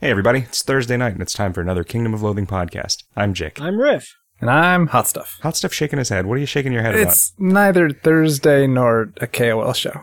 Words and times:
Hey, 0.00 0.10
everybody, 0.10 0.40
it's 0.40 0.62
Thursday 0.62 0.96
night 0.96 1.12
and 1.14 1.22
it's 1.22 1.32
time 1.32 1.52
for 1.52 1.60
another 1.60 1.82
Kingdom 1.82 2.14
of 2.14 2.22
Loathing 2.22 2.46
podcast. 2.46 3.02
I'm 3.16 3.34
Jake. 3.34 3.60
I'm 3.60 3.80
Riff. 3.80 4.14
And 4.40 4.48
I'm 4.48 4.86
Hot 4.88 5.08
Stuff. 5.08 5.38
Hot 5.42 5.56
stuff 5.56 5.72
shaking 5.72 5.98
his 5.98 6.08
head. 6.08 6.26
What 6.26 6.34
are 6.34 6.38
you 6.38 6.46
shaking 6.46 6.72
your 6.72 6.82
head 6.82 6.94
about? 6.94 7.08
It's 7.08 7.32
neither 7.38 7.90
Thursday 7.90 8.68
nor 8.68 9.12
a 9.20 9.26
KOL 9.26 9.72
show. 9.72 10.02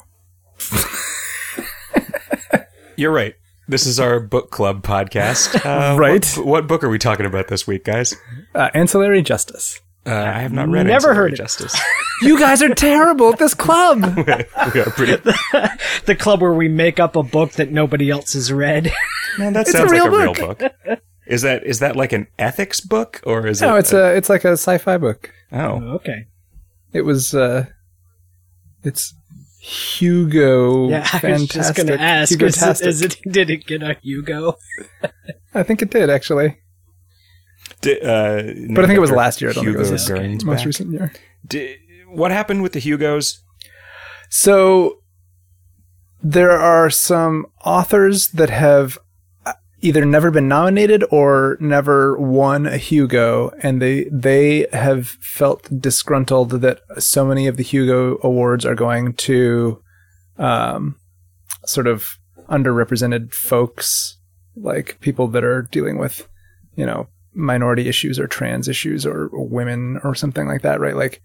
about? 1.93 2.65
You're 2.97 3.13
right. 3.13 3.35
This 3.69 3.85
is 3.85 3.97
our 3.99 4.19
book 4.19 4.51
club 4.51 4.83
podcast. 4.83 5.55
Uh, 5.65 5.97
Right. 5.97 6.25
What, 6.37 6.45
what 6.45 6.67
book 6.67 6.83
are 6.83 6.89
we 6.89 6.99
talking 6.99 7.25
about 7.25 7.47
this 7.47 7.65
week, 7.65 7.85
guys? 7.85 8.13
Uh, 8.53 8.69
ancillary 8.73 9.21
Justice. 9.21 9.79
Uh, 10.05 10.11
I 10.13 10.39
have 10.41 10.51
not 10.51 10.67
read 10.67 10.85
Never 10.85 10.93
Ancillary 11.09 11.15
heard 11.15 11.33
it. 11.33 11.37
Justice. 11.37 11.79
You 12.21 12.39
guys 12.39 12.61
are 12.63 12.73
terrible 12.73 13.33
at 13.33 13.39
this 13.39 13.53
club. 13.53 14.01
we 14.17 14.23
are 14.79 14.85
pretty. 14.91 15.17
The 16.05 16.15
club 16.17 16.41
where 16.41 16.53
we 16.53 16.69
make 16.69 16.97
up 16.97 17.17
a 17.17 17.23
book 17.23 17.51
that 17.53 17.71
nobody 17.73 18.09
else 18.09 18.31
has 18.35 18.53
read. 18.53 18.89
Man, 19.37 19.53
that 19.53 19.67
a 19.67 19.71
sounds 19.71 19.91
real 19.91 20.11
like 20.11 20.39
a 20.39 20.43
real 20.45 20.53
book. 20.55 20.61
Is 21.27 21.41
that 21.41 21.63
is 21.65 21.79
that 21.79 21.95
like 21.95 22.13
an 22.13 22.27
ethics 22.37 22.79
book 22.81 23.21
or 23.25 23.47
is 23.47 23.61
it? 23.61 23.65
no, 23.65 23.75
it's 23.75 23.93
a 23.93 24.15
it's 24.15 24.29
like 24.29 24.45
a 24.45 24.51
sci-fi 24.51 24.97
book. 24.97 25.31
oh. 25.51 25.81
okay. 25.95 26.27
It 26.93 27.01
was 27.01 27.33
uh 27.33 27.65
it's 28.83 29.13
Hugo 29.59 30.89
Yeah, 30.89 31.07
I 31.23 31.31
was 31.31 31.47
just 31.47 31.75
going 31.75 31.87
to 31.87 31.99
ask, 31.99 32.31
is 32.31 32.35
it, 32.35 32.39
Hugo-tastic. 32.39 32.87
is 32.87 33.01
it, 33.01 33.17
did 33.31 33.49
it 33.49 33.65
get 33.65 33.81
a 33.81 33.97
Hugo? 34.03 34.57
I 35.55 35.63
think 35.63 35.81
it 35.81 35.89
did 35.89 36.09
actually. 36.09 36.59
Di- 37.81 37.99
uh, 37.99 38.43
But 38.75 38.83
I 38.83 38.87
think 38.87 38.97
it 38.97 39.01
was 39.01 39.09
last 39.11 39.41
year. 39.41 39.49
I 39.49 39.53
don't 39.53 39.65
think 39.65 39.75
it 39.75 39.79
was 39.91 40.07
Hugo 40.07 40.21
most 40.45 40.45
back. 40.45 40.65
recent 40.65 40.91
year. 40.91 41.11
Di- 41.47 41.77
what 42.09 42.29
happened 42.31 42.61
with 42.61 42.73
the 42.73 42.79
Hugos? 42.79 43.41
So 44.29 44.99
there 46.21 46.51
are 46.51 46.89
some 46.91 47.47
authors 47.65 48.27
that 48.29 48.51
have 48.51 48.99
either 49.81 50.05
never 50.05 50.31
been 50.31 50.47
nominated 50.47 51.03
or 51.11 51.57
never 51.59 52.17
won 52.17 52.65
a 52.65 52.77
Hugo, 52.77 53.51
and 53.61 53.81
they 53.81 54.05
they 54.11 54.67
have 54.71 55.07
felt 55.07 55.69
disgruntled 55.79 56.51
that 56.61 56.81
so 56.97 57.25
many 57.25 57.47
of 57.47 57.57
the 57.57 57.63
Hugo 57.63 58.17
awards 58.23 58.65
are 58.65 58.75
going 58.75 59.13
to 59.13 59.81
um, 60.37 60.95
sort 61.65 61.87
of 61.87 62.17
underrepresented 62.49 63.33
folks, 63.33 64.17
like 64.55 64.99
people 65.01 65.27
that 65.29 65.43
are 65.43 65.63
dealing 65.63 65.97
with, 65.97 66.27
you 66.75 66.85
know, 66.85 67.07
minority 67.33 67.87
issues 67.87 68.19
or 68.19 68.27
trans 68.27 68.67
issues 68.67 69.05
or 69.05 69.29
women 69.33 69.99
or 70.03 70.15
something 70.15 70.47
like 70.47 70.61
that, 70.61 70.79
right? 70.79 70.95
Like 70.95 71.21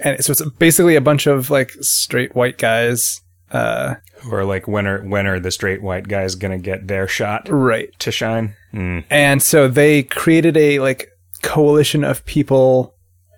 and 0.00 0.22
so 0.24 0.32
it's 0.32 0.48
basically 0.58 0.96
a 0.96 1.00
bunch 1.00 1.26
of 1.26 1.50
like 1.50 1.70
straight 1.80 2.34
white 2.34 2.58
guys 2.58 3.20
uh 3.54 3.94
Or 4.30 4.44
like 4.44 4.66
when 4.66 4.86
are 4.86 5.00
when 5.02 5.26
are 5.26 5.38
the 5.40 5.50
straight 5.50 5.80
white 5.82 6.08
guys 6.08 6.34
gonna 6.34 6.58
get 6.58 6.88
their 6.88 7.06
shot 7.08 7.46
right 7.48 7.90
to 8.00 8.10
shine? 8.10 8.54
Mm. 8.72 9.04
and 9.10 9.40
so 9.42 9.68
they 9.68 10.02
created 10.02 10.56
a 10.56 10.80
like 10.80 11.08
coalition 11.42 12.02
of 12.04 12.24
people 12.26 12.94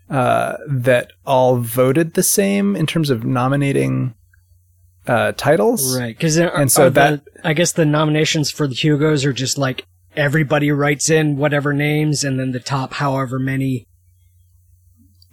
uh 0.09 0.57
that 0.69 1.13
all 1.27 1.57
voted 1.57 2.15
the 2.15 2.23
same 2.23 2.75
in 2.77 2.87
terms 2.87 3.11
of 3.11 3.25
nominating 3.25 4.15
uh 5.07 5.33
titles 5.37 5.99
Right. 5.99 6.17
Because 6.17 6.37
And 6.39 6.71
so 6.73 6.89
that- 6.91 7.21
I 7.45 7.53
guess 7.53 7.73
the 7.73 7.85
nominations 7.85 8.51
for 8.51 8.67
the 8.67 8.75
Hugos 8.75 9.25
are 9.25 9.33
just 9.33 9.59
like 9.59 9.85
everybody 10.17 10.71
writes 10.73 11.11
in 11.11 11.37
whatever 11.37 11.73
names 11.75 12.25
and 12.25 12.41
then 12.41 12.53
the 12.53 12.61
top 12.61 12.95
however 12.95 13.39
many 13.39 13.87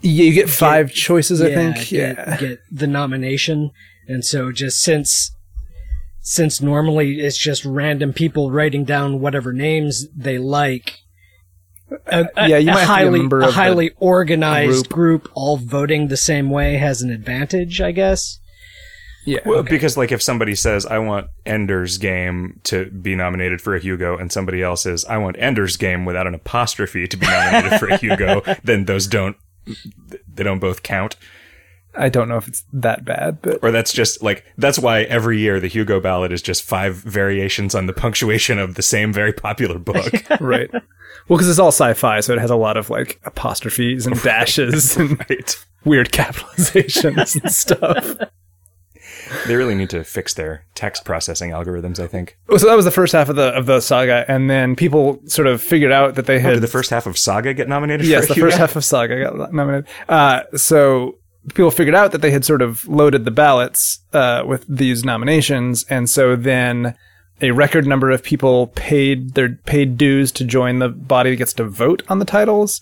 yeah, 0.02 0.26
you 0.26 0.34
get 0.34 0.50
five 0.50 0.92
choices 0.92 1.42
i 1.42 1.48
yeah, 1.48 1.56
think 1.56 1.76
get, 1.90 2.18
yeah 2.18 2.38
get 2.38 2.60
the 2.72 2.88
nomination. 2.88 3.72
And 4.08 4.24
so 4.26 4.52
just 4.52 4.80
since 4.80 5.32
since 6.20 6.62
normally 6.62 7.20
it's 7.20 7.38
just 7.38 7.66
random 7.66 8.14
people 8.14 8.50
writing 8.52 8.86
down 8.86 9.20
whatever 9.20 9.52
names 9.54 10.08
they 10.16 10.38
like. 10.38 11.00
A, 12.08 12.26
a- 12.36 12.48
Yeah, 12.50 12.58
you 12.58 12.72
might 12.72 12.80
have 12.80 12.80
to 12.80 12.80
be 12.80 12.82
a 12.82 12.86
highly 12.86 13.20
member 13.20 13.40
a 13.40 13.44
of 13.44 13.48
the 13.50 13.54
highly 13.54 13.92
organized 13.98 14.90
group. 14.90 15.24
group 15.24 15.32
all 15.36 15.58
voting 15.58 16.08
the 16.08 16.18
same 16.18 16.50
way 16.50 16.78
has 16.78 17.02
an 17.02 17.12
advantage, 17.12 17.82
I 17.82 17.92
guess. 17.92 18.40
yeah 19.26 19.40
Well, 19.46 19.64
because 19.64 19.96
like 19.98 20.12
if 20.12 20.22
somebody 20.22 20.56
says 20.56 20.86
I 20.86 21.00
want 21.00 21.28
Ender's 21.46 21.98
Game 21.98 22.60
to 22.64 22.86
be 22.86 23.16
nominated 23.16 23.62
for 23.62 23.76
a 23.76 23.80
Hugo, 23.80 24.18
and 24.18 24.32
somebody 24.32 24.62
else 24.64 24.84
says 24.84 25.06
I 25.06 25.18
want 25.18 25.36
Ender's 25.40 25.78
Game 25.78 26.06
without 26.06 26.26
an 26.26 26.34
apostrophe 26.34 27.08
to 27.08 27.18
be 27.18 27.28
nominated 27.28 27.80
for 27.80 27.88
a 27.90 27.98
Hugo, 27.98 28.42
then 28.64 28.86
those 28.86 29.06
don't 29.08 29.36
they 30.34 30.44
don't 30.44 30.60
both 30.60 30.84
count. 30.84 31.16
I 31.96 32.10
don't 32.10 32.28
know 32.28 32.38
if 32.38 32.48
it's 32.48 32.64
that 32.74 33.04
bad 33.06 33.42
but 33.42 33.60
Or 33.62 33.72
that's 33.72 33.94
just 33.94 34.22
like 34.24 34.46
that's 34.58 34.80
why 34.80 35.04
every 35.04 35.40
year 35.40 35.60
the 35.60 35.68
Hugo 35.68 36.00
ballot 36.00 36.32
is 36.32 36.42
just 36.42 36.64
five 36.64 36.96
variations 36.96 37.76
on 37.76 37.86
the 37.86 37.94
punctuation 37.94 38.60
of 38.60 38.76
the 38.76 38.82
same 38.82 39.14
very 39.14 39.34
popular 39.34 39.78
book. 39.80 40.12
right 40.40 40.70
well 40.72 40.82
because 41.38 41.50
it's 41.50 41.60
all 41.60 41.68
sci-fi 41.70 42.20
so 42.20 42.34
it 42.34 42.40
has 42.40 42.50
a 42.52 42.56
lot 42.56 42.78
of 42.78 42.90
like 42.90 43.20
apostrophes 43.26 44.06
and 44.06 44.22
dashes 44.24 44.98
and 44.98 45.20
right. 45.30 45.66
weird 45.86 46.12
capitalizations 46.12 47.42
and 47.42 47.52
stuff 47.52 48.18
They 49.48 49.56
really 49.56 49.74
need 49.76 49.90
to 49.92 50.04
fix 50.04 50.34
their 50.34 50.66
text 50.76 51.06
processing 51.06 51.52
algorithms. 51.52 52.00
I 52.00 52.08
think. 52.08 52.38
Well, 52.48 52.60
so 52.60 52.68
that 52.68 52.76
was 52.76 52.86
the 52.86 52.92
first 52.92 53.14
half 53.14 53.30
of 53.30 53.36
the 53.36 53.50
of 53.58 53.66
the 53.66 53.80
saga, 53.80 54.26
and 54.28 54.50
then 54.50 54.76
people 54.76 55.20
sort 55.26 55.48
of 55.48 55.62
figured 55.62 55.92
out 55.92 56.16
that 56.16 56.26
they 56.28 56.40
had 56.40 56.54
Did 56.54 56.62
the 56.62 56.68
first 56.68 56.90
half 56.92 57.08
of 57.08 57.18
Saga 57.18 57.54
get 57.54 57.68
nominated? 57.68 58.06
yes, 58.06 58.24
for 58.24 58.28
the 58.30 58.34
Hugo? 58.36 58.48
first 58.48 58.58
half 58.60 58.76
of 58.76 58.86
saga 58.86 59.24
got 59.24 59.54
nominated. 59.54 59.88
Uh, 60.08 60.44
so 60.56 61.18
people 61.54 61.72
figured 61.72 61.96
out 61.96 62.12
that 62.12 62.22
they 62.22 62.32
had 62.32 62.46
sort 62.46 62.62
of 62.62 62.88
loaded 62.88 63.26
the 63.26 63.32
ballots 63.32 64.00
uh, 64.14 64.44
with 64.46 64.66
these 64.68 65.04
nominations, 65.04 65.84
and 65.90 66.10
so 66.10 66.36
then 66.36 66.96
a 67.42 67.52
record 67.52 67.86
number 67.86 68.10
of 68.12 68.24
people 68.24 68.68
paid 68.68 69.34
their 69.34 69.50
paid 69.66 69.98
dues 69.98 70.32
to 70.34 70.44
join 70.46 70.80
the 70.80 70.90
body 70.90 71.32
that 71.32 71.36
gets 71.38 71.54
to 71.54 71.64
vote 71.66 72.02
on 72.08 72.20
the 72.20 72.26
titles, 72.26 72.82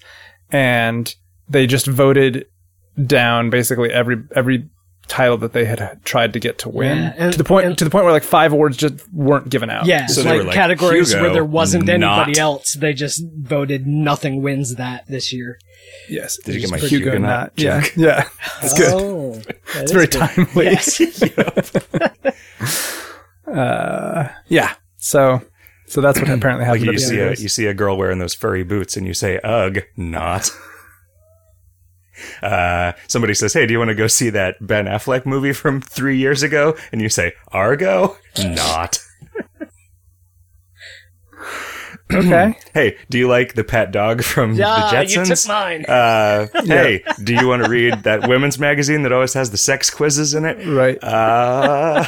and 0.51 1.15
they 1.49 1.65
just 1.67 1.87
voted 1.87 2.45
down 3.05 3.49
basically 3.49 3.91
every 3.91 4.23
every 4.35 4.69
title 5.07 5.37
that 5.37 5.51
they 5.51 5.65
had 5.65 5.99
tried 6.05 6.31
to 6.31 6.39
get 6.39 6.57
to 6.59 6.69
win 6.69 6.97
Yeah, 6.97 7.13
and- 7.17 7.31
to 7.33 7.37
the 7.37 7.43
point 7.43 7.65
and- 7.65 7.77
to 7.77 7.83
the 7.83 7.89
point 7.89 8.05
where 8.05 8.13
like 8.13 8.23
five 8.23 8.53
awards 8.53 8.77
just 8.77 9.11
weren't 9.11 9.49
given 9.49 9.69
out. 9.69 9.85
Yeah, 9.85 10.05
So 10.05 10.21
like, 10.21 10.43
like, 10.43 10.53
categories 10.55 11.09
Hugo, 11.09 11.23
where 11.23 11.33
there 11.33 11.43
wasn't 11.43 11.89
anybody 11.89 12.39
else. 12.39 12.75
They 12.75 12.93
just 12.93 13.21
voted 13.35 13.85
nothing 13.87 14.41
wins 14.41 14.75
that 14.75 15.05
this 15.07 15.33
year. 15.33 15.57
Yes. 16.09 16.37
Did 16.37 16.55
you 16.55 16.61
get 16.61 16.71
my 16.71 16.77
Hugo 16.77 17.11
Huguenot 17.11 17.21
not? 17.21 17.51
Yeah. 17.55 17.83
Yeah. 17.95 18.27
It's 18.61 18.77
good. 18.77 18.93
Oh, 18.93 19.33
that 19.33 19.57
It's 19.75 19.83
is 19.83 19.91
very 19.91 20.07
good. 20.07 20.19
timely. 20.45 20.65
Yes. 20.65 21.01
Uh, 23.51 24.29
yeah. 24.47 24.75
So, 24.97 25.41
so 25.87 25.99
that's 25.99 26.19
what 26.19 26.29
apparently 26.29 26.65
Like 26.65 26.81
you 26.81 26.97
see 26.99 27.19
a 27.19 27.31
you 27.31 27.49
see 27.49 27.65
a 27.65 27.73
girl 27.73 27.97
wearing 27.97 28.19
those 28.19 28.33
furry 28.33 28.63
boots 28.63 28.95
and 28.95 29.05
you 29.05 29.13
say 29.13 29.39
ugh 29.43 29.79
not. 29.97 30.49
Uh, 32.41 32.93
somebody 33.07 33.33
says, 33.33 33.51
"Hey, 33.51 33.65
do 33.65 33.73
you 33.73 33.79
want 33.79 33.89
to 33.89 33.95
go 33.95 34.07
see 34.07 34.29
that 34.29 34.55
Ben 34.65 34.85
Affleck 34.85 35.25
movie 35.25 35.53
from 35.53 35.81
three 35.81 36.17
years 36.17 36.43
ago?" 36.43 36.77
And 36.91 37.01
you 37.01 37.09
say, 37.09 37.33
"Argo, 37.49 38.15
not." 38.39 38.99
Okay. 42.13 42.57
Hey, 42.73 42.97
do 43.09 43.17
you 43.17 43.27
like 43.27 43.55
the 43.55 43.63
pet 43.63 43.91
dog 43.91 44.23
from 44.23 44.53
Yeah, 44.53 45.03
the 45.03 45.11
you 45.11 45.25
took 45.25 45.47
mine. 45.47 45.85
Uh, 45.85 46.47
hey, 46.65 47.03
do 47.23 47.33
you 47.33 47.47
want 47.47 47.63
to 47.63 47.69
read 47.69 48.03
that 48.03 48.27
women's 48.27 48.57
magazine 48.57 49.03
that 49.03 49.11
always 49.11 49.33
has 49.33 49.51
the 49.51 49.57
sex 49.57 49.89
quizzes 49.89 50.33
in 50.33 50.45
it? 50.45 50.65
Right. 50.65 50.97
Uh, 51.03 52.05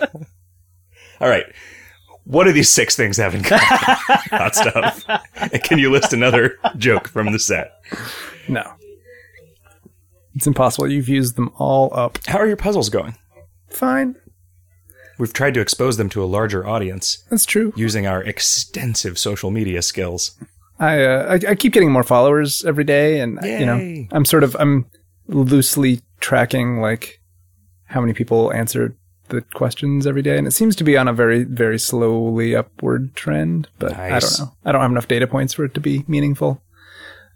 all 1.20 1.28
right. 1.28 1.46
What 2.24 2.44
do 2.44 2.52
these 2.52 2.68
six 2.68 2.96
things 2.96 3.16
have 3.18 3.34
in 3.36 3.44
common? 3.44 3.62
Hot 3.66 4.54
stuff. 4.56 5.04
And 5.36 5.62
can 5.62 5.78
you 5.78 5.90
list 5.92 6.12
another 6.12 6.58
joke 6.76 7.06
from 7.06 7.30
the 7.30 7.38
set? 7.38 7.80
No. 8.48 8.72
It's 10.34 10.48
impossible. 10.48 10.90
You've 10.90 11.08
used 11.08 11.36
them 11.36 11.52
all 11.56 11.90
up. 11.96 12.18
How 12.26 12.38
are 12.38 12.46
your 12.48 12.56
puzzles 12.56 12.88
going? 12.90 13.16
Fine. 13.70 14.16
We've 15.18 15.32
tried 15.32 15.54
to 15.54 15.60
expose 15.60 15.96
them 15.96 16.08
to 16.10 16.22
a 16.22 16.26
larger 16.26 16.66
audience 16.66 17.24
That's 17.30 17.46
true. 17.46 17.72
using 17.76 18.06
our 18.06 18.22
extensive 18.22 19.18
social 19.18 19.50
media 19.50 19.82
skills. 19.82 20.36
I, 20.78 21.04
uh, 21.04 21.38
I 21.46 21.50
I 21.52 21.54
keep 21.54 21.72
getting 21.72 21.90
more 21.90 22.02
followers 22.02 22.64
every 22.64 22.84
day, 22.84 23.20
and 23.20 23.38
you 23.42 23.64
know 23.64 24.06
I'm 24.12 24.24
sort 24.24 24.44
of 24.44 24.54
I'm 24.60 24.86
loosely 25.26 26.02
tracking 26.20 26.80
like 26.80 27.20
how 27.86 28.00
many 28.00 28.12
people 28.12 28.52
answer 28.52 28.94
the 29.28 29.40
questions 29.54 30.06
every 30.06 30.22
day, 30.22 30.36
and 30.36 30.46
it 30.46 30.52
seems 30.52 30.76
to 30.76 30.84
be 30.84 30.96
on 30.96 31.08
a 31.08 31.12
very 31.12 31.44
very 31.44 31.78
slowly 31.78 32.54
upward 32.54 33.14
trend. 33.14 33.68
But 33.78 33.96
I 33.96 34.18
don't 34.18 34.38
know. 34.38 34.52
I 34.64 34.72
don't 34.72 34.82
have 34.82 34.90
enough 34.90 35.08
data 35.08 35.26
points 35.26 35.54
for 35.54 35.64
it 35.64 35.74
to 35.74 35.80
be 35.80 36.04
meaningful. 36.06 36.60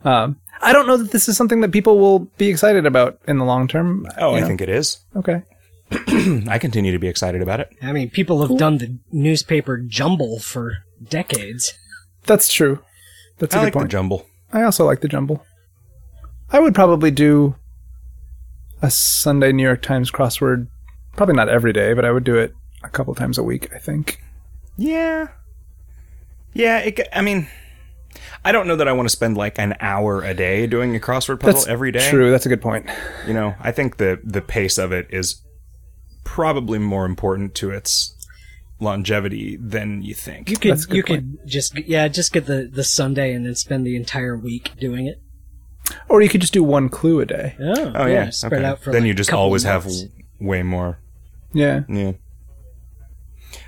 Um, 0.05 0.37
I 0.63 0.73
don't 0.73 0.87
know 0.87 0.97
that 0.99 1.11
this 1.11 1.29
is 1.29 1.37
something 1.37 1.61
that 1.63 1.73
people 1.73 1.99
will 1.99 2.21
be 2.37 2.49
excited 2.49 2.87
about 2.87 3.19
in 3.27 3.39
the 3.39 3.45
long 3.45 3.69
term. 3.69 4.07
Oh, 4.19 4.37
you 4.37 4.45
I 4.45 4.47
think 4.47 4.61
it 4.61 4.69
is. 4.69 4.99
okay. 5.17 5.43
I 6.49 6.59
continue 6.59 6.93
to 6.93 6.99
be 6.99 7.09
excited 7.09 7.43
about 7.43 7.61
it. 7.61 7.71
I 7.83 7.93
mean, 7.93 8.11
people 8.11 8.47
have 8.47 8.57
done 8.59 8.79
the 8.79 8.99
newspaper 9.11 9.79
jumble 9.79 10.39
for 10.39 10.79
decades. 11.03 11.75
That's 12.25 12.53
true. 12.53 12.81
That's 13.39 13.55
a 13.55 13.59
I 13.59 13.61
good 13.61 13.65
like 13.67 13.73
the 13.73 13.79
point. 13.81 13.91
jumble. 13.91 14.27
I 14.53 14.63
also 14.63 14.85
like 14.85 15.01
the 15.01 15.09
jumble. 15.09 15.45
I 16.53 16.61
would 16.61 16.75
probably 16.75 17.11
do 17.11 17.55
a 18.83 18.91
Sunday 18.91 19.53
New 19.53 19.63
York 19.63 19.83
Times 19.83 20.11
crossword. 20.11 20.69
Probably 21.17 21.35
not 21.35 21.49
every 21.49 21.73
day, 21.73 21.93
but 21.95 22.05
I 22.05 22.11
would 22.13 22.25
do 22.25 22.37
it 22.37 22.55
a 22.83 22.89
couple 22.89 23.15
times 23.15 23.39
a 23.39 23.43
week. 23.43 23.73
I 23.75 23.79
think. 23.79 24.23
Yeah. 24.77 25.29
Yeah, 26.53 26.79
it, 26.79 26.97
g- 26.97 27.05
I 27.13 27.21
mean, 27.23 27.47
I 28.45 28.53
don't 28.53 28.67
know 28.67 28.77
that 28.77 28.89
I 28.89 28.93
want 28.93 29.07
to 29.09 29.15
spend 29.15 29.37
like 29.37 29.59
an 29.59 29.75
hour 29.81 30.23
a 30.23 30.35
day 30.35 30.67
doing 30.67 30.97
a 30.97 30.99
crossword 31.01 31.41
puzzle 31.41 31.61
That's 31.61 31.67
every 31.69 31.93
day. 31.93 32.09
True. 32.11 32.31
That's 32.31 32.47
a 32.47 32.49
good 32.49 32.61
point. 32.63 32.87
You 33.27 33.35
know, 33.35 33.55
I 33.61 33.71
think 33.73 33.97
the 33.99 34.21
the 34.25 34.43
pace 34.43 34.79
of 34.79 34.93
it 34.93 35.07
is 35.11 35.41
probably 36.25 36.79
more 36.79 37.05
important 37.07 37.55
to 37.57 37.71
its 37.71 38.17
longevity 38.81 39.57
than 39.57 40.03
you 40.03 40.15
think. 40.15 40.51
You 40.51 40.57
could 40.57 40.73
That's 40.73 40.85
a 40.85 40.89
good 40.89 40.97
you 40.97 41.03
could 41.03 41.39
just 41.47 41.77
yeah 41.87 42.09
just 42.09 42.33
get 42.33 42.47
the 42.47 42.69
the 42.73 42.85
Sunday 42.85 43.33
and 43.35 43.45
then 43.45 43.55
spend 43.55 43.87
the 43.87 43.97
entire 43.97 44.37
week 44.37 44.73
doing 44.79 45.07
it. 45.07 45.21
Or 46.09 46.23
you 46.23 46.29
could 46.29 46.41
just 46.41 46.53
do 46.53 46.63
one 46.63 46.89
clue 46.89 47.21
a 47.21 47.27
day. 47.27 47.57
Oh, 47.61 47.93
oh 47.95 48.07
yeah, 48.07 48.31
spread 48.31 48.61
okay. 48.61 48.65
out 48.65 48.81
for 48.81 48.93
then 48.93 49.03
like 49.03 49.09
you 49.09 49.15
just 49.15 49.33
always 49.33 49.65
have 49.65 49.85
w- 49.85 50.09
way 50.41 50.63
more. 50.63 51.01
Yeah, 51.53 51.83
Yeah. 51.89 52.13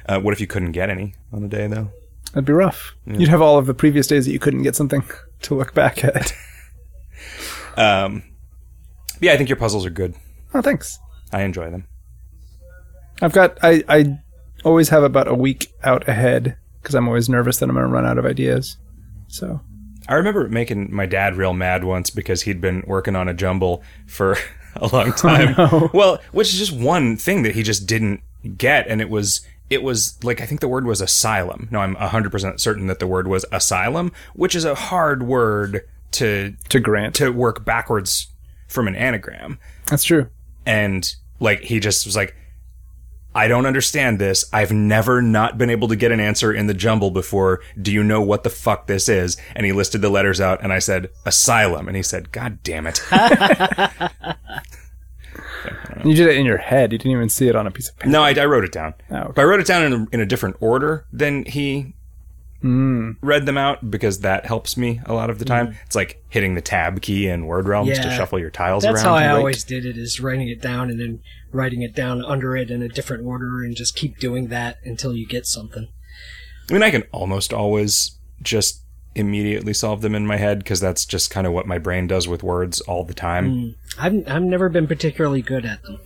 Uh, 0.06 0.20
what 0.20 0.32
if 0.32 0.40
you 0.40 0.46
couldn't 0.46 0.72
get 0.72 0.88
any 0.90 1.14
on 1.32 1.42
a 1.44 1.48
day 1.48 1.66
though? 1.66 1.90
that'd 2.32 2.44
be 2.46 2.52
rough. 2.52 2.94
You'd 3.06 3.28
have 3.28 3.42
all 3.42 3.58
of 3.58 3.66
the 3.66 3.74
previous 3.74 4.06
days 4.06 4.24
that 4.26 4.32
you 4.32 4.38
couldn't 4.38 4.62
get 4.62 4.74
something 4.76 5.02
to 5.42 5.54
look 5.54 5.74
back 5.74 6.04
at. 6.04 6.32
Um, 7.76 8.22
yeah, 9.20 9.32
I 9.32 9.36
think 9.38 9.48
your 9.48 9.56
puzzles 9.56 9.86
are 9.86 9.90
good. 9.90 10.14
oh, 10.52 10.60
thanks. 10.60 10.98
I 11.32 11.42
enjoy 11.42 11.70
them. 11.70 11.86
I've 13.22 13.32
got 13.32 13.58
I 13.62 13.82
I 13.88 14.18
always 14.64 14.88
have 14.90 15.02
about 15.02 15.28
a 15.28 15.34
week 15.34 15.72
out 15.84 16.06
ahead 16.08 16.56
because 16.82 16.94
I'm 16.94 17.08
always 17.08 17.28
nervous 17.28 17.58
that 17.58 17.68
I'm 17.68 17.74
going 17.74 17.86
to 17.86 17.92
run 17.92 18.04
out 18.04 18.18
of 18.18 18.26
ideas. 18.26 18.76
So 19.28 19.60
I 20.08 20.14
remember 20.14 20.48
making 20.48 20.94
my 20.94 21.06
dad 21.06 21.36
real 21.36 21.52
mad 21.52 21.84
once 21.84 22.10
because 22.10 22.42
he'd 22.42 22.60
been 22.60 22.82
working 22.86 23.16
on 23.16 23.28
a 23.28 23.34
jumble 23.34 23.82
for 24.06 24.36
a 24.76 24.88
long 24.88 25.12
time. 25.16 25.54
Well, 25.94 26.20
which 26.32 26.52
is 26.52 26.58
just 26.58 26.72
one 26.72 27.16
thing 27.16 27.42
that 27.44 27.54
he 27.54 27.62
just 27.62 27.86
didn't 27.86 28.20
get, 28.58 28.88
and 28.88 29.00
it 29.00 29.08
was 29.08 29.46
it 29.70 29.82
was 29.82 30.22
like 30.24 30.40
I 30.40 30.46
think 30.46 30.60
the 30.60 30.68
word 30.68 30.84
was 30.84 31.00
asylum. 31.00 31.68
No, 31.70 31.78
I'm 31.80 31.94
hundred 31.94 32.32
percent 32.32 32.60
certain 32.60 32.88
that 32.88 32.98
the 32.98 33.06
word 33.06 33.28
was 33.28 33.46
asylum, 33.52 34.12
which 34.34 34.54
is 34.54 34.64
a 34.64 34.74
hard 34.74 35.22
word 35.22 35.82
to 36.12 36.54
to 36.68 36.80
grant, 36.80 37.14
to 37.16 37.30
work 37.30 37.64
backwards 37.64 38.26
from 38.68 38.88
an 38.88 38.96
anagram. 38.96 39.58
that's 39.86 40.04
true. 40.04 40.28
And 40.66 41.14
like 41.40 41.60
he 41.60 41.78
just 41.80 42.06
was 42.06 42.16
like, 42.16 42.34
I 43.34 43.48
don't 43.48 43.66
understand 43.66 44.18
this. 44.18 44.44
I've 44.52 44.72
never 44.72 45.22
not 45.22 45.58
been 45.58 45.70
able 45.70 45.88
to 45.88 45.96
get 45.96 46.12
an 46.12 46.20
answer 46.20 46.52
in 46.52 46.66
the 46.66 46.74
jumble 46.74 47.10
before. 47.10 47.60
Do 47.80 47.92
you 47.92 48.02
know 48.02 48.20
what 48.20 48.42
the 48.44 48.50
fuck 48.50 48.86
this 48.86 49.08
is? 49.08 49.36
And 49.56 49.64
he 49.66 49.72
listed 49.72 50.02
the 50.02 50.10
letters 50.10 50.40
out 50.40 50.62
and 50.62 50.72
I 50.72 50.78
said, 50.78 51.10
asylum. 51.24 51.88
And 51.88 51.96
he 51.96 52.02
said, 52.02 52.32
God 52.32 52.62
damn 52.62 52.86
it. 52.86 53.00
You 56.04 56.14
did 56.14 56.26
it 56.26 56.36
in 56.36 56.44
your 56.44 56.56
head. 56.58 56.90
You 56.90 56.98
didn't 56.98 57.12
even 57.12 57.28
see 57.28 57.46
it 57.46 57.54
on 57.54 57.66
a 57.66 57.70
piece 57.70 57.88
of 57.88 57.96
paper. 57.96 58.10
no, 58.10 58.22
I, 58.22 58.34
I 58.34 58.44
wrote 58.46 58.64
it 58.64 58.72
down. 58.72 58.94
Oh, 59.10 59.16
okay. 59.18 59.32
But 59.36 59.42
I 59.42 59.44
wrote 59.44 59.60
it 59.60 59.66
down 59.66 59.84
in 59.84 59.92
a, 59.92 60.06
in 60.10 60.20
a 60.20 60.26
different 60.26 60.56
order 60.58 61.06
than 61.12 61.44
he 61.44 61.94
Mm. 62.62 63.16
read 63.22 63.46
them 63.46 63.58
out 63.58 63.90
because 63.90 64.20
that 64.20 64.46
helps 64.46 64.76
me 64.76 65.00
a 65.06 65.12
lot 65.14 65.30
of 65.30 65.38
the 65.38 65.44
time. 65.44 65.76
It's 65.86 65.96
like 65.96 66.22
hitting 66.28 66.54
the 66.54 66.60
tab 66.60 67.02
key 67.02 67.26
in 67.28 67.46
Word 67.46 67.66
Realms 67.66 67.98
to 67.98 68.10
shuffle 68.10 68.38
your 68.38 68.50
tiles 68.50 68.84
That's 68.84 68.96
around. 68.96 69.04
how 69.04 69.14
I 69.14 69.26
Right. 69.26 69.36
always 69.38 69.64
did 69.64 69.84
it: 69.84 69.96
is 69.98 70.20
writing 70.20 70.48
it 70.48 70.60
down 70.62 70.88
and 70.90 71.00
then 71.00 71.20
writing 71.50 71.82
it 71.82 71.94
down 71.94 72.24
under 72.24 72.56
it 72.56 72.70
in 72.70 72.80
a 72.82 72.88
different 72.88 73.26
order, 73.26 73.62
and 73.64 73.74
just 73.76 73.96
keep 73.96 74.18
doing 74.18 74.48
that 74.48 74.78
until 74.84 75.14
you 75.14 75.26
get 75.26 75.46
something. 75.46 75.88
I 76.70 76.72
mean, 76.72 76.82
I 76.82 76.90
can 76.90 77.02
almost 77.12 77.52
always 77.52 78.12
just 78.40 78.80
immediately 79.14 79.74
solve 79.74 80.00
them 80.00 80.14
in 80.14 80.26
my 80.26 80.36
head 80.38 80.58
because 80.60 80.80
that's 80.80 81.04
just 81.04 81.30
kind 81.30 81.46
of 81.46 81.52
what 81.52 81.66
my 81.66 81.76
brain 81.78 82.06
does 82.06 82.26
with 82.28 82.42
words 82.42 82.80
all 82.82 83.04
the 83.04 83.12
time. 83.12 83.50
Mm. 83.50 83.74
I've 83.98 84.28
I've 84.36 84.42
never 84.42 84.68
been 84.68 84.86
particularly 84.86 85.42
good 85.42 85.66
at 85.66 85.82
them. 85.82 85.98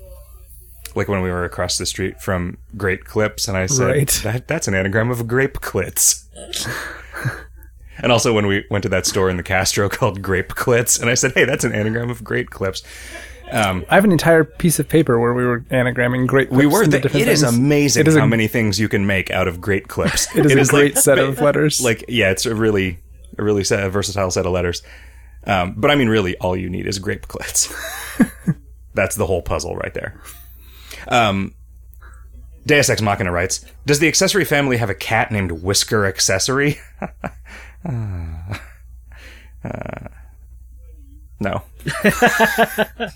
Like 0.96 1.08
when 1.08 1.20
we 1.22 1.30
were 1.30 1.44
across 1.44 1.78
the 1.78 1.86
street 1.86 2.20
from 2.20 2.56
Great 2.76 3.04
Clips, 3.04 3.46
and 3.48 3.56
I 3.56 3.66
said, 3.66 3.86
Right. 3.86 4.20
that, 4.24 4.48
"That's 4.48 4.66
an 4.66 4.74
anagram 4.74 5.10
of 5.10 5.28
grape 5.28 5.58
clits." 5.60 6.24
and 7.98 8.12
also 8.12 8.32
when 8.32 8.46
we 8.46 8.64
went 8.70 8.82
to 8.82 8.88
that 8.90 9.06
store 9.06 9.30
in 9.30 9.36
the 9.36 9.42
Castro 9.42 9.88
called 9.90 10.22
Grape 10.22 10.48
Clits, 10.54 11.00
and 11.00 11.10
I 11.10 11.14
said, 11.14 11.32
"Hey, 11.34 11.44
that's 11.44 11.64
an 11.64 11.72
anagram 11.72 12.10
of 12.10 12.24
great 12.24 12.50
clips." 12.50 12.82
Um, 13.50 13.84
I 13.88 13.94
have 13.94 14.04
an 14.04 14.10
entire 14.10 14.42
piece 14.42 14.80
of 14.80 14.88
paper 14.88 15.20
where 15.20 15.32
we 15.32 15.44
were 15.44 15.60
anagramming 15.70 16.26
great. 16.26 16.48
Clips 16.48 16.58
we 16.58 16.66
were. 16.66 16.82
into 16.82 16.92
Th- 16.98 17.02
different 17.04 17.26
it 17.28 17.30
is 17.30 17.42
amazing 17.44 18.00
It 18.00 18.08
is 18.08 18.16
how 18.16 18.24
a- 18.24 18.28
many 18.28 18.48
things 18.48 18.80
you 18.80 18.88
can 18.88 19.06
make 19.06 19.30
out 19.30 19.46
of 19.46 19.60
great 19.60 19.86
clips. 19.88 20.26
It 20.36 20.46
is 20.46 20.68
a 20.68 20.72
great 20.72 20.94
like- 20.96 21.02
set 21.04 21.18
of 21.18 21.40
letters. 21.40 21.80
like 21.80 22.04
yeah 22.08 22.30
it's 22.32 22.44
a 22.44 22.54
really 22.56 22.98
a 23.38 23.44
really 23.44 23.62
set, 23.62 23.84
a 23.84 23.88
versatile 23.90 24.30
set 24.32 24.46
of 24.46 24.52
letters 24.52 24.82
um, 25.46 25.74
but 25.76 25.90
i 25.90 25.94
mean 25.94 26.08
really 26.08 26.36
all 26.38 26.56
you 26.56 26.68
need 26.70 26.86
is 26.88 26.98
grape 26.98 27.28
clits 27.28 27.70
that's 28.94 29.14
the 29.14 29.26
whole 29.26 29.42
puzzle 29.42 29.76
right 29.76 29.92
there 29.94 30.18
um, 31.08 31.54
deus 32.66 32.88
ex 32.90 33.00
machina 33.02 33.30
writes 33.32 33.64
does 33.86 33.98
the 34.00 34.08
accessory 34.08 34.44
family 34.44 34.76
have 34.76 34.90
a 34.90 34.94
cat 34.94 35.30
named 35.30 35.52
whisker 35.52 36.04
accessory 36.06 36.78
Ah. 37.84 38.60
Uh, 39.64 40.08
no 41.40 41.62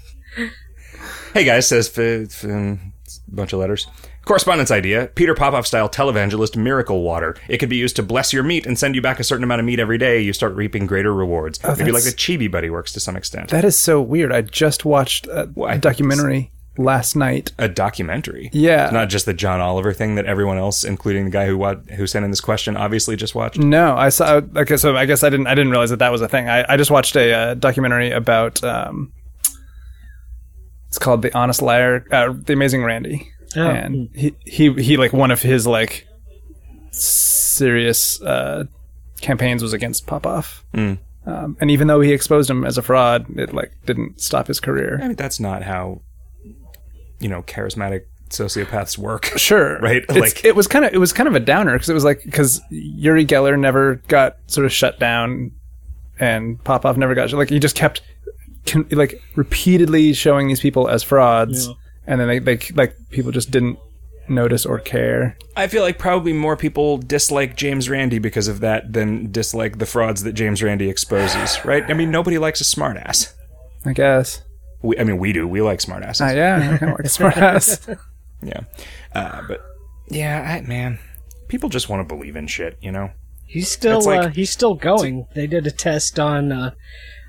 hey 1.34 1.44
guys 1.44 1.68
says 1.68 1.88
f- 1.96 1.98
f- 1.98 2.44
um, 2.44 2.92
bunch 3.28 3.52
of 3.52 3.60
letters 3.60 3.86
Correspondence 4.24 4.70
idea 4.70 5.06
Peter 5.14 5.34
Popoff 5.34 5.66
style 5.66 5.88
televangelist 5.88 6.56
miracle 6.56 7.02
water. 7.02 7.36
It 7.48 7.58
could 7.58 7.68
be 7.70 7.76
used 7.76 7.96
to 7.96 8.02
bless 8.02 8.32
your 8.32 8.42
meat 8.42 8.66
and 8.66 8.78
send 8.78 8.94
you 8.94 9.00
back 9.02 9.18
a 9.18 9.24
certain 9.24 9.42
amount 9.44 9.60
of 9.60 9.64
meat 9.66 9.80
every 9.80 9.96
day. 9.96 10.20
You 10.20 10.32
start 10.34 10.54
reaping 10.54 10.86
greater 10.86 11.12
rewards. 11.14 11.58
Maybe 11.64 11.90
like 11.90 12.04
the 12.04 12.10
Chibi 12.10 12.50
Buddy 12.50 12.68
works 12.68 12.92
to 12.92 13.00
some 13.00 13.16
extent. 13.16 13.48
that 13.50 13.64
is 13.64 13.78
so 13.78 14.00
weird. 14.02 14.30
I 14.32 14.42
just 14.42 14.84
watched 14.84 15.26
a, 15.26 15.50
Well, 15.54 15.68
I 15.68 15.72
a 15.72 15.74
think 15.74 15.82
documentary 15.84 16.52
last 16.78 17.14
night. 17.16 17.52
a 17.58 17.68
documentary. 17.68 18.50
Yeah. 18.52 18.90
Not 18.92 19.08
just 19.08 19.26
the 19.26 19.34
John 19.34 19.60
Oliver 19.60 19.92
thing 19.92 20.14
that 20.14 20.24
everyone 20.26 20.56
else, 20.58 20.84
including 20.84 21.24
the 21.26 21.30
guy 21.30 21.46
who 21.46 21.58
wa- 21.58 21.76
who 21.96 22.06
sent 22.06 22.24
in 22.24 22.30
this 22.30 22.40
question, 22.40 22.76
obviously 22.76 23.16
just 23.16 23.34
watched. 23.34 23.58
No, 23.58 23.96
I 23.96 24.08
saw. 24.08 24.40
Okay, 24.56 24.76
so 24.76 24.96
I 24.96 25.06
guess 25.06 25.22
I 25.22 25.30
didn't. 25.30 25.46
I 25.46 25.54
didn't 25.54 25.70
realize 25.70 25.90
that 25.90 25.98
that 25.98 26.12
was 26.12 26.20
a 26.22 26.28
thing. 26.28 26.48
I, 26.48 26.64
I 26.72 26.76
just 26.76 26.90
watched 26.90 27.16
a 27.16 27.32
uh, 27.32 27.54
documentary 27.54 28.10
about. 28.12 28.62
Um, 28.64 29.12
it's 30.88 30.98
called 30.98 31.22
"The 31.22 31.36
Honest 31.36 31.62
Liar," 31.62 32.04
uh, 32.10 32.32
"The 32.32 32.52
Amazing 32.52 32.82
Randi," 32.82 33.30
Oh, 33.56 33.66
and 33.66 34.08
he, 34.14 34.34
he 34.44 34.72
he 34.74 34.96
like 34.96 35.12
one 35.12 35.30
of 35.30 35.40
his 35.42 35.66
like 35.66 36.06
serious 36.90 38.20
uh, 38.22 38.64
campaigns 39.20 39.62
was 39.62 39.72
against 39.72 40.06
Popoff. 40.06 40.64
Mm. 40.74 40.98
Um, 41.26 41.56
and 41.60 41.70
even 41.70 41.86
though 41.86 42.00
he 42.00 42.12
exposed 42.12 42.48
him 42.50 42.64
as 42.64 42.78
a 42.78 42.82
fraud, 42.82 43.26
it 43.38 43.52
like 43.54 43.72
didn't 43.86 44.20
stop 44.20 44.46
his 44.46 44.58
career. 44.60 44.98
I 45.02 45.08
mean, 45.08 45.16
that's 45.16 45.38
not 45.38 45.62
how, 45.62 46.00
you 47.20 47.28
know, 47.28 47.42
charismatic 47.42 48.02
sociopaths 48.30 48.98
work. 48.98 49.26
Sure, 49.36 49.78
Right? 49.82 50.02
It's- 50.04 50.16
Like- 50.18 50.44
it 50.44 50.54
was 50.56 50.66
kind 50.66 50.84
of 50.84 50.92
it 50.92 50.98
was 50.98 51.12
kind 51.12 51.28
of 51.28 51.34
a 51.34 51.40
downer 51.40 51.72
because 51.72 51.88
it 51.88 51.94
was 51.94 52.04
like 52.04 52.22
because 52.24 52.60
Uri 52.70 53.24
Geller 53.26 53.58
never 53.58 53.96
got 54.08 54.36
sort 54.46 54.64
of 54.66 54.72
shut 54.72 54.98
down, 54.98 55.52
and 56.18 56.62
Popoff 56.64 56.96
never 56.96 57.14
got 57.14 57.32
like 57.32 57.48
he 57.50 57.58
just 57.58 57.76
kept 57.76 58.02
con- 58.66 58.86
like 58.90 59.20
repeatedly 59.36 60.12
showing 60.12 60.48
these 60.48 60.60
people 60.60 60.88
as 60.88 61.02
frauds, 61.02 61.66
Yeah. 61.68 61.74
and 62.06 62.20
then 62.20 62.28
they, 62.28 62.38
they 62.38 62.58
like 62.74 62.94
people 63.10 63.32
just 63.32 63.50
didn't 63.50 63.78
notice 64.28 64.64
or 64.64 64.78
care. 64.78 65.36
I 65.56 65.66
feel 65.66 65.82
like 65.82 65.98
probably 65.98 66.32
more 66.32 66.56
people 66.56 66.98
dislike 66.98 67.56
James 67.56 67.88
Randi 67.90 68.20
because 68.20 68.46
of 68.46 68.60
that 68.60 68.92
than 68.92 69.32
dislike 69.32 69.78
the 69.78 69.86
frauds 69.86 70.22
that 70.22 70.34
James 70.34 70.62
Randi 70.62 70.88
exposes, 70.88 71.64
right? 71.64 71.82
I 71.88 71.94
mean, 71.94 72.12
nobody 72.12 72.38
likes 72.38 72.60
a 72.60 72.64
smartass. 72.64 73.32
I 73.84 73.92
guess. 73.92 74.42
We, 74.82 74.98
I 74.98 75.04
mean, 75.04 75.18
we 75.18 75.32
do. 75.32 75.46
We 75.46 75.60
like 75.62 75.80
smartasses. 75.80 76.30
Uh, 76.30 76.34
yeah, 76.36 76.56
I 76.74 76.78
kind 76.78 76.92
of 76.92 76.98
like 76.98 77.00
a 77.06 77.08
smartass. 77.08 77.98
Yeah. 78.42 78.60
Uh, 79.14 79.42
but 79.46 79.60
yeah, 80.08 80.58
I, 80.62 80.66
man, 80.66 80.98
people 81.48 81.68
just 81.68 81.88
want 81.88 82.06
to 82.06 82.14
believe 82.14 82.36
in 82.36 82.46
shit, 82.46 82.78
you 82.80 82.90
know? 82.92 83.10
He's 83.46 83.70
still 83.70 84.00
like- 84.02 84.26
uh, 84.26 84.28
he's 84.28 84.50
still 84.50 84.74
going. 84.74 85.26
They 85.34 85.46
did 85.46 85.66
a 85.66 85.70
test 85.70 86.18
on 86.18 86.52
uh, 86.52 86.70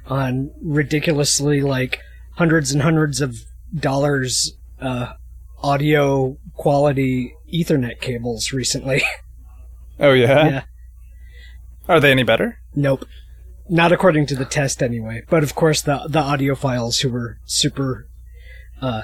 on 0.05 0.51
ridiculously 0.61 1.61
like 1.61 1.99
hundreds 2.35 2.71
and 2.71 2.81
hundreds 2.83 3.21
of 3.21 3.35
dollars 3.75 4.53
uh, 4.79 5.13
audio 5.63 6.37
quality 6.55 7.33
Ethernet 7.51 7.99
cables 7.99 8.53
recently. 8.53 9.01
oh 9.99 10.13
yeah? 10.13 10.47
yeah. 10.47 10.63
Are 11.89 11.99
they 11.99 12.11
any 12.11 12.23
better? 12.23 12.59
Nope. 12.75 13.05
Not 13.71 13.93
according 13.93 14.25
to 14.25 14.35
the 14.35 14.43
test 14.43 14.83
anyway. 14.83 15.23
But 15.29 15.43
of 15.43 15.55
course 15.55 15.81
the 15.81 16.05
the 16.07 16.21
audiophiles 16.21 17.01
who 17.01 17.09
were 17.09 17.39
super 17.45 18.05
uh 18.81 19.03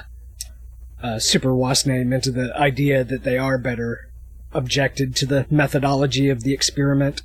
uh 1.02 1.18
super 1.18 1.50
wasname 1.50 2.14
into 2.14 2.30
the 2.30 2.54
idea 2.54 3.02
that 3.02 3.24
they 3.24 3.38
are 3.38 3.56
better 3.56 4.10
objected 4.52 5.16
to 5.16 5.26
the 5.26 5.46
methodology 5.48 6.28
of 6.28 6.42
the 6.42 6.52
experiment. 6.52 7.22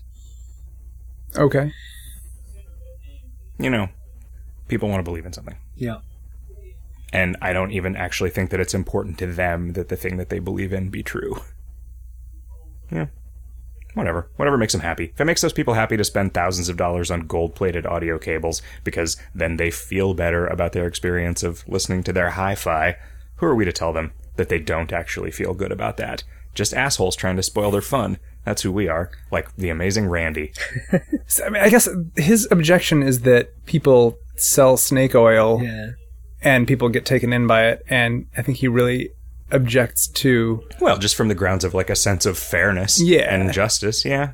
Okay. 1.35 1.73
You 3.59 3.69
know, 3.69 3.89
people 4.69 4.87
want 4.87 4.99
to 4.99 5.03
believe 5.03 5.25
in 5.25 5.33
something. 5.33 5.57
Yeah. 5.75 5.99
And 7.11 7.35
I 7.41 7.51
don't 7.51 7.71
even 7.71 7.97
actually 7.97 8.29
think 8.29 8.51
that 8.51 8.61
it's 8.61 8.73
important 8.73 9.17
to 9.19 9.27
them 9.27 9.73
that 9.73 9.89
the 9.89 9.97
thing 9.97 10.15
that 10.15 10.29
they 10.29 10.39
believe 10.39 10.71
in 10.71 10.87
be 10.87 11.03
true. 11.03 11.41
Yeah. 12.89 13.07
Whatever. 13.93 14.29
Whatever 14.37 14.57
makes 14.57 14.73
them 14.73 14.81
happy. 14.81 15.11
If 15.13 15.21
it 15.21 15.25
makes 15.25 15.41
those 15.41 15.53
people 15.53 15.75
happy 15.75 15.97
to 15.97 16.03
spend 16.03 16.33
thousands 16.33 16.69
of 16.69 16.77
dollars 16.77 17.11
on 17.11 17.27
gold 17.27 17.55
plated 17.55 17.85
audio 17.85 18.17
cables 18.17 18.61
because 18.83 19.17
then 19.35 19.57
they 19.57 19.69
feel 19.71 20.13
better 20.13 20.47
about 20.47 20.71
their 20.71 20.87
experience 20.87 21.43
of 21.43 21.67
listening 21.67 22.03
to 22.03 22.13
their 22.13 22.31
hi 22.31 22.55
fi, 22.55 22.95
who 23.35 23.45
are 23.45 23.55
we 23.55 23.65
to 23.65 23.71
tell 23.73 23.93
them 23.93 24.11
that 24.35 24.49
they 24.49 24.59
don't 24.59 24.91
actually 24.91 25.29
feel 25.31 25.53
good 25.53 25.71
about 25.71 25.97
that? 25.97 26.23
Just 26.55 26.73
assholes 26.73 27.15
trying 27.15 27.35
to 27.35 27.43
spoil 27.43 27.71
their 27.71 27.81
fun. 27.81 28.17
That's 28.45 28.61
who 28.63 28.71
we 28.71 28.87
are. 28.87 29.09
Like 29.31 29.55
the 29.55 29.69
amazing 29.69 30.07
Randi. 30.07 30.53
So, 31.25 31.45
I 31.45 31.49
mean, 31.49 31.63
I 31.63 31.69
guess 31.69 31.87
his 32.17 32.47
objection 32.51 33.01
is 33.01 33.21
that 33.21 33.65
people 33.65 34.17
sell 34.35 34.75
snake 34.75 35.15
oil 35.15 35.63
Yeah. 35.63 35.91
and 36.41 36.67
people 36.67 36.89
get 36.89 37.05
taken 37.05 37.31
in 37.31 37.47
by 37.47 37.67
it, 37.67 37.83
and 37.87 38.27
I 38.37 38.41
think 38.41 38.57
he 38.57 38.67
really 38.67 39.11
objects 39.53 40.07
to. 40.07 40.63
Well, 40.79 40.97
just 40.97 41.15
from 41.15 41.27
the 41.27 41.35
grounds 41.35 41.63
of 41.63 41.73
like 41.73 41.89
a 41.89 41.95
sense 41.95 42.25
of 42.25 42.37
fairness 42.37 43.01
Yeah. 43.01 43.33
and 43.33 43.51
justice. 43.53 44.03
Yeah. 44.05 44.31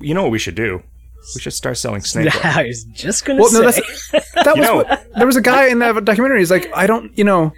You 0.00 0.14
know 0.14 0.22
what 0.22 0.32
we 0.32 0.38
should 0.38 0.54
do? 0.54 0.82
We 1.34 1.40
should 1.40 1.52
start 1.52 1.78
selling 1.78 2.02
snake 2.02 2.34
oil. 2.36 2.40
I 2.44 2.64
was 2.64 2.84
just 2.84 3.24
gonna 3.24 3.40
Well, 3.40 3.52
no, 3.52 3.70
say. 3.70 3.82
that's 4.12 4.32
that 4.34 4.56
was 4.56 4.66
know- 4.66 4.76
what, 4.76 5.06
there 5.16 5.26
was 5.26 5.36
a 5.36 5.42
guy 5.42 5.68
in 5.68 5.78
that 5.80 6.04
documentary. 6.04 6.40
He's 6.40 6.50
like, 6.50 6.70
I 6.76 6.86
don't, 6.86 7.16
you 7.16 7.24
know, 7.24 7.52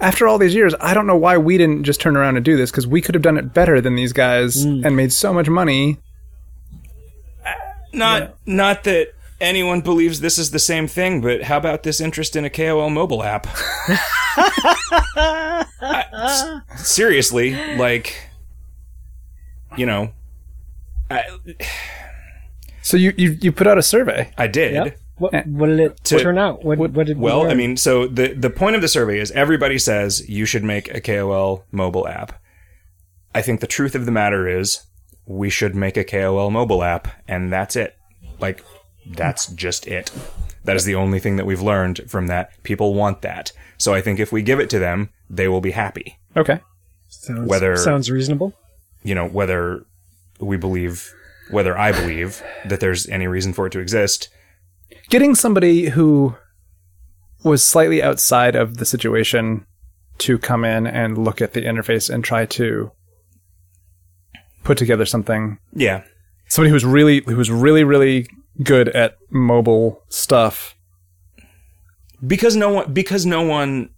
after 0.00 0.26
all 0.26 0.38
these 0.38 0.54
years, 0.54 0.74
I 0.80 0.92
don't 0.94 1.06
know 1.06 1.16
why 1.16 1.38
we 1.38 1.56
didn't 1.56 1.84
just 1.84 2.00
turn 2.00 2.16
around 2.16 2.36
and 2.36 2.44
do 2.44 2.56
this 2.56 2.70
because 2.70 2.86
we 2.86 3.00
could 3.00 3.14
have 3.14 3.22
done 3.22 3.38
it 3.38 3.54
better 3.54 3.80
than 3.80 3.96
these 3.96 4.12
guys 4.12 4.64
hmm. 4.64 4.84
and 4.84 4.96
made 4.96 5.12
so 5.12 5.32
much 5.32 5.48
money. 5.48 5.98
Uh, 7.44 7.52
not 7.92 8.34
not 8.44 8.84
that 8.84 9.12
anyone 9.40 9.80
believes 9.80 10.20
this 10.20 10.38
is 10.38 10.50
the 10.50 10.58
same 10.58 10.86
thing, 10.86 11.20
but 11.20 11.44
how 11.44 11.56
about 11.56 11.82
this 11.82 12.00
interest 12.00 12.36
in 12.36 12.44
a 12.44 12.50
KOL 12.50 12.90
mobile 12.90 13.22
app? 13.22 13.46
I- 15.16 16.04
s- 16.12 16.88
seriously, 16.88 17.76
like 17.76 18.16
you 19.76 19.86
know, 19.86 20.12
I, 21.10 21.22
So 22.82 22.96
you 22.96 23.12
you, 23.16 23.36
you 23.40 23.52
put 23.52 23.66
out 23.66 23.78
a 23.78 23.82
survey. 23.82 24.32
I 24.38 24.46
did. 24.46 24.72
Yep. 24.74 24.98
What, 25.18 25.46
what 25.46 25.66
did 25.68 25.80
it 25.80 26.04
To- 26.04 26.18
turn 26.20 26.36
out? 26.38 26.62
What, 26.64 26.78
what 26.78 27.06
did 27.06 27.16
we 27.16 27.22
Well, 27.24 27.50
I 27.50 27.54
mean, 27.54 27.76
so 27.76 28.06
the 28.06 28.34
the 28.34 28.50
point 28.50 28.76
of 28.76 28.82
the 28.82 28.88
survey 28.88 29.18
is 29.18 29.30
everybody 29.32 29.78
says 29.78 30.28
you 30.28 30.44
should 30.44 30.62
make 30.64 30.92
a 30.94 31.00
KOL 31.00 31.64
mobile 31.72 32.06
app. 32.06 32.38
I 33.34 33.42
think 33.42 33.60
the 33.60 33.66
truth 33.66 33.94
of 33.94 34.04
the 34.06 34.12
matter 34.12 34.46
is 34.48 34.80
we 35.26 35.50
should 35.50 35.74
make 35.74 35.96
a 35.96 36.04
KOL 36.04 36.50
mobile 36.50 36.82
app, 36.84 37.08
and 37.26 37.50
that's 37.52 37.76
it. 37.76 37.96
Like 38.40 38.62
that's 39.06 39.46
just 39.46 39.86
it. 39.86 40.10
That 40.66 40.76
is 40.76 40.84
the 40.84 40.94
only 40.94 41.18
thing 41.20 41.36
that 41.36 41.46
we've 41.46 41.62
learned 41.62 42.02
from 42.08 42.26
that. 42.26 42.50
People 42.62 42.94
want 42.94 43.22
that. 43.22 43.52
So 43.78 43.94
I 43.94 44.00
think 44.00 44.20
if 44.20 44.30
we 44.32 44.42
give 44.42 44.60
it 44.60 44.68
to 44.70 44.78
them, 44.78 45.10
they 45.30 45.48
will 45.48 45.60
be 45.60 45.70
happy. 45.72 46.18
Okay. 46.36 46.60
sounds, 47.08 47.48
whether- 47.48 47.76
sounds 47.76 48.10
reasonable. 48.10 48.52
You 49.02 49.14
know, 49.14 49.26
whether 49.28 49.84
we 50.40 50.56
believe, 50.56 51.12
whether 51.50 51.78
I 51.78 51.92
believe 51.92 52.42
that 52.66 52.80
there's 52.80 53.06
any 53.08 53.26
reason 53.26 53.52
for 53.52 53.66
it 53.66 53.70
to 53.70 53.78
exist. 53.78 54.28
Getting 55.08 55.34
somebody 55.34 55.88
who 55.90 56.34
was 57.44 57.64
slightly 57.64 58.02
outside 58.02 58.56
of 58.56 58.76
the 58.78 58.84
situation 58.84 59.64
to 60.18 60.36
come 60.38 60.64
in 60.64 60.86
and 60.86 61.16
look 61.16 61.40
at 61.40 61.52
the 61.52 61.62
interface 61.62 62.10
and 62.12 62.24
try 62.24 62.44
to 62.46 62.90
put 64.64 64.76
together 64.78 65.06
something 65.06 65.58
Yeah. 65.74 66.02
somebody 66.48 66.70
who's 66.70 66.84
really 66.84 67.20
who's 67.20 67.50
really 67.50 67.84
really 67.84 68.26
good 68.62 68.88
at 68.90 69.16
mobile 69.30 70.02
stuff. 70.08 70.76
Because 72.26 72.56
no 72.56 72.70
one 72.70 72.92
because 72.92 73.26
no 73.26 73.42
one 73.42 73.90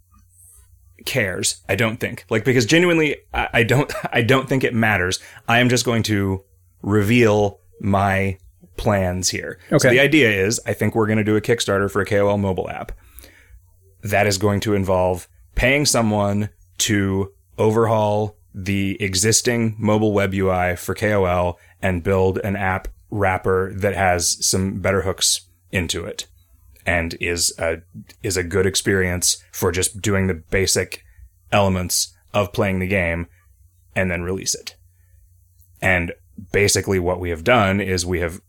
cares 1.05 1.61
i 1.69 1.75
don't 1.75 1.99
think. 1.99 2.25
Like 2.29 2.43
because 2.43 2.65
genuinely 2.65 3.15
I, 3.33 3.49
I 3.53 3.63
don't 3.63 3.91
i 4.11 4.21
don't 4.21 4.49
think 4.49 4.63
it 4.63 4.73
matters. 4.73 5.19
I 5.47 5.59
am 5.59 5.69
just 5.69 5.85
going 5.85 6.03
to 6.03 6.43
reveal 6.81 7.59
my 7.79 8.37
plans 8.77 9.29
here. 9.29 9.57
So 9.69 9.75
Okay. 9.77 9.89
the 9.89 9.99
idea 9.99 10.29
is 10.29 10.59
i 10.65 10.73
think 10.73 10.95
we're 10.95 11.07
going 11.07 11.17
to 11.17 11.23
do 11.23 11.35
a 11.37 11.41
kickstarter 11.41 11.89
for 11.89 12.01
a 12.01 12.05
kol 12.05 12.37
mobile 12.37 12.69
app 12.69 12.91
that 14.03 14.27
is 14.27 14.37
going 14.37 14.59
to 14.61 14.73
involve 14.73 15.27
paying 15.55 15.85
someone 15.85 16.49
to 16.79 17.31
overhaul 17.57 18.37
the 18.53 18.97
existing 19.01 19.75
mobile 19.77 20.11
web 20.13 20.33
ui 20.33 20.75
for 20.75 20.93
kol 20.95 21.57
and 21.81 22.03
build 22.03 22.37
an 22.39 22.55
app 22.55 22.87
wrapper 23.11 23.73
that 23.73 23.95
has 23.95 24.45
some 24.45 24.79
better 24.79 25.01
hooks 25.01 25.41
into 25.71 26.05
it 26.05 26.27
and 26.85 27.15
is 27.19 27.53
a 27.59 27.77
is 28.23 28.37
a 28.37 28.43
good 28.43 28.65
experience 28.65 29.43
for 29.51 29.71
just 29.71 30.01
doing 30.01 30.27
the 30.27 30.33
basic 30.33 31.03
elements 31.51 32.15
of 32.33 32.53
playing 32.53 32.79
the 32.79 32.87
game 32.87 33.27
and 33.95 34.09
then 34.09 34.23
release 34.23 34.55
it. 34.55 34.75
And 35.81 36.13
basically 36.51 36.99
what 36.99 37.19
we 37.19 37.29
have 37.29 37.43
done 37.43 37.79
is 37.81 38.05
we 38.05 38.19
have 38.19 38.41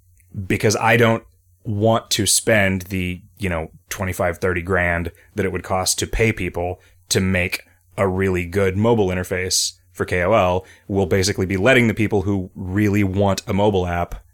because 0.47 0.77
I 0.77 0.97
don't 0.97 1.25
want 1.65 2.11
to 2.11 2.27
spend 2.27 2.83
the, 2.83 3.23
you 3.39 3.49
know, 3.49 3.71
25 3.91 4.39
30 4.39 4.63
grand 4.63 5.13
that 5.35 5.45
it 5.45 5.53
would 5.53 5.65
cost 5.65 5.99
to 5.99 6.07
pay 6.07 6.33
people 6.33 6.81
to 7.09 7.21
make 7.21 7.65
a 7.97 8.09
really 8.09 8.47
good 8.47 8.77
mobile 8.77 9.09
interface 9.09 9.75
for 9.93 10.07
KOL, 10.07 10.65
we'll 10.89 11.07
basically 11.07 11.47
be 11.47 11.57
letting 11.57 11.89
the 11.89 11.95
people 11.95 12.23
who 12.23 12.51
really 12.55 13.05
want 13.05 13.43
a 13.47 13.53
mobile 13.53 13.87
app 13.87 14.25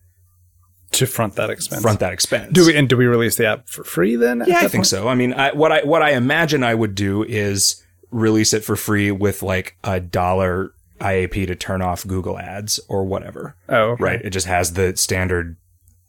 to 0.92 1.06
front 1.06 1.34
that 1.36 1.50
expense. 1.50 1.82
front 1.82 2.00
that 2.00 2.12
expense. 2.12 2.52
Do 2.52 2.66
we 2.66 2.76
and 2.76 2.88
do 2.88 2.96
we 2.96 3.06
release 3.06 3.36
the 3.36 3.46
app 3.46 3.68
for 3.68 3.84
free 3.84 4.16
then? 4.16 4.44
Yeah, 4.46 4.58
I 4.58 4.60
think 4.62 4.72
point? 4.72 4.86
so. 4.86 5.08
I 5.08 5.14
mean, 5.14 5.32
I, 5.32 5.52
what 5.52 5.72
I 5.72 5.82
what 5.84 6.02
I 6.02 6.12
imagine 6.12 6.62
I 6.62 6.74
would 6.74 6.94
do 6.94 7.22
is 7.24 7.82
release 8.10 8.52
it 8.54 8.64
for 8.64 8.76
free 8.76 9.10
with 9.10 9.42
like 9.42 9.76
a 9.84 10.00
dollar 10.00 10.72
IAP 11.00 11.46
to 11.48 11.54
turn 11.54 11.82
off 11.82 12.06
Google 12.06 12.38
Ads 12.38 12.80
or 12.88 13.04
whatever. 13.04 13.56
Oh, 13.68 13.90
okay. 13.90 14.02
Right? 14.04 14.22
It 14.22 14.30
just 14.30 14.46
has 14.46 14.72
the 14.74 14.96
standard 14.96 15.56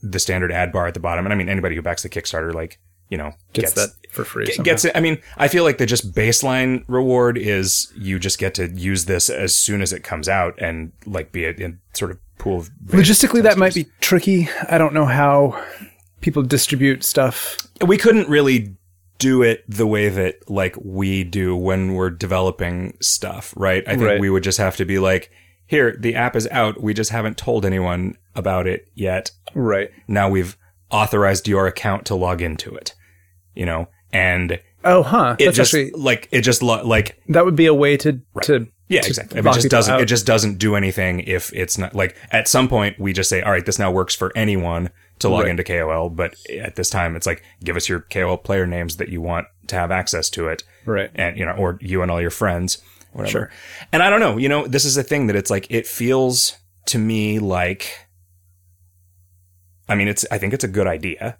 the 0.01 0.19
standard 0.19 0.51
ad 0.51 0.71
bar 0.71 0.87
at 0.87 0.93
the 0.93 0.99
bottom, 0.99 1.25
and 1.25 1.33
I 1.33 1.35
mean 1.35 1.49
anybody 1.49 1.75
who 1.75 1.81
backs 1.81 2.03
the 2.03 2.09
Kickstarter, 2.09 2.53
like 2.53 2.79
you 3.09 3.17
know, 3.17 3.31
Gets, 3.53 3.71
that 3.73 3.89
for 4.11 4.25
free. 4.25 4.45
get- 4.45 4.63
gets 4.63 4.85
it. 4.85 4.91
I 4.93 4.99
mean, 4.99 5.17
I 5.37 5.47
feel 5.47 5.63
like 5.63 5.77
the 5.77 5.85
just 5.85 6.13
baseline 6.13 6.83
reward 6.87 7.37
is 7.37 7.91
you 7.95 8.19
just 8.19 8.37
get 8.37 8.53
to 8.55 8.67
use 8.69 9.05
this 9.05 9.29
as 9.29 9.55
soon 9.55 9.81
as 9.81 9.93
it 9.93 10.03
comes 10.03 10.27
out 10.27 10.55
and 10.59 10.91
like 11.05 11.31
be 11.31 11.45
a, 11.45 11.51
a 11.51 11.73
sort 11.93 12.11
of 12.11 12.19
pool 12.37 12.59
of 12.59 12.69
Logistically, 12.87 13.43
that 13.43 13.57
might 13.57 13.73
be 13.73 13.87
tricky. 14.01 14.49
I 14.69 14.77
don't 14.77 14.93
know 14.93 15.05
how 15.05 15.63
people 16.21 16.43
distribute 16.43 17.03
stuff. 17.03 17.57
we 17.85 17.97
couldn't 17.97 18.27
really 18.29 18.75
do 19.19 19.41
it 19.41 19.63
the 19.67 19.87
way 19.87 20.09
that 20.09 20.35
like 20.49 20.75
we 20.83 21.23
do 21.23 21.55
when 21.55 21.93
we're 21.95 22.09
developing 22.11 22.95
stuff, 23.01 23.53
right? 23.57 23.83
I 23.87 23.91
think 23.91 24.03
Right. 24.03 24.19
we 24.19 24.29
would 24.29 24.43
just 24.43 24.57
have 24.59 24.75
to 24.77 24.85
be 24.85 24.99
like, 24.99 25.31
here, 25.65 25.95
the 25.99 26.15
app 26.15 26.35
is 26.35 26.47
out. 26.51 26.81
We 26.81 26.93
just 26.93 27.09
haven't 27.11 27.37
told 27.37 27.65
anyone 27.65 28.15
about 28.35 28.67
it 28.67 28.87
yet. 28.93 29.31
Right. 29.55 29.89
Now 30.07 30.29
we've 30.29 30.55
authorized 30.91 31.47
your 31.47 31.67
account 31.67 32.05
to 32.05 32.15
log 32.15 32.41
into 32.41 32.75
it, 32.75 32.93
you 33.55 33.65
know, 33.65 33.89
and 34.13 34.59
Oh, 34.83 35.03
huh. 35.03 35.35
it 35.39 35.45
That's 35.45 35.57
just 35.57 35.73
actually 35.73 35.91
like, 35.99 36.29
it 36.31 36.41
just 36.41 36.61
lo- 36.63 36.85
like, 36.85 37.19
that 37.29 37.43
would 37.43 37.55
be 37.55 37.65
a 37.65 37.73
way 37.73 37.97
to 37.97 38.21
to 38.43 38.67
yeah, 38.89 39.05
exactly. 39.05 39.37
I 39.37 39.41
mean, 39.41 39.45
lock 39.45 39.57
it 39.57 39.61
just 39.61 39.71
doesn't, 39.71 39.93
out. 39.95 40.01
it 40.01 40.05
just 40.05 40.25
doesn't 40.25 40.57
do 40.59 40.75
anything 40.75 41.19
if 41.21 41.51
it's 41.53 41.77
not 41.77 41.93
like 41.95 42.15
at 42.31 42.47
some 42.47 42.67
point 42.67 42.99
we 42.99 43.13
just 43.13 43.29
say, 43.29 43.41
all 43.41 43.51
right, 43.51 43.65
this 43.65 43.79
now 43.79 43.91
works 43.91 44.15
for 44.15 44.31
anyone 44.35 44.89
to 45.19 45.29
log 45.29 45.41
Right. 45.43 45.49
into 45.49 45.63
KOL. 45.63 46.09
But 46.09 46.35
at 46.61 46.75
this 46.75 46.89
time, 46.89 47.15
it's 47.15 47.25
like, 47.25 47.43
give 47.63 47.75
us 47.75 47.89
your 47.89 48.01
KOL 48.01 48.37
player 48.37 48.65
names 48.67 48.97
that 48.97 49.09
you 49.09 49.19
want 49.21 49.47
to 49.67 49.75
have 49.75 49.91
access 49.91 50.29
to 50.31 50.47
it. 50.47 50.63
right. 50.85 51.09
and 51.15 51.37
you 51.37 51.45
know, 51.45 51.53
or 51.53 51.77
you 51.81 52.01
and 52.01 52.09
all 52.11 52.21
your 52.21 52.29
friends, 52.29 52.77
whatever. 53.13 53.31
Sure. 53.31 53.51
And 53.91 54.01
I 54.03 54.09
don't 54.09 54.19
know, 54.19 54.37
you 54.37 54.47
know, 54.47 54.67
this 54.67 54.85
is 54.85 54.95
a 54.95 55.03
thing 55.03 55.27
that 55.27 55.35
it's 55.35 55.49
like 55.49 55.67
it 55.69 55.85
feels 55.87 56.57
to 56.85 56.97
me 56.97 57.39
like 57.39 58.07
I 59.89 59.95
mean, 59.95 60.07
it's 60.07 60.25
I 60.31 60.37
think 60.37 60.53
it's 60.53 60.63
a 60.63 60.67
good 60.69 60.87
idea. 60.87 61.37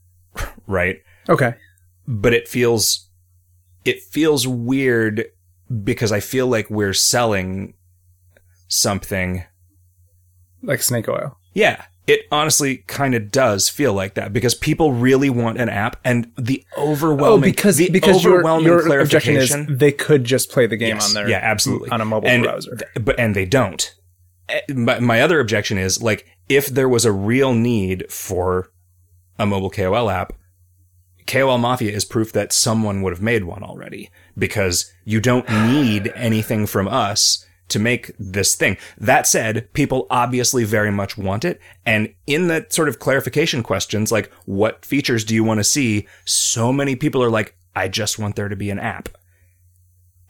right? 0.66 0.98
Okay. 1.28 1.54
But 2.06 2.34
it 2.34 2.46
feels 2.48 3.08
it 3.84 4.02
feels 4.02 4.46
weird 4.46 5.24
because 5.84 6.12
I 6.12 6.20
feel 6.20 6.46
like 6.46 6.68
we're 6.70 6.92
selling 6.92 7.74
something. 8.68 9.44
Like 10.62 10.82
snake 10.82 11.08
oil. 11.08 11.38
Yeah. 11.54 11.84
It 12.06 12.20
honestly 12.30 12.78
kind 12.86 13.16
of 13.16 13.32
does 13.32 13.68
feel 13.68 13.92
like 13.92 14.14
that 14.14 14.32
because 14.32 14.54
people 14.54 14.92
really 14.92 15.28
want 15.28 15.58
an 15.58 15.68
app 15.68 15.96
and 16.04 16.30
the 16.38 16.64
overwhelming 16.78 17.38
Oh, 17.48 17.52
because 17.52 17.78
the 17.78 17.90
because 17.90 18.22
your, 18.22 18.34
overwhelming 18.34 18.66
your 18.66 19.00
objection 19.00 19.34
is 19.36 19.52
they 19.68 19.90
could 19.90 20.22
just 20.22 20.52
play 20.52 20.66
the 20.68 20.76
game 20.76 20.96
Yes. 20.96 21.08
on 21.08 21.14
their 21.14 21.28
yeah 21.28 21.40
absolutely 21.42 21.90
on 21.90 22.00
a 22.00 22.04
mobile 22.04 22.28
and, 22.28 22.44
browser. 22.44 22.78
but 23.00 23.18
and 23.18 23.34
they 23.34 23.44
don't 23.44 23.92
Eh, 24.48 24.60
my 24.72 25.20
other 25.20 25.40
objection 25.40 25.78
is 25.78 26.00
like 26.00 26.24
if 26.48 26.66
there 26.68 26.88
was 26.88 27.04
a 27.04 27.10
real 27.10 27.52
need 27.52 28.08
for 28.08 28.70
a 29.36 29.44
mobile 29.44 29.70
KOL 29.70 30.08
app 30.08 30.32
KOL 31.26 31.58
Mafia 31.58 31.90
is 31.90 32.04
proof 32.04 32.30
that 32.32 32.52
someone 32.52 33.02
would 33.02 33.12
have 33.12 33.22
made 33.22 33.42
one 33.42 33.64
already 33.64 34.10
because 34.38 34.92
you 35.04 35.20
don't 35.20 35.48
need 35.48 36.12
anything 36.14 36.66
from 36.66 36.88
us 36.88 37.44
to 37.68 37.78
make 37.78 38.12
this 38.18 38.54
thing. 38.54 38.76
That 38.96 39.26
said, 39.26 39.72
people 39.72 40.06
obviously 40.08 40.62
very 40.64 40.92
much 40.92 41.18
want 41.18 41.44
it. 41.44 41.60
And 41.84 42.14
in 42.26 42.46
the 42.46 42.66
sort 42.68 42.88
of 42.88 42.98
clarification 43.00 43.62
questions, 43.62 44.12
like 44.12 44.32
what 44.44 44.84
features 44.84 45.24
do 45.24 45.34
you 45.34 45.42
want 45.42 45.58
to 45.58 45.64
see? 45.64 46.06
So 46.24 46.72
many 46.72 46.94
people 46.94 47.22
are 47.22 47.30
like, 47.30 47.56
I 47.74 47.88
just 47.88 48.18
want 48.18 48.36
there 48.36 48.48
to 48.48 48.56
be 48.56 48.70
an 48.70 48.78
app. 48.78 49.08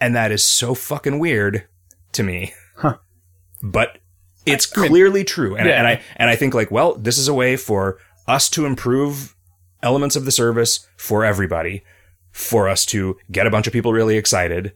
And 0.01 0.15
that 0.17 0.33
is 0.33 0.45
so 0.45 0.75
fucking 0.75 1.19
weird 1.19 1.67
to 2.13 2.23
me. 2.23 2.55
Huh. 2.77 2.99
But 3.63 3.99
it's 4.47 4.67
clearly 4.67 5.25
true. 5.25 5.57
And, 5.57 5.67
Yeah. 5.69 5.75
and 5.79 5.87
I, 5.87 6.03
and 6.17 6.31
I 6.31 6.37
think 6.37 6.55
like, 6.55 6.71
well, 6.71 6.95
this 6.95 7.19
is 7.19 7.29
a 7.29 7.35
way 7.35 7.57
for 7.57 7.99
us 8.27 8.49
to 8.51 8.65
improve 8.67 9.35
elements 9.83 10.17
of 10.17 10.25
the 10.25 10.33
service 10.33 10.87
for 10.97 11.25
everybody, 11.25 11.83
for 12.37 12.69
us 12.69 12.85
to 12.85 13.17
get 13.33 13.47
a 13.47 13.51
bunch 13.51 13.67
of 13.67 13.73
people 13.73 13.95
really 13.95 14.19
excited, 14.19 14.75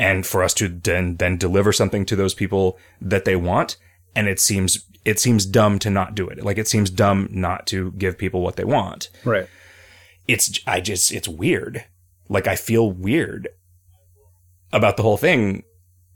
and 0.00 0.26
for 0.26 0.42
us 0.42 0.52
to 0.54 0.68
then 0.68 1.16
then 1.16 1.36
deliver 1.36 1.72
something 1.72 2.04
to 2.06 2.16
those 2.16 2.34
people 2.34 2.76
that 3.00 3.24
they 3.24 3.36
want. 3.36 3.76
And 4.16 4.26
it 4.26 4.40
seems 4.40 4.84
it 5.04 5.20
seems 5.20 5.46
dumb 5.46 5.78
to 5.78 5.90
not 5.90 6.16
do 6.16 6.28
it. 6.28 6.42
Like 6.42 6.58
it 6.58 6.66
seems 6.66 6.90
dumb 6.90 7.28
not 7.30 7.68
to 7.68 7.92
give 7.92 8.18
people 8.18 8.40
what 8.40 8.56
they 8.56 8.64
want. 8.64 9.08
Right. 9.24 9.48
it's 10.26 10.58
i 10.66 10.80
just 10.80 11.12
it's 11.12 11.28
weird. 11.28 11.84
Like 12.28 12.48
i 12.48 12.56
feel 12.56 12.90
weird 12.90 13.48
about 14.72 14.96
the 14.96 15.04
whole 15.04 15.16
thing 15.16 15.62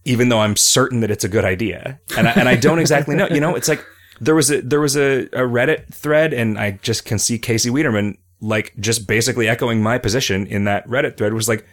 even 0.04 0.30
though 0.30 0.40
i'm 0.40 0.56
certain 0.56 1.00
that 1.00 1.10
it's 1.12 1.24
a 1.24 1.28
good 1.28 1.44
idea. 1.44 2.00
And 2.16 2.26
i, 2.26 2.32
and 2.32 2.48
I 2.48 2.56
don't 2.56 2.80
exactly 2.80 3.14
know. 3.14 3.28
You 3.28 3.40
know 3.40 3.54
it's 3.54 3.68
like 3.68 3.84
there 4.20 4.34
was 4.34 4.50
a 4.50 4.60
there 4.62 4.80
was 4.80 4.96
a, 4.96 5.22
a 5.26 5.46
reddit 5.46 5.94
thread 5.94 6.34
and 6.34 6.58
i 6.58 6.72
just 6.72 7.04
can 7.04 7.18
see 7.18 7.38
casey 7.38 7.70
wiederman 7.70 8.18
like 8.40 8.72
just 8.80 9.06
basically 9.06 9.48
echoing 9.48 9.82
my 9.82 9.98
position 9.98 10.46
in 10.46 10.64
that 10.64 10.86
reddit 10.88 11.16
thread 11.16 11.32
was 11.34 11.48
like 11.48 11.66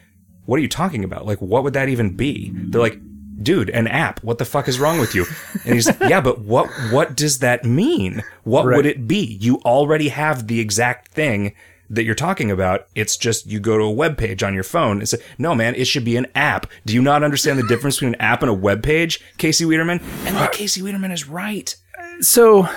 what 0.46 0.58
are 0.60 0.62
you 0.62 0.70
talking 0.70 1.04
about? 1.04 1.26
Like 1.26 1.42
what 1.42 1.64
would 1.64 1.74
that 1.74 1.90
even 1.90 2.16
be? 2.16 2.52
They're 2.54 2.82
like 2.82 3.00
dude 3.44 3.70
an 3.70 3.88
app. 3.88 4.24
What 4.24 4.38
the 4.40 4.46
fuck 4.46 4.68
is 4.68 4.80
wrong 4.80 5.00
with 5.00 5.14
you? 5.14 5.26
And 5.66 5.76
he's 5.76 5.88
like 5.88 6.00
yeah 6.10 6.22
but 6.22 6.40
what 6.40 6.68
what 6.92 7.16
does 7.16 7.40
that 7.40 7.64
mean? 7.66 8.24
What 8.44 8.66
Right. 8.66 8.76
would 8.78 8.86
it 8.86 9.08
be? 9.08 9.38
You 9.42 9.58
already 9.66 10.10
have 10.10 10.48
the 10.48 10.60
exact 10.60 11.10
thing 11.12 11.54
that 11.90 12.04
you're 12.04 12.16
talking 12.16 12.52
about. 12.52 12.88
It's 12.96 13.16
just 13.16 13.46
you 13.46 13.60
go 13.62 13.78
to 13.78 13.84
a 13.86 13.92
web 13.92 14.18
page 14.18 14.44
on 14.44 14.54
your 14.54 14.64
phone 14.64 15.02
it's 15.02 15.14
no 15.38 15.54
man 15.56 15.76
it 15.76 15.86
should 15.86 16.04
be 16.06 16.18
an 16.18 16.28
app. 16.36 16.68
Do 16.86 16.94
you 16.94 17.02
not 17.02 17.24
understand 17.24 17.60
the 17.60 17.68
difference 17.68 17.96
between 17.98 18.16
an 18.16 18.22
app 18.22 18.42
and 18.42 18.50
a 18.50 18.54
web 18.54 18.84
page 18.84 19.22
casey 19.38 19.64
wiederman? 19.66 20.00
And 20.26 20.36
like 20.38 20.52
casey 20.54 20.82
wiederman 20.82 21.12
is 21.12 21.28
right. 21.30 21.76
So 22.22 22.68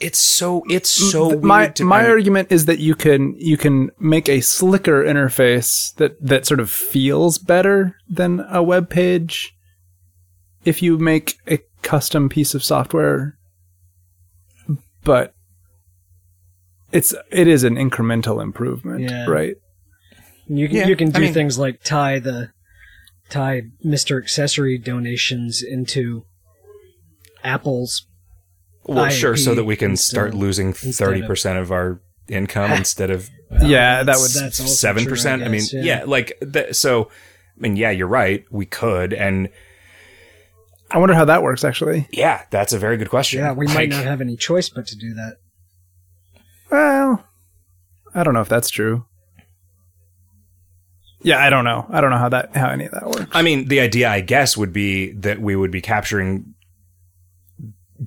it's 0.00 0.18
so 0.18 0.62
it's 0.68 0.90
so 0.90 1.28
th- 1.30 1.32
weird 1.34 1.44
my 1.44 1.68
to 1.68 1.84
my 1.84 1.98
I 2.00 2.02
mean, 2.02 2.10
argument 2.10 2.52
is 2.52 2.66
that 2.66 2.78
you 2.80 2.94
can 2.94 3.34
you 3.38 3.56
can 3.56 3.90
make 3.98 4.28
a 4.28 4.40
slicker 4.40 5.04
interface 5.04 5.94
that 5.96 6.20
that 6.20 6.46
sort 6.46 6.60
of 6.60 6.68
feels 6.70 7.38
better 7.38 7.96
than 8.08 8.40
a 8.50 8.62
web 8.62 8.90
page 8.90 9.54
if 10.64 10.82
you 10.82 10.98
make 10.98 11.36
a 11.46 11.58
custom 11.82 12.28
piece 12.28 12.54
of 12.54 12.64
software 12.64 13.38
but 15.04 15.32
it's 16.90 17.14
it 17.30 17.46
is 17.46 17.62
an 17.64 17.76
incremental 17.76 18.42
improvement 18.42 19.00
Yeah. 19.02 19.26
right 19.26 19.56
You 20.46 20.66
can 20.68 20.76
Yeah, 20.76 20.86
you 20.88 20.96
can 20.96 21.08
I 21.08 21.12
do 21.12 21.20
mean- 21.20 21.34
things 21.34 21.58
like 21.58 21.82
tie 21.84 22.18
the 22.18 22.50
tie 23.30 23.62
Mr. 23.84 24.20
Accessory 24.20 24.76
donations 24.78 25.62
into 25.62 26.24
Apple's 27.42 28.06
well 28.86 29.08
sure 29.08 29.36
so 29.36 29.54
that 29.54 29.64
we 29.64 29.76
can 29.76 29.96
start 29.96 30.34
losing 30.34 30.72
30% 30.72 31.60
of 31.60 31.72
our 31.72 32.00
income 32.28 32.72
instead 32.82 33.10
of 33.10 33.28
yeah 33.62 34.02
that 34.02 34.16
would 34.18 34.54
seven 34.54 35.04
percent. 35.04 35.42
I, 35.42 35.48
mean, 35.48 35.60
guess, 35.60 35.74
yeah, 35.74 36.04
like 36.06 36.32
th- 36.52 36.74
so. 36.74 37.10
I 37.56 37.60
mean, 37.60 37.76
yeah, 37.76 37.90
you're 37.92 38.08
right. 38.08 38.44
We 38.50 38.66
could, 38.66 39.12
and 39.12 39.48
i 40.90 40.98
wonder 40.98 41.14
how 41.14 41.24
that 41.24 41.42
works 41.42 41.64
actually 41.64 42.06
yeah, 42.12 42.44
that's 42.50 42.72
a 42.72 42.78
very 42.78 42.96
good 42.96 43.10
question. 43.10 43.40
Yeah, 43.40 43.52
we 43.52 43.66
might 43.66 43.88
not 43.88 44.04
have 44.04 44.20
any 44.20 44.36
choice 44.36 44.68
but 44.68 44.86
to 44.88 44.96
do 44.96 45.14
that. 45.14 45.36
well 46.70 47.24
i 48.14 48.22
don't 48.22 48.34
know 48.34 48.40
if 48.42 48.48
that's 48.48 48.70
true 48.70 49.04
yeah 51.22 51.38
i 51.38 51.48
don't 51.50 51.64
know 51.64 51.86
i 51.90 52.00
don't 52.00 52.10
know 52.10 52.18
how 52.18 52.28
that 52.28 52.54
how 52.54 52.68
any 52.68 52.84
of 52.84 52.92
that 52.92 53.06
works 53.06 53.30
I 53.32 53.42
mean, 53.42 53.68
the 53.68 53.80
idea, 53.80 54.08
I 54.10 54.20
guess, 54.20 54.56
would 54.56 54.72
be 54.72 55.12
that 55.12 55.40
we 55.40 55.56
would 55.56 55.70
be 55.70 55.80
capturing 55.80 56.53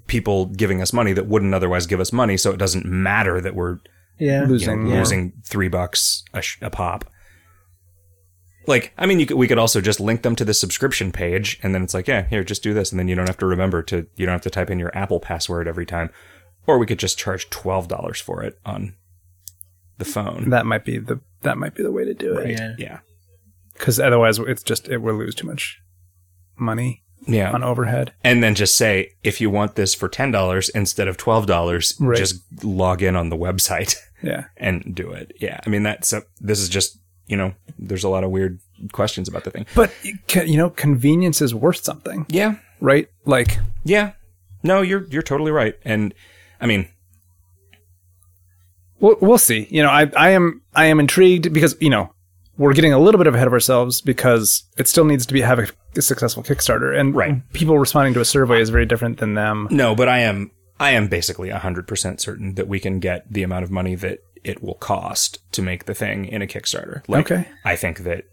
people 0.08 0.46
giving 0.48 0.82
us 0.82 0.91
money 0.94 1.13
that 1.13 1.27
wouldn't 1.27 1.53
otherwise 1.53 1.88
give 1.88 2.00
us 2.00 2.12
money, 2.13 2.38
so 2.38 2.51
it 2.51 2.58
doesn't 2.58 2.86
matter 2.86 3.39
that 3.41 3.56
we're 3.56 3.79
Yeah. 4.20 4.41
you 4.41 4.46
know, 4.46 4.51
losing 4.51 4.84
more. 4.84 4.98
losing 5.00 5.34
three 5.46 5.67
bucks 5.70 6.24
a, 6.34 6.41
sh- 6.41 6.58
a 6.62 6.70
pop. 6.70 7.06
Like, 8.65 8.94
I 8.98 9.06
mean, 9.06 9.20
you 9.20 9.25
could, 9.25 9.38
we 9.38 9.48
could 9.48 9.58
also 9.58 9.79
just 9.79 10.01
link 10.01 10.24
them 10.24 10.36
to 10.36 10.44
the 10.44 10.53
subscription 10.53 11.13
page, 11.13 11.58
and 11.63 11.74
then 11.74 11.84
it's 11.84 11.94
like, 11.94 12.06
yeah, 12.08 12.27
here, 12.27 12.44
just 12.44 12.63
do 12.63 12.74
this, 12.74 12.91
and 12.91 13.00
then 13.00 13.08
you 13.08 13.15
don't 13.15 13.27
have 13.27 13.38
to 13.38 13.46
remember 13.46 13.82
to, 13.84 14.08
you 14.17 14.25
don't 14.25 14.34
have 14.34 14.41
to 14.41 14.50
type 14.50 14.70
in 14.70 14.77
your 14.77 14.91
Apple 14.96 15.22
password 15.22 15.70
every 15.70 15.86
time, 15.86 16.10
or 16.65 16.77
we 16.77 16.86
could 16.86 17.00
just 17.00 17.17
charge 17.17 17.50
twelve 17.50 17.88
dollars 17.88 18.20
for 18.20 18.44
it 18.44 18.60
on 18.65 18.93
the 20.00 20.06
phone. 20.06 20.50
that 20.50 20.65
might 20.65 20.84
be 20.84 20.97
the 20.97 21.21
that 21.43 21.58
might 21.58 21.76
be 21.76 21.82
the 21.84 21.91
way 21.93 22.04
to 22.04 22.13
do 22.13 22.38
it 22.38 22.50
Yeah. 22.52 22.76
Yeah, 22.78 23.00
because 23.73 24.02
otherwise 24.02 24.38
it's 24.38 24.63
just 24.63 24.89
it 24.89 24.97
will 24.97 25.15
lose 25.15 25.34
too 25.34 25.47
much 25.47 25.80
money 26.58 27.04
yeah, 27.28 27.52
on 27.52 27.63
overhead. 27.63 28.13
and 28.24 28.42
then 28.44 28.56
just 28.56 28.76
say 28.76 29.12
if 29.24 29.40
you 29.42 29.50
want 29.50 29.76
this 29.76 29.94
for 29.94 30.08
ten 30.10 30.32
dollars 30.32 30.70
instead 30.70 31.08
of 31.08 31.18
twelve 31.18 31.46
dollars, 31.46 31.96
Right. 32.00 32.18
just 32.18 32.42
log 32.63 33.02
in 33.04 33.16
on 33.16 33.30
the 33.30 33.38
website 33.38 33.96
Yeah, 34.24 34.46
and 34.58 34.96
do 34.96 35.12
it. 35.12 35.34
Yeah, 35.40 35.60
I 35.66 35.70
mean 35.70 35.84
that's 35.84 36.13
a, 36.13 36.24
this 36.40 36.60
is 36.60 36.70
just 36.70 36.98
you 37.28 37.36
know, 37.36 37.54
there's 37.78 38.06
a 38.06 38.10
lot 38.10 38.24
of 38.24 38.32
weird 38.32 38.60
questions 38.94 39.28
about 39.28 39.44
the 39.44 39.52
thing. 39.52 39.66
but 39.76 39.92
you 40.46 40.56
know, 40.58 40.70
convenience 40.70 41.42
is 41.42 41.54
worth 41.54 41.84
something, 41.84 42.26
Yeah, 42.30 42.56
right? 42.80 43.10
Like, 43.26 43.60
Yeah. 43.84 44.13
No, 44.63 44.82
you're 44.82 45.06
you're 45.10 45.22
totally 45.22 45.52
right. 45.52 45.76
And 45.84 46.13
I 46.62 46.66
mean, 46.68 46.88
we'll, 49.00 49.18
we'll 49.22 49.38
see. 49.38 49.68
You 49.70 49.84
know, 49.84 49.90
I 49.90 50.10
I 50.16 50.30
am 50.30 50.62
I 50.74 50.86
am 50.86 51.00
intrigued 51.00 51.54
because 51.54 51.76
you 51.80 51.90
know 51.90 52.13
we're 52.58 52.74
getting 52.74 52.93
a 52.93 53.00
little 53.00 53.17
bit 53.20 53.28
ahead 53.34 53.48
of 53.48 53.54
ourselves 53.54 54.02
because 54.02 54.63
it 54.78 54.88
still 54.88 55.06
needs 55.06 55.26
to 55.28 55.34
be 55.34 55.41
have 55.41 55.60
a, 55.60 55.67
a 55.96 56.02
successful 56.02 56.43
Kickstarter, 56.43 56.98
and 57.00 57.15
Right. 57.15 57.41
people 57.54 57.78
responding 57.78 58.13
to 58.15 58.20
a 58.22 58.26
survey 58.26 58.60
is 58.62 58.70
very 58.70 58.86
different 58.86 59.20
than 59.20 59.34
them. 59.36 59.67
no, 59.72 59.96
but 59.96 60.08
I 60.10 60.20
am 60.20 60.52
I 60.80 60.91
am 60.91 61.08
basically 61.08 61.50
100% 61.50 62.20
certain 62.20 62.54
that 62.56 62.67
we 62.67 62.80
can 62.80 63.00
get 63.00 63.26
the 63.32 63.41
amount 63.43 63.63
of 63.63 63.72
money 63.72 63.96
that 63.96 64.20
it 64.43 64.62
will 64.62 64.76
cost 64.76 65.39
to 65.54 65.62
make 65.63 65.86
the 65.86 65.96
thing 65.96 66.26
in 66.26 66.41
a 66.41 66.48
Kickstarter. 66.48 67.02
Like 67.08 67.32
Okay. 67.32 67.48
I 67.65 67.76
think 67.76 68.00
that 68.00 68.26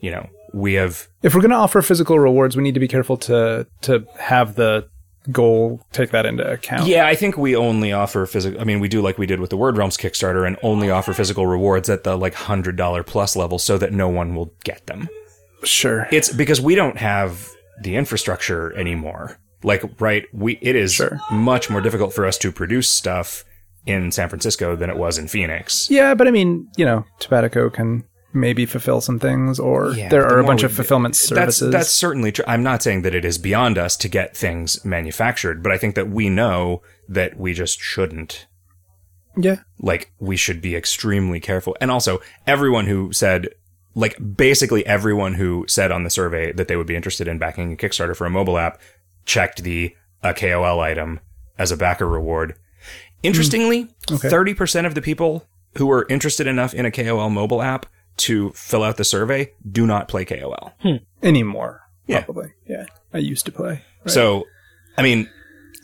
you 0.00 0.10
know, 0.10 0.28
we 0.52 0.74
have 0.74 1.06
If 1.22 1.34
we're 1.34 1.40
going 1.40 1.52
to 1.52 1.56
offer 1.56 1.80
physical 1.82 2.18
rewards, 2.18 2.56
we 2.56 2.62
need 2.64 2.74
to 2.74 2.80
be 2.80 2.88
careful 2.88 3.16
to 3.18 3.66
to 3.82 4.04
have 4.18 4.56
the 4.56 4.88
goal 5.30 5.80
take 5.92 6.10
that 6.10 6.26
into 6.26 6.48
account. 6.50 6.86
Yeah, 6.86 7.06
I 7.06 7.14
think 7.14 7.36
we 7.36 7.54
only 7.54 7.92
offer 7.92 8.26
physical. 8.26 8.60
I 8.60 8.64
mean, 8.64 8.80
we 8.80 8.88
do 8.88 9.00
like 9.02 9.18
we 9.18 9.26
did 9.26 9.38
with 9.40 9.50
the 9.50 9.56
Word 9.56 9.76
Realms 9.76 9.96
Kickstarter, 9.96 10.46
and 10.46 10.56
only 10.62 10.90
offer 10.90 11.12
physical 11.12 11.46
rewards 11.46 11.88
at 11.88 12.04
the 12.04 12.16
like 12.16 12.34
hundred 12.34 12.76
dollar 12.76 13.02
plus 13.02 13.36
level, 13.36 13.58
so 13.58 13.78
that 13.78 13.92
no 13.92 14.08
one 14.08 14.34
will 14.34 14.52
get 14.64 14.86
them. 14.86 15.08
Sure. 15.64 16.08
It's 16.10 16.32
because 16.32 16.60
we 16.60 16.74
don't 16.74 16.96
have 16.98 17.48
the 17.82 17.94
infrastructure 17.96 18.72
anymore. 18.76 19.38
Like, 19.62 19.84
right? 20.00 20.24
We 20.32 20.58
it 20.60 20.74
is 20.74 20.94
Sure. 20.94 21.20
much 21.30 21.70
more 21.70 21.80
difficult 21.80 22.12
for 22.12 22.26
us 22.26 22.36
to 22.38 22.50
produce 22.50 22.88
stuff 22.88 23.44
in 23.86 24.10
San 24.10 24.28
Francisco 24.28 24.74
than 24.76 24.90
it 24.90 24.96
was 24.96 25.18
in 25.18 25.28
Phoenix. 25.28 25.88
Yeah, 25.90 26.14
but 26.14 26.26
I 26.26 26.30
mean, 26.32 26.68
you 26.76 26.84
know, 26.84 27.04
Tobacco 27.20 27.70
can 27.70 28.04
maybe 28.34 28.66
fulfill 28.66 29.00
some 29.00 29.18
things, 29.18 29.58
or 29.58 29.92
Yeah, 29.92 30.08
there 30.08 30.24
are 30.26 30.36
the 30.36 30.40
a 30.40 30.46
bunch 30.46 30.62
we- 30.62 30.66
of 30.66 30.72
fulfillment 30.72 31.14
That's 31.14 31.26
services. 31.28 31.72
that's 31.72 31.90
certainly 31.90 32.32
true. 32.32 32.44
I'm 32.48 32.62
not 32.62 32.82
saying 32.82 33.02
that 33.02 33.14
it 33.14 33.24
is 33.24 33.38
beyond 33.38 33.78
us 33.78 33.96
to 33.98 34.08
get 34.08 34.36
things 34.36 34.84
manufactured, 34.84 35.62
but 35.62 35.72
I 35.72 35.78
think 35.78 35.94
that 35.94 36.08
we 36.10 36.28
know 36.28 36.82
that 37.08 37.36
we 37.38 37.52
just 37.52 37.80
shouldn't 37.80 38.46
yeah, 39.36 39.56
like 39.80 40.12
we 40.18 40.36
should 40.36 40.60
be 40.60 40.76
extremely 40.76 41.40
careful. 41.40 41.74
And 41.80 41.90
also, 41.90 42.20
everyone 42.46 42.86
who 42.86 43.12
said, 43.12 43.48
like, 43.94 44.16
basically 44.36 44.84
everyone 44.86 45.34
who 45.34 45.64
said 45.68 45.90
on 45.90 46.04
the 46.04 46.10
survey 46.10 46.52
that 46.52 46.68
they 46.68 46.76
would 46.76 46.86
be 46.86 46.96
interested 46.96 47.26
in 47.28 47.38
backing 47.38 47.72
a 47.72 47.76
Kickstarter 47.76 48.14
for 48.14 48.26
a 48.26 48.30
mobile 48.30 48.58
app 48.58 48.78
checked 49.24 49.62
the 49.62 49.94
uh, 50.22 50.28
a 50.28 50.34
KOL 50.34 50.80
item 50.80 51.20
as 51.58 51.70
a 51.72 51.76
backer 51.76 52.06
reward. 52.06 52.54
Interestingly, 53.22 53.84
mm. 54.08 54.16
Okay. 54.16 54.28
30% 54.28 54.86
of 54.86 54.94
the 54.94 55.02
people 55.02 55.46
who 55.78 55.86
were 55.86 56.06
interested 56.08 56.46
enough 56.46 56.74
in 56.74 56.84
a 56.84 56.90
KOL 56.90 57.30
mobile 57.30 57.62
app 57.62 57.86
to 58.18 58.50
fill 58.50 58.82
out 58.82 58.96
the 58.96 59.04
survey 59.04 59.52
do 59.70 59.86
not 59.86 60.08
play 60.08 60.24
KOL. 60.24 60.72
Hmm. 60.80 60.96
anymore. 61.22 61.80
Yeah. 62.06 62.22
Probably. 62.22 62.52
Yeah. 62.66 62.86
I 63.12 63.18
used 63.18 63.46
to 63.46 63.52
play. 63.52 63.82
Right. 64.04 64.10
So, 64.10 64.44
I 64.96 65.02
mean, 65.02 65.28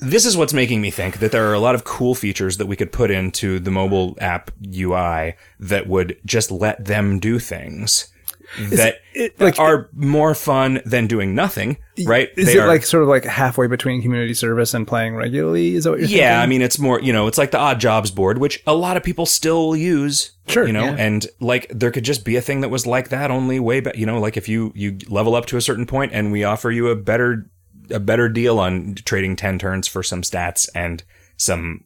this 0.00 0.24
is 0.24 0.36
what's 0.36 0.52
making 0.52 0.80
me 0.80 0.90
think 0.90 1.18
that 1.18 1.32
there 1.32 1.48
are 1.48 1.54
a 1.54 1.60
lot 1.60 1.74
of 1.74 1.84
cool 1.84 2.14
features 2.14 2.56
that 2.58 2.66
we 2.66 2.76
could 2.76 2.92
put 2.92 3.10
into 3.10 3.58
the 3.58 3.70
mobile 3.70 4.16
app 4.20 4.50
UI 4.64 5.34
that 5.58 5.86
would 5.86 6.18
just 6.24 6.50
let 6.50 6.84
them 6.84 7.18
do 7.18 7.38
things 7.38 8.08
Mm-hmm. 8.56 8.76
that 8.76 8.96
it- 9.14 9.38
like- 9.40 9.58
are 9.58 9.90
more 9.94 10.34
fun 10.34 10.80
than 10.86 11.06
doing 11.06 11.34
nothing, 11.34 11.76
right? 12.06 12.30
Is 12.36 12.46
They 12.46 12.54
it 12.56 12.58
are- 12.60 12.66
like 12.66 12.84
sort 12.84 13.02
of 13.02 13.08
like 13.08 13.24
halfway 13.24 13.66
between 13.66 14.00
community 14.00 14.32
service 14.34 14.72
and 14.74 14.86
playing 14.88 15.14
regularly? 15.16 15.74
Is 15.74 15.84
that 15.84 15.90
what 15.90 15.98
you're 15.98 16.08
thinking? 16.08 16.24
yeah, 16.24 16.40
I 16.40 16.46
mean, 16.46 16.62
it's 16.62 16.78
more, 16.78 17.00
you 17.00 17.12
know, 17.12 17.26
it's 17.26 17.36
like 17.38 17.50
the 17.50 17.58
odd 17.58 17.78
jobs 17.80 18.10
board, 18.10 18.38
which 18.38 18.62
a 18.66 18.74
lot 18.74 18.96
of 18.96 19.02
people 19.02 19.26
still 19.26 19.76
use. 19.76 20.32
Sure, 20.48 20.66
You 20.66 20.72
know, 20.72 20.84
yeah. 20.84 20.96
and 20.98 21.26
like 21.40 21.66
there 21.68 21.90
could 21.90 22.04
just 22.04 22.24
be 22.24 22.36
a 22.36 22.40
thing 22.40 22.62
that 22.62 22.70
was 22.70 22.86
like 22.86 23.10
that 23.10 23.30
only 23.30 23.60
way 23.60 23.80
back, 23.80 23.96
you 23.96 24.06
know, 24.06 24.18
like 24.18 24.36
if 24.38 24.48
you, 24.48 24.72
you 24.74 24.96
level 25.08 25.34
up 25.34 25.44
to 25.46 25.56
a 25.58 25.60
certain 25.60 25.84
point 25.84 26.12
and 26.14 26.32
we 26.32 26.42
offer 26.44 26.70
you 26.70 26.88
a 26.88 26.96
better, 26.96 27.50
a 27.90 28.00
better 28.00 28.30
deal 28.30 28.58
on 28.58 28.94
trading 29.04 29.36
10 29.36 29.58
turns 29.58 29.86
for 29.86 30.02
some 30.02 30.22
stats 30.22 30.68
and 30.74 31.02
some 31.36 31.84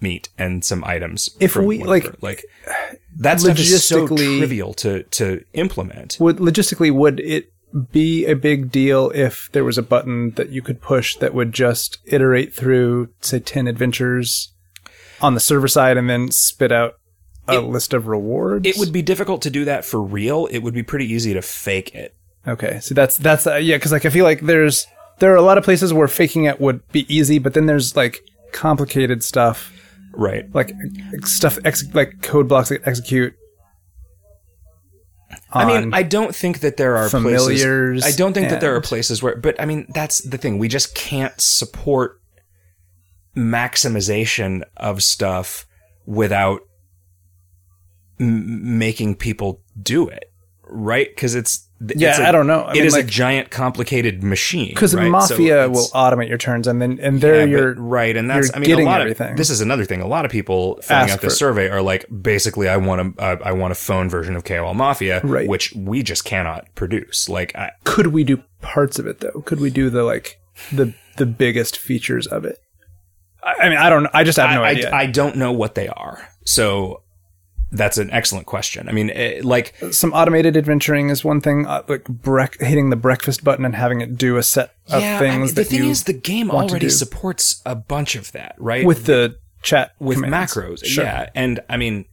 meat 0.00 0.28
and 0.38 0.64
some 0.64 0.82
items. 0.82 1.30
If 1.38 1.54
we, 1.54 1.78
whatever. 1.78 2.16
like, 2.20 2.44
like 2.66 2.99
that 3.20 3.40
stuff 3.40 3.58
is 3.58 3.84
so 3.84 4.06
logistically- 4.06 4.38
trivial 4.38 4.74
to, 4.74 5.02
to 5.04 5.44
implement. 5.52 6.16
Would 6.20 6.36
logistically 6.38 6.90
would 6.92 7.20
it 7.20 7.52
be 7.92 8.26
a 8.26 8.34
big 8.34 8.72
deal 8.72 9.12
if 9.14 9.48
there 9.52 9.62
was 9.62 9.78
a 9.78 9.82
button 9.82 10.30
that 10.32 10.48
you 10.50 10.60
could 10.60 10.80
push 10.80 11.14
that 11.16 11.32
would 11.34 11.52
just 11.52 11.98
iterate 12.06 12.52
through 12.52 13.10
say 13.20 13.38
10 13.38 13.68
adventures 13.68 14.52
on 15.20 15.34
the 15.34 15.40
server 15.40 15.68
side 15.68 15.96
and 15.96 16.10
then 16.10 16.30
spit 16.32 16.72
out 16.72 16.94
a 17.46 17.58
It- 17.58 17.60
list 17.60 17.94
of 17.94 18.08
rewards? 18.08 18.66
It 18.66 18.76
would 18.76 18.92
be 18.92 19.02
difficult 19.02 19.40
to 19.42 19.50
do 19.50 19.64
that 19.66 19.84
for 19.84 20.02
real. 20.02 20.46
It 20.50 20.58
would 20.60 20.74
be 20.74 20.82
pretty 20.82 21.06
easy 21.12 21.32
to 21.34 21.42
fake 21.42 21.94
it. 21.94 22.14
Okay, 22.48 22.80
so 22.80 22.94
that's 22.94 23.16
that's 23.18 23.46
uh, 23.46 23.56
yeah, 23.56 23.76
because 23.76 23.92
like 23.92 24.06
I 24.06 24.10
feel 24.10 24.24
like 24.24 24.40
there's 24.40 24.86
there 25.18 25.30
are 25.32 25.36
a 25.36 25.42
lot 25.42 25.58
of 25.58 25.62
places 25.64 25.92
where 25.92 26.08
faking 26.08 26.44
it 26.44 26.58
would 26.58 26.80
be 26.90 27.04
easy, 27.14 27.38
but 27.38 27.52
then 27.52 27.66
there's 27.66 27.94
like 27.94 28.22
complicated 28.52 29.22
stuff, 29.22 29.70
Right. 30.12 30.52
like 30.54 30.72
stuff 31.24 31.58
ex- 31.64 31.92
like 31.94 32.22
code 32.22 32.48
blocks 32.48 32.68
that 32.70 32.86
execute. 32.86 33.34
I 35.52 35.64
mean, 35.64 35.94
I 35.94 36.02
don't 36.02 36.34
think 36.34 36.60
that 36.60 36.76
there 36.76 36.96
are 36.96 37.08
familiars 37.08 38.00
places. 38.02 38.04
I 38.04 38.16
don't 38.16 38.32
think 38.32 38.50
that 38.50 38.60
there 38.60 38.74
are 38.74 38.80
places 38.80 39.22
where, 39.22 39.36
but 39.36 39.60
I 39.60 39.64
mean, 39.64 39.86
that's 39.94 40.20
the 40.22 40.38
thing. 40.38 40.58
We 40.58 40.68
just 40.68 40.94
can't 40.94 41.38
support 41.40 42.20
maximization 43.36 44.62
of 44.76 45.02
stuff 45.02 45.66
without 46.06 46.62
m- 48.18 48.78
making 48.78 49.16
people 49.16 49.60
do 49.80 50.08
it, 50.08 50.29
right? 50.70 51.08
Because 51.14 51.34
it's 51.34 51.66
Yeah, 51.96 52.10
it's 52.10 52.18
a- 52.18 52.28
I 52.28 52.32
don't 52.32 52.46
know. 52.46 52.60
I 52.60 52.72
It 52.72 52.74
mean, 52.74 52.84
is 52.84 52.92
like- 52.92 53.04
a 53.04 53.08
giant, 53.08 53.50
complicated 53.50 54.22
machine. 54.22 54.68
because 54.68 54.94
right? 54.94 55.08
Mafia 55.10 55.64
it's- 55.64 55.70
will 55.70 55.88
automate 55.98 56.28
your 56.28 56.36
turns, 56.36 56.66
and 56.66 56.80
then 56.80 56.98
and 57.00 57.20
there 57.22 57.36
yeah, 57.36 57.44
you're 57.44 57.74
right, 57.74 58.14
and 58.16 58.28
that's 58.28 58.50
I 58.54 58.58
mean 58.58 58.66
getting 58.66 58.86
a 58.86 58.90
lot 58.90 59.00
everything. 59.00 59.30
of 59.32 59.36
this 59.38 59.48
is 59.48 59.60
another 59.62 59.84
thing. 59.86 60.02
A 60.02 60.06
lot 60.06 60.24
of 60.26 60.30
people 60.30 60.78
filling 60.82 61.10
out 61.10 61.20
this 61.22 61.38
survey 61.38 61.70
are 61.70 61.80
like, 61.80 62.04
basically, 62.22 62.68
I 62.68 62.76
want 62.76 63.16
a 63.18 63.22
uh, 63.22 63.36
I 63.42 63.52
want 63.52 63.72
a 63.72 63.74
phone 63.74 64.10
version 64.10 64.36
of 64.36 64.44
KOL 64.44 64.74
Mafia, 64.74 65.20
Right. 65.24 65.48
which 65.48 65.72
we 65.74 66.02
just 66.02 66.24
cannot 66.26 66.66
produce. 66.74 67.28
Like, 67.30 67.56
I, 67.56 67.70
could 67.84 68.08
we 68.08 68.24
do 68.24 68.42
parts 68.60 68.98
of 68.98 69.06
it 69.06 69.20
though? 69.20 69.40
Could 69.46 69.60
we 69.60 69.70
do 69.70 69.88
the 69.88 70.02
like 70.04 70.38
the 70.72 70.92
the 71.16 71.24
biggest 71.26 71.78
features 71.78 72.26
of 72.26 72.44
it? 72.44 72.58
I, 73.42 73.54
I 73.58 73.68
mean, 73.70 73.78
I 73.78 73.88
don't. 73.88 74.06
I 74.12 74.22
just 74.24 74.36
have 74.38 74.50
no 74.54 74.62
I, 74.62 74.68
idea. 74.70 74.90
I, 74.90 75.00
I 75.02 75.06
don't 75.06 75.36
know 75.36 75.50
what 75.52 75.74
they 75.74 75.88
are. 75.88 76.28
So 76.44 77.02
that's 77.72 77.98
an 77.98 78.10
excellent 78.10 78.46
question. 78.46 78.88
I 78.88 78.92
mean, 78.92 79.10
eh, 79.10 79.40
like, 79.44 79.74
Some 79.92 80.12
automated 80.12 80.56
adventuring 80.56 81.08
is 81.10 81.24
one 81.24 81.40
thing. 81.40 81.66
Uh, 81.66 81.82
like 81.88 82.04
brec- 82.04 82.60
hitting 82.60 82.90
the 82.90 82.96
breakfast 82.96 83.44
button 83.44 83.64
and 83.64 83.74
having 83.76 84.00
it 84.00 84.16
do 84.16 84.36
a 84.36 84.42
set 84.42 84.74
of 84.88 85.00
yeah, 85.02 85.16
I 85.16 85.18
things 85.20 85.36
mean, 85.38 85.46
the 85.48 85.52
that 85.54 85.64
thing 85.68 85.84
you 85.84 85.90
is, 85.90 86.04
the 86.04 86.12
game 86.12 86.50
already 86.50 86.88
supports 86.88 87.62
a 87.64 87.74
bunch 87.76 88.14
of 88.16 88.32
that, 88.32 88.54
right? 88.58 88.84
with 88.84 89.04
the 89.06 89.36
chat 89.62 89.92
with 90.00 90.16
commands. 90.22 90.52
macros. 90.54 90.84
Sure. 90.84 91.04
Yeah. 91.04 91.30
And 91.34 91.60
I 91.68 91.76
mean, 91.76 92.06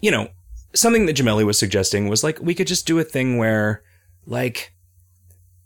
you 0.00 0.10
know, 0.10 0.28
something 0.74 1.06
that 1.06 1.16
Jamelli 1.16 1.44
was 1.44 1.58
suggesting 1.58 2.08
was 2.08 2.24
like, 2.24 2.38
we 2.40 2.54
could 2.54 2.66
just 2.66 2.86
do 2.86 2.98
a 2.98 3.04
thing 3.04 3.36
where, 3.38 3.82
like, 4.26 4.72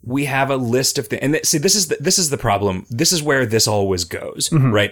we 0.03 0.25
have 0.25 0.49
a 0.49 0.57
list 0.57 0.97
of 0.97 1.07
things. 1.07 1.21
And 1.21 1.33
th- 1.33 1.45
see, 1.45 1.57
this 1.57 1.75
is 1.75 1.87
the, 1.87 1.97
this 1.99 2.17
is 2.19 2.29
the 2.29 2.37
problem. 2.37 2.85
This 2.89 3.11
is 3.11 3.21
where 3.23 3.45
this 3.45 3.67
always 3.67 4.03
goes, 4.03 4.49
Mm-hmm. 4.49 4.71
right? 4.73 4.91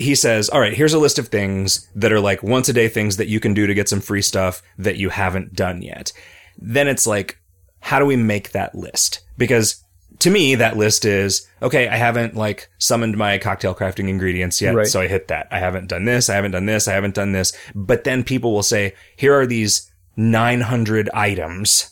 He 0.00 0.14
says, 0.14 0.48
all 0.48 0.60
right, 0.60 0.72
here's 0.72 0.94
a 0.94 0.98
list 0.98 1.18
of 1.18 1.28
things 1.28 1.86
that 1.94 2.10
are 2.12 2.20
like 2.20 2.42
once 2.42 2.68
a 2.68 2.72
day 2.72 2.88
things 2.88 3.18
that 3.18 3.28
you 3.28 3.38
can 3.38 3.52
do 3.54 3.66
to 3.66 3.74
get 3.74 3.88
some 3.88 4.00
free 4.00 4.22
stuff 4.22 4.62
that 4.78 4.96
you 4.96 5.10
haven't 5.10 5.54
done 5.54 5.82
yet. 5.82 6.12
Then 6.58 6.88
it's 6.88 7.06
like, 7.06 7.38
how 7.80 7.98
do 7.98 8.06
we 8.06 8.16
make 8.16 8.52
that 8.52 8.74
list? 8.74 9.20
Because 9.36 9.84
to 10.20 10.30
me, 10.30 10.54
that 10.54 10.76
list 10.76 11.04
is 11.04 11.46
okay. 11.62 11.88
I 11.88 11.96
haven't 11.96 12.34
like 12.34 12.68
summoned 12.78 13.16
my 13.16 13.36
cocktail 13.38 13.74
crafting 13.74 14.08
ingredients 14.08 14.60
yet, 14.60 14.74
Right. 14.74 14.86
so 14.86 15.00
I 15.00 15.06
hit 15.06 15.28
that. 15.28 15.48
I 15.50 15.58
haven't 15.58 15.88
done 15.88 16.04
this. 16.06 16.28
I 16.30 16.34
haven't 16.34 16.50
done 16.52 16.66
this. 16.66 16.88
I 16.88 16.92
haven't 16.94 17.14
done 17.14 17.32
this. 17.32 17.52
But 17.74 18.04
then 18.04 18.24
people 18.24 18.52
will 18.52 18.62
say, 18.62 18.94
here 19.16 19.34
are 19.38 19.46
these 19.46 19.90
900 20.16 21.10
items 21.14 21.90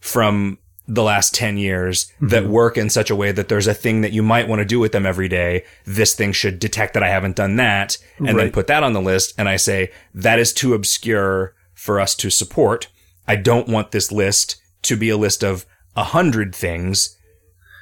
from 0.00 0.58
the 0.90 1.02
last 1.02 1.34
10 1.34 1.58
years 1.58 2.10
that 2.18 2.44
mm-hmm. 2.44 2.52
work 2.52 2.78
in 2.78 2.88
such 2.88 3.10
a 3.10 3.16
way 3.16 3.30
that 3.30 3.48
there's 3.48 3.66
a 3.66 3.74
thing 3.74 4.00
that 4.00 4.12
you 4.12 4.22
might 4.22 4.48
want 4.48 4.60
to 4.60 4.64
do 4.64 4.80
with 4.80 4.92
them 4.92 5.04
every 5.04 5.28
day. 5.28 5.62
This 5.84 6.14
thing 6.14 6.32
should 6.32 6.58
detect 6.58 6.94
that 6.94 7.02
I 7.02 7.10
haven't 7.10 7.36
done 7.36 7.56
that 7.56 7.98
and 8.16 8.38
then 8.38 8.50
put 8.50 8.68
that 8.68 8.82
on 8.82 8.94
the 8.94 9.02
list. 9.02 9.34
And 9.36 9.50
I 9.50 9.56
say, 9.56 9.92
that 10.14 10.38
is 10.38 10.52
too 10.54 10.72
obscure 10.72 11.54
for 11.74 12.00
us 12.00 12.14
to 12.16 12.30
support. 12.30 12.88
I 13.26 13.36
don't 13.36 13.68
want 13.68 13.90
this 13.90 14.10
list 14.10 14.56
to 14.82 14.96
be 14.96 15.10
a 15.10 15.18
list 15.18 15.44
of 15.44 15.66
a 15.94 16.04
hundred 16.04 16.54
things 16.54 17.18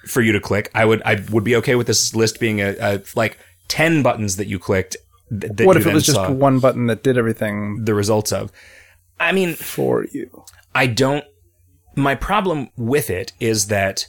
for 0.09 0.21
you 0.21 0.33
to 0.33 0.41
click. 0.41 0.69
I 0.75 0.85
would, 0.85 1.01
I 1.05 1.25
would 1.31 1.45
be 1.45 1.55
okay 1.57 1.77
with 1.77 1.87
this 1.87 2.13
list 2.13 2.41
being 2.41 2.61
a, 2.61 2.75
a 2.81 3.03
like 3.15 3.39
10 3.69 4.03
buttons 4.03 4.35
that 4.35 4.49
you 4.49 4.59
clicked. 4.59 4.97
th- 5.31 5.53
that 5.53 5.65
What 5.65 5.77
you 5.77 5.81
if 5.81 5.87
it 5.87 5.95
was 5.95 6.07
just 6.07 6.29
one 6.29 6.59
button 6.59 6.89
that 6.89 7.05
did 7.05 7.17
everything 7.17 7.85
the 7.85 7.95
results 7.95 8.33
of? 8.33 8.51
I 9.21 9.31
mean, 9.31 9.55
for 9.55 10.05
you? 10.13 10.45
I 10.75 10.89
don't. 10.89 11.25
My 11.97 12.15
problem 12.15 12.69
with 12.77 13.11
it 13.11 13.33
is 13.41 13.67
that 13.69 14.07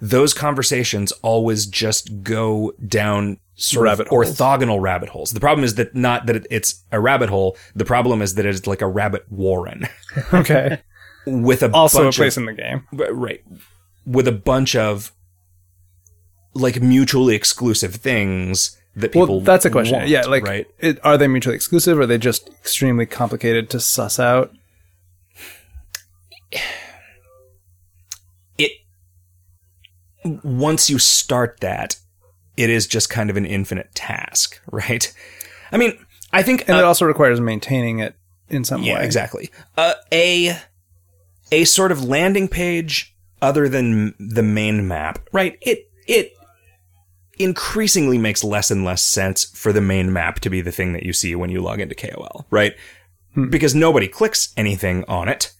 those 0.00 0.34
conversations 0.34 1.10
always 1.22 1.66
just 1.66 2.22
go 2.22 2.72
down 2.86 3.38
sort 3.54 3.84
Rabbit 3.84 4.02
of 4.02 4.08
holes. 4.10 4.36
orthogonal 4.38 4.80
rabbit 4.80 5.08
holes. 5.08 5.30
The 5.30 5.40
problem 5.40 5.64
is 5.64 5.76
that 5.76 5.94
not 5.94 6.26
that 6.26 6.46
it's 6.50 6.84
a 6.92 7.00
rabbit 7.00 7.30
hole. 7.30 7.56
The 7.74 7.86
problem 7.86 8.20
is 8.20 8.34
that 8.34 8.44
it's 8.44 8.66
like 8.66 8.82
a 8.82 8.86
rabbit 8.86 9.24
warren 9.30 9.88
Okay. 10.34 10.82
with 11.26 11.62
a 11.62 11.70
also 11.72 12.08
a 12.08 12.12
place 12.12 12.36
of, 12.36 12.42
in 12.42 12.46
the 12.46 12.52
game. 12.52 12.86
right 12.92 13.42
with 14.04 14.28
a 14.28 14.32
bunch 14.32 14.76
of 14.76 15.10
like 16.54 16.80
mutually 16.80 17.34
exclusive 17.34 17.94
things 17.96 18.78
that 18.94 19.12
people. 19.12 19.36
Well, 19.36 19.40
that's 19.40 19.64
a 19.64 19.70
question. 19.70 19.98
want, 19.98 20.08
yeah, 20.08 20.22
like, 20.26 20.44
right. 20.44 20.66
it, 20.78 20.98
are 21.04 21.18
they 21.18 21.28
mutually 21.28 21.54
exclusive? 21.56 21.98
Or 21.98 22.02
are 22.02 22.06
they 22.06 22.18
just 22.18 22.48
extremely 22.48 23.04
complicated 23.06 23.68
to 23.70 23.80
suss 23.80 24.18
out? 24.18 24.52
Once 30.42 30.88
you 30.90 30.98
start 30.98 31.60
that 31.60 31.96
it 32.56 32.70
is 32.70 32.86
just 32.86 33.10
kind 33.10 33.28
of 33.30 33.36
an 33.36 33.44
infinite 33.46 33.94
task 33.94 34.60
right? 34.70 35.12
I 35.72 35.76
mean 35.76 35.98
i 36.32 36.42
think 36.42 36.62
And 36.68 36.76
uh, 36.76 36.80
it 36.80 36.84
also 36.84 37.04
requires 37.06 37.40
maintaining 37.40 38.00
it 38.00 38.14
in 38.48 38.64
some 38.64 38.82
yeah 38.82 38.96
way. 38.98 39.04
exactly. 39.04 39.50
Uh, 39.76 39.94
a 40.12 40.56
a 41.52 41.64
sort 41.64 41.92
of 41.92 42.02
landing 42.04 42.48
page 42.48 43.14
other 43.42 43.68
than 43.68 44.14
the 44.18 44.42
main 44.42 44.86
map 44.88 45.18
right? 45.32 45.56
It 45.60 45.90
it 46.06 46.32
increasingly 47.38 48.16
makes 48.18 48.42
less 48.42 48.70
and 48.70 48.84
less 48.84 49.02
sense 49.02 49.44
for 49.44 49.72
the 49.72 49.80
main 49.80 50.12
map 50.12 50.40
to 50.40 50.48
be 50.50 50.60
the 50.62 50.72
thing 50.72 50.92
that 50.94 51.02
you 51.02 51.12
see 51.12 51.34
when 51.34 51.50
you 51.50 51.60
log 51.60 51.80
into 51.80 51.94
kol 51.94 52.46
right? 52.50 52.74
Because 53.50 53.74
nobody 53.74 54.08
clicks 54.08 54.54
anything 54.56 55.04
on 55.08 55.28
it 55.28 55.52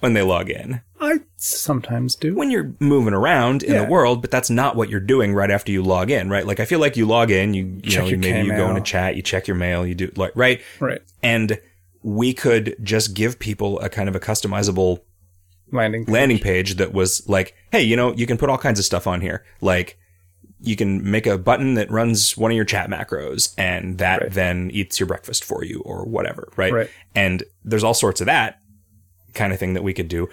when 0.00 0.12
they 0.12 0.20
log 0.22 0.50
in 0.50 0.82
I 1.00 1.20
sometimes 1.36 2.14
do. 2.16 2.34
when 2.34 2.50
you're 2.50 2.74
moving 2.80 3.12
around 3.14 3.62
in 3.62 3.74
Yeah. 3.74 3.84
the 3.84 3.90
world, 3.90 4.22
but 4.22 4.30
that's 4.30 4.48
not 4.50 4.76
what 4.76 4.88
you're 4.88 5.00
doing 5.00 5.34
right 5.34 5.50
after 5.50 5.70
you 5.72 5.82
log 5.82 6.10
in, 6.10 6.30
right? 6.30 6.46
Like 6.46 6.58
I 6.60 6.64
feel 6.64 6.78
like 6.78 6.96
you 6.96 7.06
log 7.06 7.30
in, 7.30 7.52
you 7.54 7.80
you 7.82 7.90
Check 7.90 8.04
know, 8.04 8.16
maybe 8.16 8.46
you 8.46 8.52
go 8.52 8.66
Kmail. 8.66 8.70
into 8.70 8.80
chat, 8.82 9.16
you 9.16 9.22
check 9.22 9.46
your 9.46 9.56
mail, 9.56 9.86
you 9.86 9.94
do 9.94 10.10
like 10.16 10.32
right, 10.34 10.60
Right. 10.80 11.00
and 11.22 11.58
we 12.02 12.32
could 12.32 12.76
just 12.82 13.14
give 13.14 13.38
people 13.38 13.78
a 13.80 13.88
kind 13.88 14.08
of 14.08 14.14
a 14.16 14.20
customizable 14.20 15.00
Landing. 15.72 16.04
landing 16.06 16.38
page 16.38 16.76
that 16.76 16.92
was 16.92 17.28
like, 17.28 17.54
hey, 17.72 17.82
you 17.82 17.96
know, 17.96 18.14
you 18.14 18.26
can 18.26 18.38
put 18.38 18.48
all 18.48 18.58
kinds 18.58 18.78
of 18.78 18.84
stuff 18.84 19.06
on 19.06 19.20
here, 19.20 19.44
like. 19.60 19.98
You 20.58 20.74
can 20.74 21.08
make 21.08 21.26
a 21.26 21.36
button 21.36 21.74
that 21.74 21.90
runs 21.90 22.34
one 22.34 22.50
of 22.50 22.56
your 22.56 22.64
chat 22.64 22.88
macros 22.88 23.52
and 23.58 23.98
that 23.98 24.22
Right. 24.22 24.32
then 24.32 24.70
eats 24.72 24.98
your 24.98 25.06
breakfast 25.06 25.44
for 25.44 25.62
you 25.62 25.80
or 25.84 26.06
whatever, 26.06 26.48
right? 26.56 26.72
Right. 26.72 26.90
And 27.14 27.42
there's 27.62 27.84
all 27.84 27.92
sorts 27.92 28.22
of 28.22 28.26
that 28.26 28.58
kind 29.34 29.52
of 29.52 29.58
thing 29.58 29.74
that 29.74 29.82
we 29.82 29.92
could 29.92 30.08
do. 30.08 30.30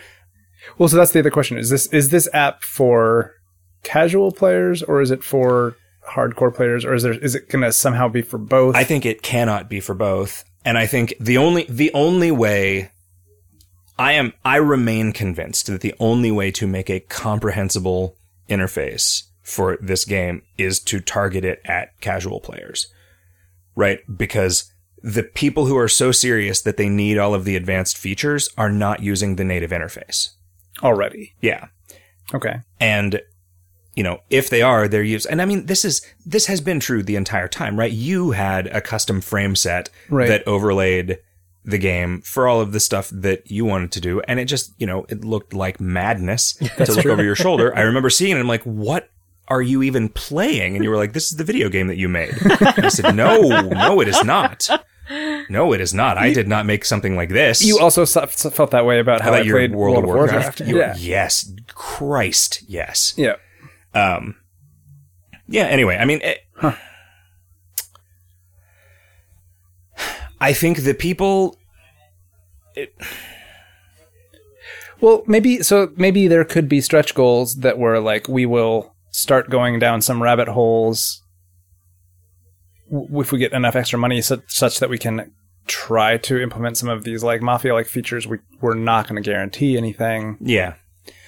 Well, 0.78 0.90
so 0.90 0.98
that's 0.98 1.12
the 1.12 1.20
other 1.20 1.32
question. 1.32 1.58
Is 1.58 1.70
this 1.70 1.88
is 1.88 2.10
this 2.10 2.28
app 2.34 2.64
for 2.64 3.36
casual 3.84 4.32
players 4.32 4.82
or 4.82 5.02
is 5.02 5.12
it 5.12 5.24
for 5.24 5.76
hardcore 6.10 6.54
players 6.54 6.86
or 6.86 6.94
is 6.94 7.04
there 7.04 7.14
is 7.14 7.36
it 7.36 7.50
going 7.50 7.64
to 7.64 7.72
somehow 7.72 8.08
be 8.08 8.22
for 8.22 8.38
both? 8.38 8.76
I 8.76 8.84
think 8.84 9.06
it 9.06 9.22
cannot 9.22 9.70
be 9.70 9.80
for 9.80 9.94
both. 9.94 10.44
And 10.66 10.78
I 10.78 10.88
think 10.88 11.14
the 11.20 11.38
only 11.38 11.66
the 11.70 11.92
only 11.94 12.32
way 12.32 12.92
I 13.98 14.14
am 14.14 14.34
I 14.44 14.58
remain 14.58 15.12
convinced 15.12 15.68
that 15.68 15.82
the 15.82 15.96
only 16.00 16.32
way 16.32 16.52
to 16.52 16.68
make 16.68 16.90
a 16.90 17.02
comprehensible 17.02 18.18
interface 18.50 19.24
for 19.42 19.78
this 19.82 20.06
game 20.06 20.42
is 20.58 20.80
to 20.80 21.00
target 21.00 21.44
it 21.46 21.62
at 21.66 22.00
casual 22.00 22.40
players. 22.40 22.88
Right? 23.76 24.00
Because 24.16 24.72
the 25.02 25.24
people 25.24 25.66
who 25.66 25.78
are 25.78 25.90
so 25.90 26.12
serious 26.12 26.62
that 26.62 26.78
they 26.78 26.88
need 26.88 27.18
all 27.18 27.34
of 27.34 27.44
the 27.44 27.58
advanced 27.58 27.98
features 27.98 28.50
are 28.58 28.72
not 28.72 29.02
using 29.02 29.36
the 29.36 29.44
native 29.44 29.72
interface. 29.72 30.30
Already. 30.84 31.34
Yeah. 31.42 31.68
Okay. 32.34 32.58
And 32.80 33.22
you 33.96 34.04
know, 34.04 34.22
if 34.32 34.50
they 34.50 34.64
are, 34.64 34.88
they're 34.88 35.04
used. 35.04 35.28
And 35.30 35.40
I 35.42 35.46
mean, 35.46 35.68
this 35.68 35.86
is 35.86 36.02
this 36.26 36.48
has 36.48 36.62
been 36.62 36.80
true 36.80 37.04
the 37.04 37.16
entire 37.16 37.48
time, 37.48 37.78
right? 37.78 37.92
You 37.92 38.32
had 38.32 38.68
a 38.68 38.82
custom 38.82 39.22
frame 39.22 39.56
set 39.56 39.90
Right. 40.10 40.28
that 40.28 40.48
overlaid 40.48 41.20
the 41.64 41.78
game 41.78 42.22
for 42.22 42.48
all 42.48 42.60
of 42.60 42.72
the 42.72 42.80
stuff 42.80 43.10
that 43.14 43.50
you 43.52 43.66
wanted 43.66 43.92
to 43.94 44.02
do, 44.02 44.20
and 44.22 44.40
it 44.40 44.46
just, 44.46 44.74
you 44.80 44.88
know, 44.88 45.06
it 45.10 45.24
looked 45.24 45.54
like 45.54 45.80
madness 45.80 46.54
to 46.78 46.92
look 46.92 47.06
over 47.06 47.24
your 47.24 47.36
shoulder. 47.36 47.74
I 47.76 47.82
remember 47.90 48.10
seeing 48.10 48.36
it. 48.36 48.40
I'm 48.40 48.48
like, 48.48 48.64
what? 48.64 49.10
Are 49.48 49.62
you 49.62 49.84
even 49.84 50.08
playing? 50.10 50.76
And 50.76 50.84
you 50.86 50.90
were 50.90 50.96
like, 50.98 51.12
"This 51.14 51.30
is 51.32 51.38
the 51.38 51.44
video 51.44 51.68
game 51.70 51.88
that 51.88 51.98
you 51.98 52.08
made." 52.08 52.34
And 52.42 52.86
I 52.86 52.88
said, 52.88 53.14
"No, 53.14 53.38
no, 53.62 54.00
it 54.00 54.08
is 54.08 54.24
not. 54.24 54.70
No, 55.50 55.74
it 55.74 55.82
is 55.82 55.94
not. 55.94 56.18
I 56.18 56.32
did 56.34 56.48
not 56.48 56.66
make 56.66 56.86
something 56.86 57.16
like 57.16 57.30
this." 57.30 57.64
You 57.64 57.80
also 57.80 58.06
felt 58.06 58.72
that 58.72 58.86
way 58.86 59.00
about 59.00 59.22
how, 59.22 59.30
about 59.30 59.42
I 59.42 59.44
your 59.44 59.58
played 59.58 59.76
World, 59.76 59.98
of 59.98 60.06
Warcraft? 60.06 60.62
You- 60.62 60.78
Yeah. 60.78 60.96
Yes, 60.98 61.52
Christ, 61.74 62.64
yes. 62.68 63.14
Yeah. 63.18 63.36
Um, 63.94 64.36
yeah. 65.48 65.64
Anyway, 65.66 65.98
I 65.98 66.06
mean, 66.06 66.22
it, 66.24 66.40
I 70.40 70.54
think 70.54 70.84
the 70.84 70.94
people. 70.94 71.58
It, 72.76 72.94
Well, 75.02 75.24
maybe 75.28 75.62
so. 75.64 75.92
Maybe 75.98 76.28
there 76.28 76.46
could 76.46 76.70
be 76.70 76.80
stretch 76.82 77.14
goals 77.14 77.56
that 77.58 77.78
were 77.78 78.00
like 78.00 78.28
we 78.30 78.46
will 78.46 78.96
start 79.12 79.50
going 79.50 79.80
down 79.80 80.02
some 80.02 80.24
rabbit 80.24 80.48
holes 80.48 81.22
if 82.94 83.32
we 83.32 83.40
get 83.40 83.54
enough 83.54 83.76
extra 83.76 83.98
money, 84.00 84.22
such, 84.22 84.42
such 84.48 84.80
that 84.80 84.90
we 84.90 84.98
can 84.98 85.32
try 85.66 86.18
to 86.18 86.42
implement 86.42 86.78
some 86.78 86.90
of 86.90 87.04
these 87.04 87.24
like 87.24 87.42
mafia-like 87.42 87.88
features. 87.88 88.28
We 88.28 88.38
we're 88.62 88.74
not 88.76 89.08
going 89.08 89.22
to 89.22 89.28
guarantee 89.30 89.78
anything 89.78 90.38
Yeah. 90.42 90.74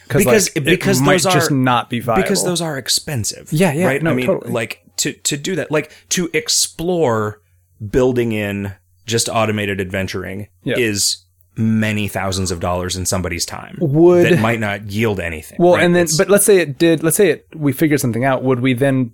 because 0.07 0.23
Because- 0.25 0.49
because 0.49 1.01
those 1.01 1.23
just 1.23 1.51
are- 1.51 1.53
not 1.53 1.89
be 1.89 1.99
viable. 2.01 2.23
because 2.23 2.43
those 2.43 2.61
are 2.61 2.77
expensive. 2.77 3.51
Yeah, 3.53 3.71
yeah, 3.73 3.85
Right? 3.87 4.03
no, 4.03 4.11
I 4.11 4.13
mean, 4.15 4.25
totally. 4.25 4.51
like 4.51 4.81
to 4.97 5.13
to 5.13 5.37
do 5.37 5.55
that, 5.55 5.71
like 5.71 5.91
to 6.09 6.29
explore 6.33 7.41
building 7.89 8.31
in 8.31 8.73
just 9.05 9.29
automated 9.29 9.79
adventuring 9.79 10.47
Yeah. 10.63 10.77
is 10.77 11.17
many 11.57 12.07
thousands 12.09 12.51
of 12.51 12.59
dollars 12.59 12.97
in 12.97 13.05
somebody's 13.05 13.45
time 13.45 13.77
Would- 13.79 14.25
that 14.25 14.39
might 14.41 14.59
not 14.59 14.91
yield 14.91 15.19
anything. 15.21 15.57
well, 15.59 15.75
right? 15.75 15.83
and 15.85 15.95
then 15.95 16.03
It's- 16.03 16.17
but 16.17 16.29
let's 16.29 16.43
say 16.45 16.57
it 16.57 16.77
did. 16.77 17.03
Let's 17.03 17.15
say 17.15 17.29
it 17.29 17.47
we 17.55 17.71
figured 17.71 18.01
something 18.01 18.25
out. 18.25 18.43
Would 18.43 18.59
we 18.59 18.73
then 18.73 19.11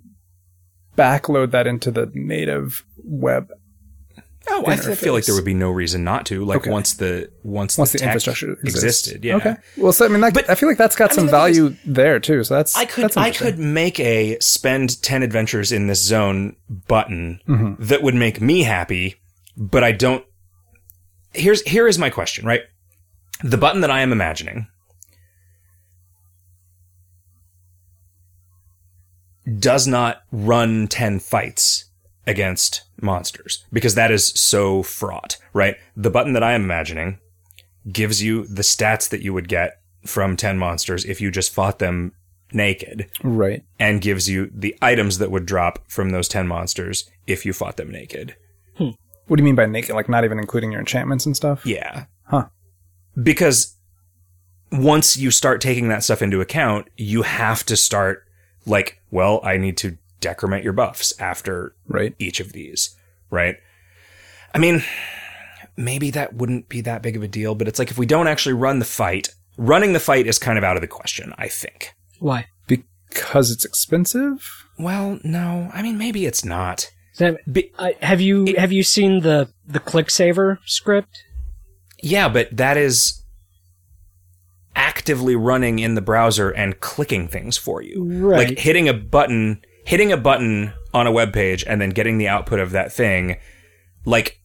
backload 0.96 1.50
that 1.52 1.66
into 1.66 1.90
the 1.90 2.10
native 2.14 2.84
web 3.04 3.50
oh, 4.48 4.64
I 4.66 4.76
feel 4.76 5.12
like 5.14 5.24
there 5.24 5.34
would 5.36 5.44
be 5.44 5.54
no 5.54 5.70
reason 5.70 6.02
not 6.02 6.26
to. 6.26 6.44
Like 6.44 6.58
Okay. 6.58 6.70
once 6.70 6.94
the 6.94 7.30
once, 7.44 7.78
once 7.78 7.92
the, 7.92 7.98
the, 7.98 8.04
infrastructure 8.06 8.52
exists. 8.54 8.74
existed, 9.06 9.24
yeah. 9.24 9.36
Okay. 9.36 9.54
Well, 9.76 9.92
so 9.92 10.04
I 10.04 10.08
mean, 10.08 10.20
that, 10.20 10.34
But- 10.34 10.50
I 10.50 10.56
feel 10.56 10.68
like 10.68 10.78
that's 10.78 10.96
got 10.96 11.12
I 11.12 11.14
some 11.14 11.26
mean, 11.26 11.32
thing 11.34 11.50
is- 11.50 11.56
value 11.58 11.76
there 11.86 12.18
too. 12.18 12.42
So 12.44 12.54
that's 12.56 12.76
I 12.76 12.84
could 12.84 13.04
that's 13.04 13.16
I 13.16 13.30
could 13.30 13.58
make 13.58 14.00
a 14.00 14.38
spend 14.40 15.00
10 15.02 15.22
adventures 15.22 15.70
in 15.70 15.86
this 15.86 16.02
zone 16.02 16.56
button 16.68 17.40
Mm-hmm. 17.48 17.84
that 17.84 18.02
would 18.02 18.16
make 18.16 18.40
me 18.40 18.64
happy, 18.64 19.14
but 19.56 19.84
I 19.84 19.92
don't 19.92 20.24
Here's 21.34 21.62
here 21.62 21.86
is 21.88 21.98
my 21.98 22.10
question, 22.10 22.44
right? 22.44 22.62
The 23.44 23.56
button 23.56 23.80
that 23.80 23.90
I 23.90 24.00
am 24.00 24.12
imagining 24.12 24.66
does 29.58 29.86
not 29.86 30.22
run 30.30 30.86
10 30.86 31.18
fights 31.18 31.86
against 32.26 32.82
monsters 33.00 33.64
because 33.72 33.94
that 33.94 34.10
is 34.10 34.28
so 34.28 34.82
fraught, 34.82 35.38
right? 35.52 35.76
The 35.96 36.10
button 36.10 36.32
that 36.34 36.42
I 36.42 36.52
am 36.52 36.64
imagining 36.64 37.18
gives 37.90 38.22
you 38.22 38.46
the 38.46 38.62
stats 38.62 39.08
that 39.08 39.22
you 39.22 39.32
would 39.32 39.48
get 39.48 39.80
from 40.06 40.36
10 40.36 40.58
monsters 40.58 41.04
if 41.04 41.20
you 41.20 41.30
just 41.30 41.52
fought 41.52 41.78
them 41.78 42.12
naked 42.52 43.10
right. 43.22 43.64
and 43.78 44.00
gives 44.00 44.28
you 44.28 44.50
the 44.54 44.76
items 44.82 45.18
that 45.18 45.30
would 45.30 45.46
drop 45.46 45.78
from 45.88 46.10
those 46.10 46.28
10 46.28 46.46
monsters 46.46 47.08
if 47.26 47.46
you 47.46 47.52
fought 47.52 47.76
them 47.76 47.90
naked. 47.90 48.36
Hmm. 48.76 48.90
What 49.26 49.36
do 49.36 49.42
you 49.42 49.44
mean 49.44 49.54
by 49.54 49.66
naked? 49.66 49.94
Like 49.94 50.08
not 50.08 50.24
even 50.24 50.38
including 50.38 50.70
your 50.70 50.80
enchantments 50.80 51.26
and 51.26 51.36
stuff? 51.36 51.64
Yeah. 51.64 52.06
Huh. 52.24 52.46
Because 53.20 53.76
once 54.70 55.16
you 55.16 55.30
start 55.30 55.60
taking 55.60 55.88
that 55.88 56.04
stuff 56.04 56.22
into 56.22 56.40
account, 56.40 56.88
you 56.96 57.22
have 57.22 57.64
to 57.66 57.76
start 57.76 58.24
like, 58.66 59.00
well, 59.12 59.38
I 59.44 59.56
need 59.58 59.76
to 59.78 59.96
decrement 60.20 60.64
your 60.64 60.72
buffs 60.72 61.12
after 61.20 61.74
Right. 61.86 62.14
each 62.18 62.40
of 62.40 62.52
these, 62.52 62.96
right? 63.30 63.56
I 64.54 64.58
mean, 64.58 64.82
maybe 65.76 66.10
that 66.10 66.34
wouldn't 66.34 66.68
be 66.68 66.80
that 66.82 67.02
big 67.02 67.16
of 67.16 67.22
a 67.22 67.28
deal, 67.28 67.54
but 67.54 67.68
it's 67.68 67.78
like 67.78 67.90
if 67.90 67.98
we 67.98 68.06
don't 68.06 68.26
actually 68.26 68.52
run 68.54 68.78
the 68.80 68.84
fight, 68.84 69.28
running 69.56 69.92
the 69.92 70.00
fight 70.00 70.26
is 70.26 70.38
kind 70.38 70.58
of 70.58 70.64
out 70.64 70.76
of 70.76 70.80
the 70.80 70.88
question, 70.88 71.32
I 71.38 71.48
think. 71.48 71.94
Why? 72.18 72.46
Because 72.66 73.50
it's 73.50 73.64
expensive. 73.64 74.66
Well, 74.78 75.18
no, 75.22 75.70
I 75.74 75.82
mean, 75.82 75.98
maybe 75.98 76.24
it's 76.26 76.44
not. 76.44 76.90
That, 77.18 77.36
Be- 77.52 77.70
I 77.78 77.94
have 78.00 78.20
you 78.22 78.54
have 78.56 78.72
you 78.72 78.82
seen 78.82 79.20
the 79.20 79.50
the 79.66 79.80
ClickSaver 79.80 80.58
script? 80.64 81.22
Yeah, 82.02 82.28
but 82.30 82.56
that 82.56 82.76
is 82.78 83.21
actively 84.74 85.36
running 85.36 85.78
in 85.78 85.94
the 85.94 86.00
browser 86.00 86.50
and 86.50 86.80
clicking 86.80 87.28
things 87.28 87.56
for 87.56 87.82
you. 87.82 88.04
Right. 88.04 88.48
Like 88.48 88.58
hitting 88.58 88.88
a 88.88 88.94
button, 88.94 89.62
hitting 89.84 90.12
a 90.12 90.16
button 90.16 90.72
on 90.94 91.06
a 91.06 91.12
web 91.12 91.32
page 91.32 91.64
and 91.66 91.80
then 91.80 91.90
getting 91.90 92.18
the 92.18 92.28
output 92.28 92.60
of 92.60 92.70
that 92.72 92.92
thing. 92.92 93.38
Like 94.04 94.40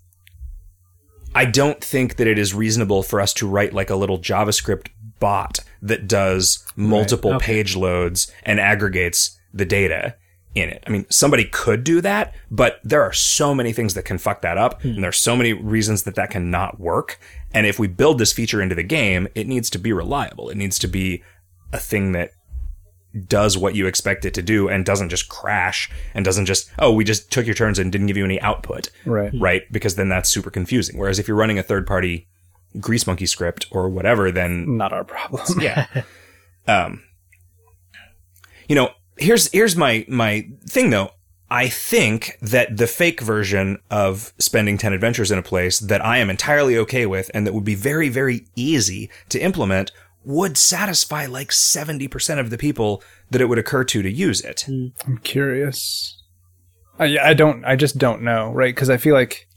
I 1.36 1.46
don't 1.46 1.84
think 1.84 2.16
that 2.16 2.28
it 2.28 2.40
is 2.40 2.54
reasonable 2.54 3.04
for 3.04 3.22
us 3.22 3.34
to 3.36 3.48
write 3.48 3.74
like 3.74 3.90
a 3.90 3.96
little 3.96 4.20
JavaScript 4.20 4.88
bot 5.20 5.60
that 5.82 6.08
does 6.08 6.66
multiple 6.76 7.34
okay. 7.34 7.46
page 7.46 7.76
loads 7.76 8.32
and 8.44 8.60
aggregates 8.60 9.38
the 9.54 9.66
data 9.66 10.16
in 10.56 10.70
it. 10.70 10.84
I 10.88 10.90
mean, 10.90 11.06
somebody 11.10 11.46
could 11.46 11.84
do 11.84 12.02
that, 12.02 12.34
but 12.50 12.80
there 12.84 13.04
are 13.04 13.14
so 13.14 13.54
many 13.54 13.74
things 13.74 13.94
that 13.94 14.06
can 14.06 14.18
fuck 14.18 14.42
that 14.42 14.58
up, 14.58 14.84
and 14.84 15.04
there 15.04 15.10
are 15.10 15.14
so 15.14 15.36
many 15.36 15.54
reasons 15.54 16.04
that 16.04 16.16
that 16.16 16.32
cannot 16.32 16.80
work. 16.80 17.20
And 17.54 17.68
if 17.68 17.78
we 17.80 17.88
build 17.88 18.18
this 18.18 18.34
feature 18.34 18.62
into 18.62 18.76
the 18.76 18.84
game, 18.84 19.28
it 19.36 19.48
needs 19.48 19.70
to 19.72 19.78
be 19.80 19.94
reliable. 19.94 20.50
It 20.50 20.58
needs 20.58 20.80
to 20.80 20.88
be 20.88 21.24
a 21.72 21.78
thing 21.80 22.12
that 22.14 22.32
does 23.28 23.58
what 23.58 23.74
you 23.76 23.88
expect 23.88 24.26
it 24.26 24.34
to 24.34 24.42
do 24.42 24.68
and 24.68 24.86
doesn't 24.86 25.10
just 25.10 25.28
crash 25.30 25.90
and 26.14 26.24
doesn't 26.26 26.46
just, 26.46 26.70
oh, 26.78 26.92
we 26.92 27.04
just 27.04 27.32
took 27.32 27.46
your 27.46 27.56
turns 27.56 27.80
and 27.80 27.92
didn't 27.92 28.08
give 28.08 28.18
you 28.18 28.26
any 28.26 28.40
output 28.42 28.90
Right. 29.06 29.32
right? 29.40 29.64
Because 29.72 29.96
then 29.96 30.10
that's 30.10 30.30
super 30.30 30.52
confusing. 30.52 30.98
Whereas 31.00 31.18
if 31.18 31.28
you're 31.28 31.38
running 31.38 31.58
a 31.58 31.64
third 31.64 31.88
party 31.88 32.28
Grease 32.80 33.08
Monkey 33.08 33.26
script 33.26 33.66
or 33.72 33.90
whatever, 33.90 34.32
then 34.32 34.78
Not 34.78 34.94
our 34.94 35.04
problem. 35.04 35.60
yeah. 35.62 35.88
um, 36.68 37.02
you 38.68 38.76
know, 38.76 38.92
here's 39.20 39.52
here's 39.52 39.76
my 39.76 40.06
my 40.08 40.48
thing 40.68 40.90
though. 40.90 41.12
I 41.50 41.70
think 41.70 42.38
that 42.42 42.76
the 42.76 42.88
fake 42.88 43.22
version 43.22 43.78
of 43.90 44.34
spending 44.38 44.78
10 44.78 44.92
adventures 44.92 45.32
in 45.32 45.38
a 45.40 45.42
place 45.44 45.80
that 45.80 46.04
I 46.06 46.18
am 46.18 46.30
entirely 46.30 46.78
okay 46.80 47.06
with 47.06 47.32
and 47.34 47.48
that 47.48 47.54
would 47.54 47.64
be 47.64 47.74
very, 47.76 48.10
very 48.10 48.46
easy 48.58 49.10
to 49.30 49.40
implement 49.40 49.94
would 50.26 50.58
satisfy 50.58 51.26
like 51.26 51.52
70% 51.52 52.40
of 52.40 52.50
the 52.50 52.58
people 52.58 53.02
that 53.32 53.40
it 53.40 53.46
would 53.46 53.58
occur 53.58 53.86
to 53.86 54.02
to 54.02 54.12
use 54.12 54.42
it. 54.42 54.66
Hmm. 54.68 54.88
I'm 55.06 55.20
curious. 55.20 56.22
I, 57.00 57.18
I 57.18 57.34
don't. 57.34 57.64
I 57.64 57.78
just 57.78 57.98
don't 57.98 58.24
know. 58.24 58.52
Right. 58.52 58.76
Because 58.76 58.90
I 58.90 58.98
feel 58.98 59.14
like 59.14 59.48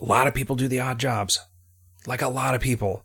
A 0.00 0.04
lot 0.04 0.26
of 0.26 0.34
people 0.34 0.56
do 0.56 0.68
the 0.68 0.80
odd 0.80 0.98
jobs. 0.98 1.40
Like 2.06 2.20
a 2.20 2.28
lot 2.28 2.54
of 2.54 2.60
people. 2.60 3.02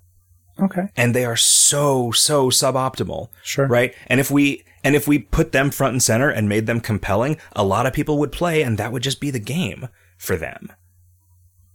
okay. 0.61 0.89
and 0.97 1.15
they 1.15 1.23
are 1.23 1.37
so 1.37 2.11
so 2.11 2.49
suboptimal 2.49 3.29
Sure. 3.43 3.65
right 3.67 3.93
and 4.07 4.19
if 4.19 4.29
we 4.29 4.65
and 4.83 4.95
if 4.95 5.07
we 5.07 5.19
put 5.19 5.51
them 5.51 5.71
front 5.71 5.93
and 5.93 6.03
center 6.03 6.29
and 6.29 6.47
made 6.49 6.65
them 6.67 6.79
compelling 6.79 7.37
a 7.55 7.63
lot 7.63 7.85
of 7.85 7.93
people 7.93 8.17
would 8.17 8.31
play 8.31 8.61
and 8.61 8.77
that 8.77 8.91
would 8.91 9.03
just 9.03 9.19
be 9.19 9.31
the 9.31 9.39
game 9.39 9.87
for 10.17 10.35
them. 10.35 10.71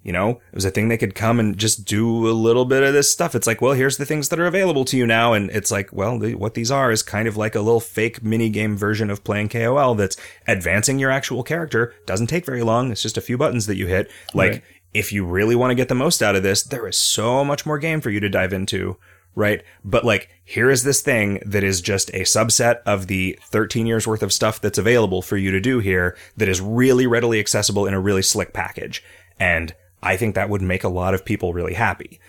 You 0.03 0.13
know 0.13 0.31
it 0.53 0.55
was 0.55 0.67
a 0.67 0.71
thing 0.71 0.89
they 0.89 0.99
could 0.99 1.15
come 1.15 1.41
and 1.41 1.57
just 1.57 1.87
do 1.87 2.29
a 2.29 2.33
little 2.33 2.67
bit 2.67 2.83
of 2.83 2.93
this 2.93 3.11
stuff. 3.11 3.35
It's 3.35 3.47
like 3.47 3.63
well 3.63 3.73
here's 3.73 3.97
the 3.97 4.05
things 4.05 4.29
that 4.29 4.39
are 4.39 4.47
available 4.47 4.85
to 4.87 4.99
you 4.99 5.07
now. 5.07 5.33
And 5.33 5.51
it's 5.51 5.71
like 5.71 5.91
well 5.95 6.19
the, 6.19 6.35
what 6.35 6.53
these 6.53 6.71
are 6.71 6.91
is 6.93 7.03
kind 7.03 7.27
of 7.27 7.39
like 7.39 7.55
a 7.55 7.61
little 7.63 7.81
fake 7.81 8.23
mini 8.23 8.51
game 8.51 8.77
version 8.77 9.09
of 9.09 9.25
playing 9.25 9.49
kol 9.49 9.95
that's 9.95 10.19
advancing 10.47 10.99
your 10.99 11.11
actual 11.11 11.43
character. 11.43 11.95
Doesn't 12.05 12.27
take 12.27 12.45
very 12.45 12.63
long. 12.63 12.93
It's 12.93 13.01
just 13.03 13.17
a 13.17 13.23
few 13.23 13.39
buttons 13.39 13.67
that 13.67 13.77
you 13.77 13.87
hit. 13.87 14.11
Like 14.35 14.51
Right. 14.53 14.63
if 14.93 15.11
you 15.11 15.25
really 15.25 15.57
want 15.57 15.71
to 15.71 15.75
get 15.75 15.89
the 15.89 15.95
most 15.95 16.23
out 16.23 16.37
of 16.37 16.43
this, 16.43 16.63
there 16.63 16.87
is 16.87 16.99
so 16.99 17.43
much 17.43 17.65
more 17.65 17.79
game 17.79 18.03
for 18.03 18.11
you 18.11 18.21
to 18.21 18.29
dive 18.29 18.53
into, 18.53 18.99
right? 19.35 19.63
But 19.85 20.05
like, 20.05 20.29
here 20.45 20.71
is 20.71 20.83
this 20.83 21.01
thing 21.01 21.43
that 21.45 21.65
is 21.65 21.81
just 21.81 22.11
a 22.11 22.21
subset 22.23 22.81
of 22.87 23.07
the 23.07 23.39
13 23.43 23.87
years 23.87 24.07
worth 24.07 24.23
of 24.23 24.33
stuff 24.33 24.61
that's 24.61 24.79
available 24.79 25.23
for 25.23 25.37
you 25.37 25.51
to 25.51 25.61
do 25.61 25.79
here 25.79 26.17
that 26.37 26.49
is 26.49 26.61
really 26.61 27.07
readily 27.07 27.41
accessible 27.41 27.87
in 27.87 27.95
a 27.95 28.01
really 28.01 28.23
slick 28.23 28.53
package. 28.53 29.03
And 29.39 29.75
I 30.03 30.17
think 30.17 30.35
that 30.35 30.51
would 30.51 30.63
make 30.63 30.85
a 30.85 30.89
lot 30.89 31.15
of 31.15 31.25
people 31.25 31.53
really 31.53 31.75
happy. 31.75 32.21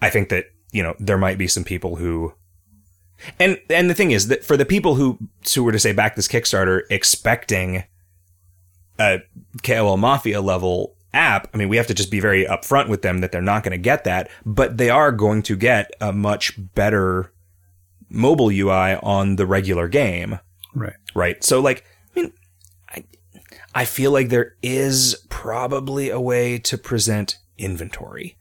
I 0.00 0.10
think 0.10 0.28
that, 0.28 0.46
you 0.72 0.82
know, 0.82 0.94
there 0.98 1.18
might 1.18 1.38
be 1.38 1.48
some 1.48 1.64
people 1.64 1.96
who 1.96 2.34
and 3.38 3.58
and 3.70 3.88
the 3.88 3.94
thing 3.94 4.10
is 4.10 4.28
that 4.28 4.44
for 4.44 4.56
the 4.56 4.64
people 4.64 4.94
who 4.94 5.18
who 5.54 5.64
were 5.64 5.72
to 5.72 5.78
say 5.78 5.92
back 5.92 6.16
this 6.16 6.28
Kickstarter 6.28 6.82
expecting 6.90 7.84
a 8.98 9.20
KOL 9.62 9.96
Mafia 9.96 10.40
level 10.40 10.95
app, 11.16 11.48
I 11.52 11.56
mean, 11.56 11.68
we 11.68 11.76
have 11.78 11.86
to 11.88 11.94
just 11.94 12.10
be 12.10 12.20
very 12.20 12.44
upfront 12.44 12.88
with 12.88 13.02
them 13.02 13.18
that 13.20 13.32
they're 13.32 13.42
not 13.42 13.64
going 13.64 13.72
to 13.72 13.78
get 13.78 14.04
that, 14.04 14.30
but 14.44 14.76
they 14.76 14.90
are 14.90 15.10
going 15.10 15.42
to 15.42 15.56
get 15.56 15.90
a 16.00 16.12
much 16.12 16.54
better 16.74 17.32
mobile 18.08 18.50
UI 18.50 18.96
on 19.02 19.36
the 19.36 19.46
regular 19.46 19.88
game, 19.88 20.38
Right. 20.74 20.94
right? 21.14 21.42
So, 21.42 21.60
like, 21.60 21.84
I 22.14 22.20
mean, 22.20 22.32
I, 22.88 23.04
I 23.74 23.84
feel 23.84 24.12
like 24.12 24.28
there 24.28 24.54
is 24.62 25.26
probably 25.28 26.10
a 26.10 26.20
way 26.20 26.58
to 26.58 26.78
present 26.78 27.38
inventory. 27.58 28.36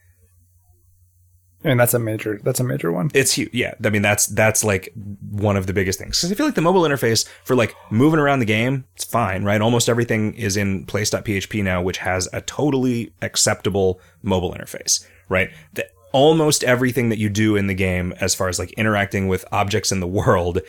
And 1.65 1.79
that's 1.79 1.93
a 1.93 1.99
major. 1.99 2.39
That's 2.43 2.59
a 2.59 2.63
major 2.63 2.91
one. 2.91 3.09
It's 3.13 3.33
huge. 3.33 3.53
Yeah. 3.53 3.73
I 3.83 3.89
mean, 3.89 4.01
that's, 4.01 4.27
that's 4.27 4.63
like 4.63 4.93
one 5.31 5.57
of 5.57 5.67
the 5.67 5.73
biggest 5.73 5.99
things. 5.99 6.21
Cause 6.21 6.31
I 6.31 6.35
feel 6.35 6.45
like 6.45 6.55
the 6.55 6.61
mobile 6.61 6.83
interface 6.83 7.27
for 7.43 7.55
like 7.55 7.75
moving 7.89 8.19
around 8.19 8.39
the 8.39 8.45
game, 8.45 8.85
it's 8.95 9.03
fine, 9.03 9.43
right? 9.43 9.59
Almost 9.59 9.89
everything 9.89 10.35
is 10.35 10.55
in 10.55 10.85
place.php 10.85 11.63
now, 11.63 11.81
which 11.81 11.97
has 11.97 12.29
a 12.31 12.41
totally 12.41 13.11
acceptable 13.21 13.99
mobile 14.21 14.53
interface, 14.53 15.05
right? 15.27 15.49
The, 15.73 15.87
almost 16.11 16.63
everything 16.63 17.09
that 17.09 17.17
you 17.17 17.29
do 17.29 17.55
in 17.57 17.67
the 17.67 17.73
game, 17.73 18.13
as 18.21 18.33
far 18.33 18.47
as 18.47 18.59
like 18.59 18.71
interacting 18.73 19.27
with 19.27 19.43
objects 19.51 19.91
in 19.91 19.99
the 19.99 20.07
world, 20.07 20.61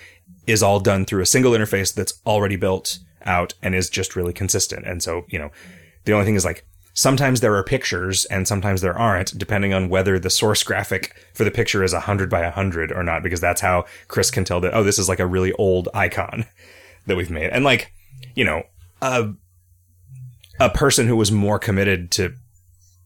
is 0.46 0.62
all 0.62 0.80
done 0.80 1.04
through 1.04 1.22
a 1.22 1.26
single 1.26 1.52
interface 1.52 1.94
that's 1.94 2.20
already 2.26 2.56
built 2.56 2.98
out 3.24 3.54
and 3.62 3.74
is 3.74 3.90
just 3.90 4.16
really 4.16 4.32
consistent. 4.32 4.86
And 4.86 5.02
so, 5.02 5.24
you 5.28 5.38
know, 5.38 5.50
the 6.04 6.12
only 6.12 6.24
thing 6.24 6.36
is 6.36 6.44
like 6.44 6.64
sometimes 6.96 7.40
there 7.40 7.54
are 7.54 7.62
pictures 7.62 8.24
and 8.24 8.48
sometimes 8.48 8.80
there 8.80 8.98
aren't, 8.98 9.38
depending 9.38 9.74
on 9.74 9.90
whether 9.90 10.18
the 10.18 10.30
source 10.30 10.62
graphic 10.62 11.14
for 11.34 11.44
the 11.44 11.50
picture 11.50 11.84
is 11.84 11.92
100 11.92 12.30
by 12.30 12.40
100 12.40 12.90
or 12.90 13.02
not, 13.02 13.22
because 13.22 13.40
that's 13.40 13.60
how 13.60 13.84
Chris 14.08 14.30
can 14.30 14.44
tell 14.44 14.60
that, 14.60 14.74
oh, 14.74 14.82
this 14.82 14.98
is 14.98 15.08
like 15.08 15.20
a 15.20 15.26
really 15.26 15.52
old 15.52 15.90
icon 15.92 16.46
that 17.06 17.16
we've 17.16 17.30
made. 17.30 17.50
And 17.50 17.64
like, 17.64 17.92
you 18.34 18.44
know, 18.44 18.62
a, 19.02 19.30
a 20.58 20.70
person 20.70 21.06
who 21.06 21.16
was 21.16 21.30
more 21.30 21.58
committed 21.58 22.10
to 22.12 22.34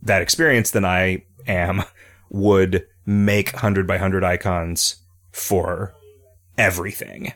that 0.03 0.23
experience 0.23 0.71
than 0.71 0.85
I 0.85 1.25
am 1.49 1.83
would 2.31 2.87
make 3.05 3.53
100 3.53 3.89
by 3.89 3.95
100 3.95 4.23
icons 4.23 5.03
for 5.33 5.97
everything. 6.57 7.33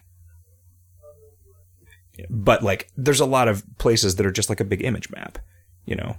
But 2.31 2.63
like, 2.63 2.89
there's 2.97 3.19
a 3.19 3.27
lot 3.27 3.49
of 3.49 3.65
places 3.79 4.15
that 4.15 4.25
are 4.25 4.31
just 4.31 4.49
like 4.49 4.61
a 4.61 4.65
big 4.65 4.85
image 4.85 5.11
map, 5.11 5.41
you 5.85 5.97
know, 5.97 6.17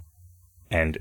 and 0.70 0.98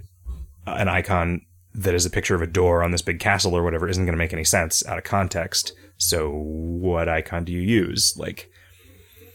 uh, 0.67 0.75
an 0.77 0.87
icon 0.87 1.41
that 1.73 1.93
is 1.93 2.05
a 2.05 2.09
picture 2.09 2.35
of 2.35 2.41
a 2.41 2.47
door 2.47 2.83
on 2.83 2.91
this 2.91 3.01
big 3.01 3.19
castle 3.19 3.53
or 3.53 3.63
whatever 3.63 3.87
isn't 3.87 4.05
going 4.05 4.13
to 4.13 4.17
make 4.17 4.33
any 4.33 4.43
sense 4.43 4.85
out 4.85 4.97
of 4.97 5.03
context. 5.03 5.73
So 5.97 6.29
what 6.31 7.09
icon 7.09 7.43
do 7.43 7.51
you 7.51 7.59
use? 7.59 8.15
Like, 8.17 8.49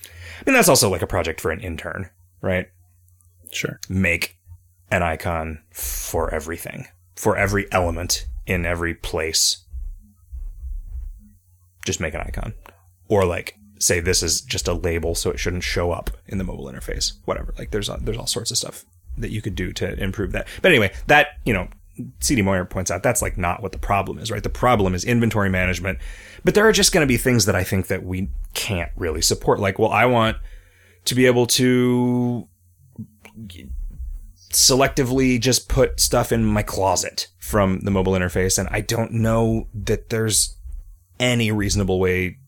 I 0.05 0.43
mean, 0.47 0.55
that's 0.55 0.69
also 0.69 0.88
like 0.88 1.03
a 1.03 1.07
project 1.07 1.40
for 1.40 1.51
an 1.51 1.61
intern, 1.61 2.09
right? 2.40 2.69
Sure. 3.53 3.79
Make 3.88 4.38
an 4.90 5.03
icon 5.03 5.61
for 5.71 6.33
everything, 6.33 6.87
for 7.14 7.37
every 7.37 7.71
element 7.73 8.27
in 8.47 8.64
every 8.64 8.95
place. 8.95 9.64
Just 11.85 12.01
make 12.01 12.14
an 12.14 12.23
icon. 12.23 12.55
Or 13.09 13.25
like 13.25 13.57
say 13.79 14.01
this 14.01 14.23
is 14.23 14.40
just 14.40 14.69
a 14.69 14.75
label 14.75 15.14
so 15.14 15.31
it 15.31 15.38
shouldn't 15.38 15.64
show 15.64 15.93
up 15.93 16.11
in 16.27 16.38
the 16.38 16.45
mobile 16.45 16.66
interface. 16.66 17.12
Whatever. 17.27 17.55
Like 17.59 17.71
there's 17.71 17.90
there's 18.01 18.19
all 18.19 18.27
sorts 18.27 18.51
of 18.51 18.59
stuff 18.59 18.85
that 19.20 19.30
you 19.30 19.42
could 19.42 19.54
do 19.54 19.72
to 19.74 20.02
improve 20.02 20.33
that. 20.33 20.48
But 20.62 20.70
anyway, 20.70 20.92
that, 21.06 21.38
you 21.44 21.52
know, 21.52 21.68
CD 22.20 22.42
Moyer 22.42 22.64
points 22.64 22.90
out 22.90 23.02
that's 23.02 23.22
like 23.22 23.37
not 23.37 23.62
what 23.62 23.72
the 23.72 23.78
problem 23.78 24.18
is, 24.18 24.30
right? 24.30 24.42
The 24.42 24.48
problem 24.48 24.94
is 24.94 25.04
inventory 25.04 25.50
management. 25.50 25.98
But 26.44 26.54
there 26.54 26.66
are 26.66 26.72
just 26.72 26.92
going 26.92 27.02
to 27.02 27.09
be 27.09 27.16
things 27.16 27.44
that 27.46 27.54
I 27.54 27.64
think 27.64 27.88
that 27.88 28.04
we 28.04 28.28
can't 28.54 28.90
really 28.96 29.22
support. 29.22 29.61
Like, 29.61 29.78
well, 29.78 29.90
I 29.90 30.06
want 30.06 30.38
to 31.04 31.14
be 31.14 31.26
able 31.26 31.46
to 31.46 32.48
selectively 34.50 35.40
just 35.40 35.68
put 35.68 36.00
stuff 36.00 36.33
in 36.33 36.44
my 36.44 36.62
closet 36.62 37.28
from 37.38 37.80
the 37.80 37.90
mobile 37.90 38.12
interface. 38.12 38.59
And 38.59 38.68
I 38.70 38.80
don't 38.80 39.12
know 39.12 39.68
that 39.74 40.11
there's 40.11 40.56
any 41.18 41.52
reasonable 41.52 42.00
way 42.00 42.38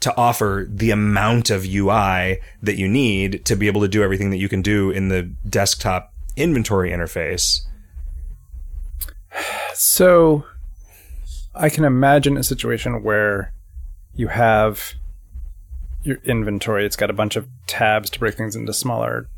to 0.00 0.16
offer 0.16 0.66
the 0.68 0.90
amount 0.90 1.50
of 1.50 1.64
UI 1.66 2.40
that 2.62 2.76
you 2.76 2.88
need 2.88 3.44
to 3.44 3.54
be 3.54 3.66
able 3.66 3.82
to 3.82 3.88
do 3.88 4.02
everything 4.02 4.30
that 4.30 4.38
you 4.38 4.48
can 4.48 4.62
do 4.62 4.90
in 4.90 5.08
the 5.08 5.22
desktop 5.48 6.12
inventory 6.36 6.90
interface. 6.90 7.60
So 9.74 10.44
I 11.54 11.68
can 11.68 11.84
imagine 11.84 12.36
a 12.36 12.42
situation 12.42 13.02
where 13.02 13.52
you 14.14 14.28
have 14.28 14.94
your 16.02 16.16
inventory. 16.24 16.86
It's 16.86 16.96
got 16.96 17.10
a 17.10 17.14
bunch 17.14 17.36
of 17.36 17.46
tabs 17.66 18.10
to 18.10 18.18
break 18.18 18.36
things 18.36 18.56
into 18.56 18.72
smaller 18.72 19.28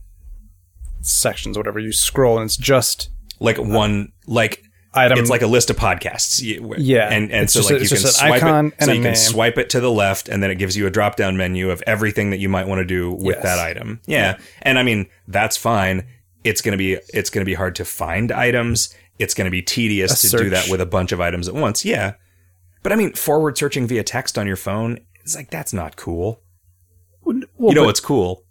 sections, 1.00 1.56
whatever. 1.56 1.80
You 1.80 1.92
scroll 1.92 2.38
and 2.38 2.46
it's 2.46 2.56
just 2.56 3.10
Like 3.40 3.58
one, 3.58 4.12
like 4.28 4.62
item. 4.94 5.18
it's 5.18 5.30
like 5.30 5.42
a 5.42 5.46
list 5.46 5.70
of 5.70 5.76
podcasts. 5.76 6.40
Yeah, 6.78 7.08
and 7.08 7.30
and 7.32 7.44
it's 7.44 7.52
so 7.54 7.60
like 7.62 7.80
a- 7.80 7.82
you 7.82 7.88
can 7.88 7.96
an 7.98 8.02
swipe 8.04 8.32
icon 8.34 8.66
it. 8.66 8.74
and 8.78 8.86
So 8.86 8.92
you 8.92 9.02
can 9.02 9.16
swipe 9.16 9.58
it 9.58 9.70
to 9.70 9.80
the 9.80 9.90
left, 9.90 10.28
and 10.28 10.42
then 10.42 10.50
it 10.50 10.56
gives 10.56 10.76
you 10.76 10.86
a 10.86 10.90
drop 10.90 11.16
down 11.16 11.36
menu 11.36 11.70
of 11.70 11.82
everything 11.86 12.30
that 12.30 12.38
you 12.38 12.48
might 12.48 12.66
want 12.68 12.80
to 12.80 12.84
do 12.84 13.10
with 13.12 13.36
Yes. 13.36 13.42
that 13.42 13.58
item. 13.58 14.00
Yeah, 14.06 14.38
and 14.62 14.78
I 14.78 14.82
mean 14.82 15.06
that's 15.28 15.56
fine. 15.56 16.04
It's 16.44 16.60
gonna 16.60 16.76
be 16.76 16.98
it's 17.14 17.30
gonna 17.30 17.44
be 17.46 17.54
hard 17.54 17.74
to 17.76 17.84
find 17.84 18.30
items. 18.32 18.94
It's 19.18 19.34
gonna 19.34 19.50
be 19.50 19.62
tedious 19.62 20.24
A 20.24 20.28
to 20.30 20.44
do 20.44 20.50
that 20.50 20.68
with 20.68 20.80
a 20.80 20.86
bunch 20.86 21.12
of 21.12 21.20
items 21.20 21.46
at 21.48 21.54
once. 21.54 21.84
Yeah, 21.84 22.14
but 22.82 22.92
I 22.92 22.96
mean 22.96 23.12
forward 23.12 23.56
searching 23.56 23.86
via 23.86 24.02
text 24.02 24.36
on 24.38 24.46
your 24.46 24.56
phone. 24.56 24.98
It's 25.22 25.36
like 25.36 25.50
that's 25.50 25.72
not 25.72 25.96
cool. 25.96 26.40
well, 27.24 27.36
you 27.36 27.74
know 27.74 27.82
but- 27.82 27.86
what's 27.86 28.00
cool? 28.00 28.44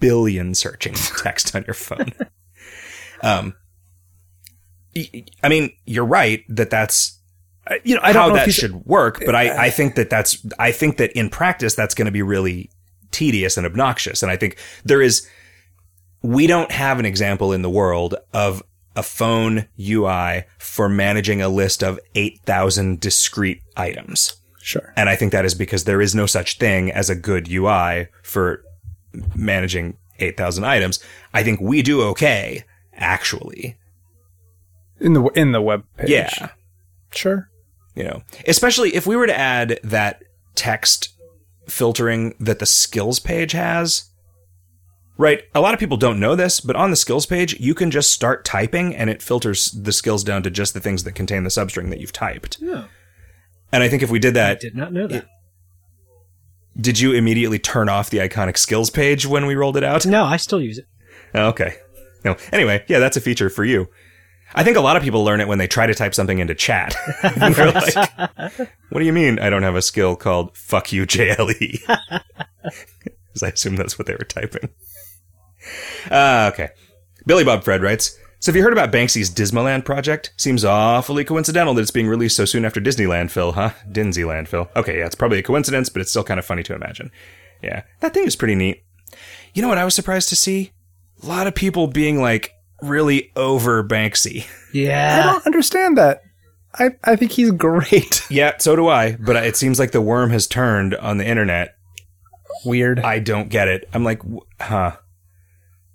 Billion 0.00 0.54
searching 0.54 0.94
text 1.18 1.54
on 1.54 1.62
your 1.66 1.74
phone. 1.74 2.12
um, 3.22 3.54
I 4.96 5.48
mean, 5.48 5.72
you're 5.86 6.04
right 6.04 6.44
that 6.48 6.70
that's 6.70 7.18
uh, 7.66 7.76
you 7.84 7.94
know, 7.94 8.00
I 8.02 8.12
don't 8.12 8.22
how 8.22 8.28
know 8.28 8.36
if 8.36 8.46
that 8.46 8.52
should 8.52 8.84
work, 8.86 9.22
but 9.24 9.34
I, 9.34 9.48
I 9.48 9.68
uh, 9.68 9.70
think 9.70 9.94
that 9.94 10.10
that's 10.10 10.44
I 10.58 10.72
think 10.72 10.96
that 10.96 11.12
in 11.12 11.28
practice 11.28 11.74
that's 11.74 11.94
going 11.94 12.06
to 12.06 12.12
be 12.12 12.22
really 12.22 12.70
tedious 13.10 13.56
and 13.56 13.66
obnoxious, 13.66 14.22
and 14.22 14.30
I 14.32 14.36
think 14.36 14.56
there 14.84 15.02
is 15.02 15.28
we 16.22 16.46
don't 16.46 16.70
have 16.72 16.98
an 16.98 17.06
example 17.06 17.52
in 17.52 17.62
the 17.62 17.70
world 17.70 18.14
of 18.32 18.62
a 18.96 19.02
phone 19.02 19.66
UI 19.78 20.44
for 20.58 20.88
managing 20.88 21.40
a 21.40 21.48
list 21.48 21.82
of 21.82 21.98
8,000 22.14 23.00
discrete 23.00 23.62
items. 23.76 24.34
Sure. 24.60 24.92
And 24.96 25.08
I 25.08 25.16
think 25.16 25.32
that 25.32 25.44
is 25.44 25.54
because 25.54 25.84
there 25.84 26.02
is 26.02 26.14
no 26.14 26.26
such 26.26 26.58
thing 26.58 26.90
as 26.90 27.08
a 27.08 27.14
good 27.14 27.50
UI 27.50 28.08
for 28.22 28.62
managing 29.34 29.96
8,000 30.18 30.64
items. 30.64 31.00
I 31.32 31.42
think 31.42 31.60
we 31.60 31.82
do 31.82 32.02
okay, 32.02 32.64
actually. 32.94 33.76
In 35.00 35.14
the 35.14 35.24
in 35.34 35.52
the 35.52 35.62
web 35.62 35.84
page. 35.96 36.10
Yeah. 36.10 36.50
Sure. 37.12 37.48
You 37.94 38.04
know, 38.04 38.22
especially 38.46 38.94
if 38.94 39.06
we 39.06 39.16
were 39.16 39.26
to 39.26 39.36
add 39.38 39.80
that 39.82 40.22
text 40.54 41.08
filtering 41.68 42.34
that 42.40 42.58
the 42.58 42.66
skills 42.66 43.18
page 43.18 43.52
has. 43.52 44.04
Right. 45.16 45.42
A 45.54 45.60
lot 45.60 45.74
of 45.74 45.80
people 45.80 45.96
don't 45.98 46.18
know 46.18 46.34
this, 46.34 46.60
but 46.60 46.76
on 46.76 46.90
the 46.90 46.96
skills 46.96 47.26
page, 47.26 47.58
you 47.60 47.74
can 47.74 47.90
just 47.90 48.10
start 48.10 48.44
typing 48.44 48.94
and 48.96 49.10
it 49.10 49.20
filters 49.22 49.70
the 49.70 49.92
skills 49.92 50.24
down 50.24 50.42
to 50.44 50.50
just 50.50 50.72
the 50.72 50.80
things 50.80 51.04
that 51.04 51.12
contain 51.12 51.44
the 51.44 51.50
substring 51.50 51.90
that 51.90 52.00
you've 52.00 52.12
typed. 52.12 52.58
Oh, 52.62 52.86
And 53.70 53.82
I 53.82 53.88
think 53.90 54.02
if 54.02 54.10
we 54.10 54.18
did 54.18 54.36
I 54.36 54.40
that, 54.54 54.60
did 54.60 54.74
not 54.74 54.92
know 54.94 55.06
that. 55.08 55.26
did 56.80 56.98
you 57.00 57.12
immediately 57.12 57.58
turn 57.58 57.88
off 57.90 58.08
the 58.08 58.18
iconic 58.18 58.56
skills 58.56 58.88
page 58.88 59.26
when 59.26 59.44
we 59.44 59.54
rolled 59.54 59.76
it 59.76 59.84
out? 59.84 60.06
No, 60.06 60.24
I 60.24 60.38
still 60.38 60.60
use 60.60 60.78
it. 60.78 60.86
Oh, 61.34 61.48
okay. 61.48 61.76
No. 62.24 62.36
Anyway, 62.50 62.82
yeah, 62.88 62.98
that's 62.98 63.16
a 63.18 63.20
feature 63.20 63.50
for 63.50 63.64
you. 63.64 63.88
I 64.54 64.64
think 64.64 64.76
a 64.76 64.80
lot 64.80 64.96
of 64.96 65.02
people 65.02 65.24
learn 65.24 65.40
it 65.40 65.48
when 65.48 65.58
they 65.58 65.66
try 65.66 65.86
to 65.86 65.94
type 65.94 66.14
something 66.14 66.38
into 66.38 66.54
chat. 66.54 66.96
They're 67.36 67.72
like, 67.72 68.10
"What 68.90 69.00
do 69.00 69.04
you 69.04 69.12
mean 69.12 69.38
I 69.38 69.50
don't 69.50 69.62
have 69.62 69.76
a 69.76 69.82
skill 69.82 70.16
called 70.16 70.56
"fuck 70.56 70.92
you 70.92 71.06
JLE"? 71.06 71.80
Because 72.62 73.42
I 73.42 73.48
assume 73.48 73.76
that's 73.76 73.98
what 73.98 74.06
they 74.06 74.14
were 74.14 74.24
typing. 74.24 74.70
Uh, 76.10 76.50
okay. 76.52 76.70
Billy 77.26 77.44
Bob 77.44 77.64
Fred 77.64 77.82
writes. 77.82 78.18
So 78.40 78.50
have 78.50 78.56
you 78.56 78.62
heard 78.62 78.72
about 78.72 78.90
Banksy's 78.90 79.30
Dismaland 79.30 79.84
project? 79.84 80.32
Seems 80.38 80.64
awfully 80.64 81.24
coincidental 81.24 81.74
that 81.74 81.82
it's 81.82 81.90
being 81.90 82.08
released 82.08 82.36
so 82.36 82.46
soon 82.46 82.64
after 82.64 82.80
Disneyland, 82.80 83.30
Phil, 83.30 83.52
huh? 83.52 83.72
Dinsyland, 83.86 84.48
Phil. 84.48 84.66
Okay, 84.74 84.98
yeah, 84.98 85.04
it's 85.04 85.14
probably 85.14 85.38
a 85.38 85.42
coincidence, 85.42 85.90
but 85.90 86.00
it's 86.00 86.10
still 86.10 86.24
kind 86.24 86.40
of 86.40 86.46
funny 86.46 86.62
to 86.62 86.74
imagine. 86.74 87.10
Yeah, 87.62 87.82
that 88.00 88.14
thing 88.14 88.24
is 88.24 88.36
pretty 88.36 88.54
neat. 88.54 88.82
You 89.52 89.60
know 89.60 89.68
what 89.68 89.76
I 89.76 89.84
was 89.84 89.94
surprised 89.94 90.30
to 90.30 90.36
see? 90.36 90.72
A 91.22 91.26
lot 91.26 91.46
of 91.46 91.54
people 91.54 91.86
being 91.86 92.22
like 92.22 92.54
really 92.82 93.30
over 93.36 93.82
Banksy. 93.84 94.46
Yeah. 94.72 95.20
I 95.22 95.32
don't 95.32 95.46
understand 95.46 95.98
that. 95.98 96.22
I 96.74 96.90
I 97.04 97.16
think 97.16 97.32
he's 97.32 97.50
great. 97.50 98.24
Yeah, 98.30 98.56
so 98.58 98.76
do 98.76 98.86
I, 98.88 99.16
but 99.16 99.34
it 99.36 99.56
seems 99.56 99.78
like 99.80 99.90
the 99.90 100.00
worm 100.00 100.30
has 100.30 100.46
turned 100.46 100.94
on 100.94 101.18
the 101.18 101.26
internet. 101.26 101.74
Weird. 102.64 103.00
I 103.00 103.18
don't 103.18 103.48
get 103.48 103.66
it. 103.66 103.88
I'm 103.92 104.04
like, 104.04 104.22
huh? 104.60 104.92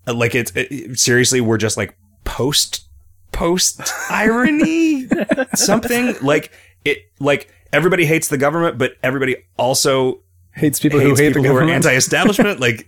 Uh, 0.08 0.14
Like 0.14 0.36
it's 0.36 0.52
it, 0.56 1.00
seriously, 1.00 1.40
we're 1.40 1.58
just 1.58 1.78
like 1.78 1.98
post 2.26 2.88
post 3.32 3.82
irony 4.10 5.08
something 5.56 6.16
like 6.22 6.52
it 6.84 7.00
like 7.20 7.50
everybody 7.72 8.06
hates 8.06 8.28
the 8.28 8.38
government, 8.38 8.78
but 8.78 8.94
everybody 9.04 9.38
also 9.58 10.22
hates 10.54 10.80
people 10.80 11.00
hates 11.00 11.18
who 11.20 11.24
hate 11.24 11.30
people 11.30 11.44
the 11.44 11.50
who 11.50 11.56
are 11.56 11.64
anti-establishment. 11.64 12.60
like, 12.68 12.88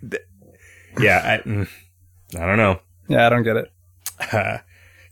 yeah, 0.99 1.39
I, 1.45 1.47
mm, 1.47 1.67
I 2.35 2.45
don't 2.45 2.57
know. 2.57 2.79
yeah, 3.07 3.25
I 3.25 3.29
don't 3.29 3.43
get 3.43 3.55
it. 3.57 3.71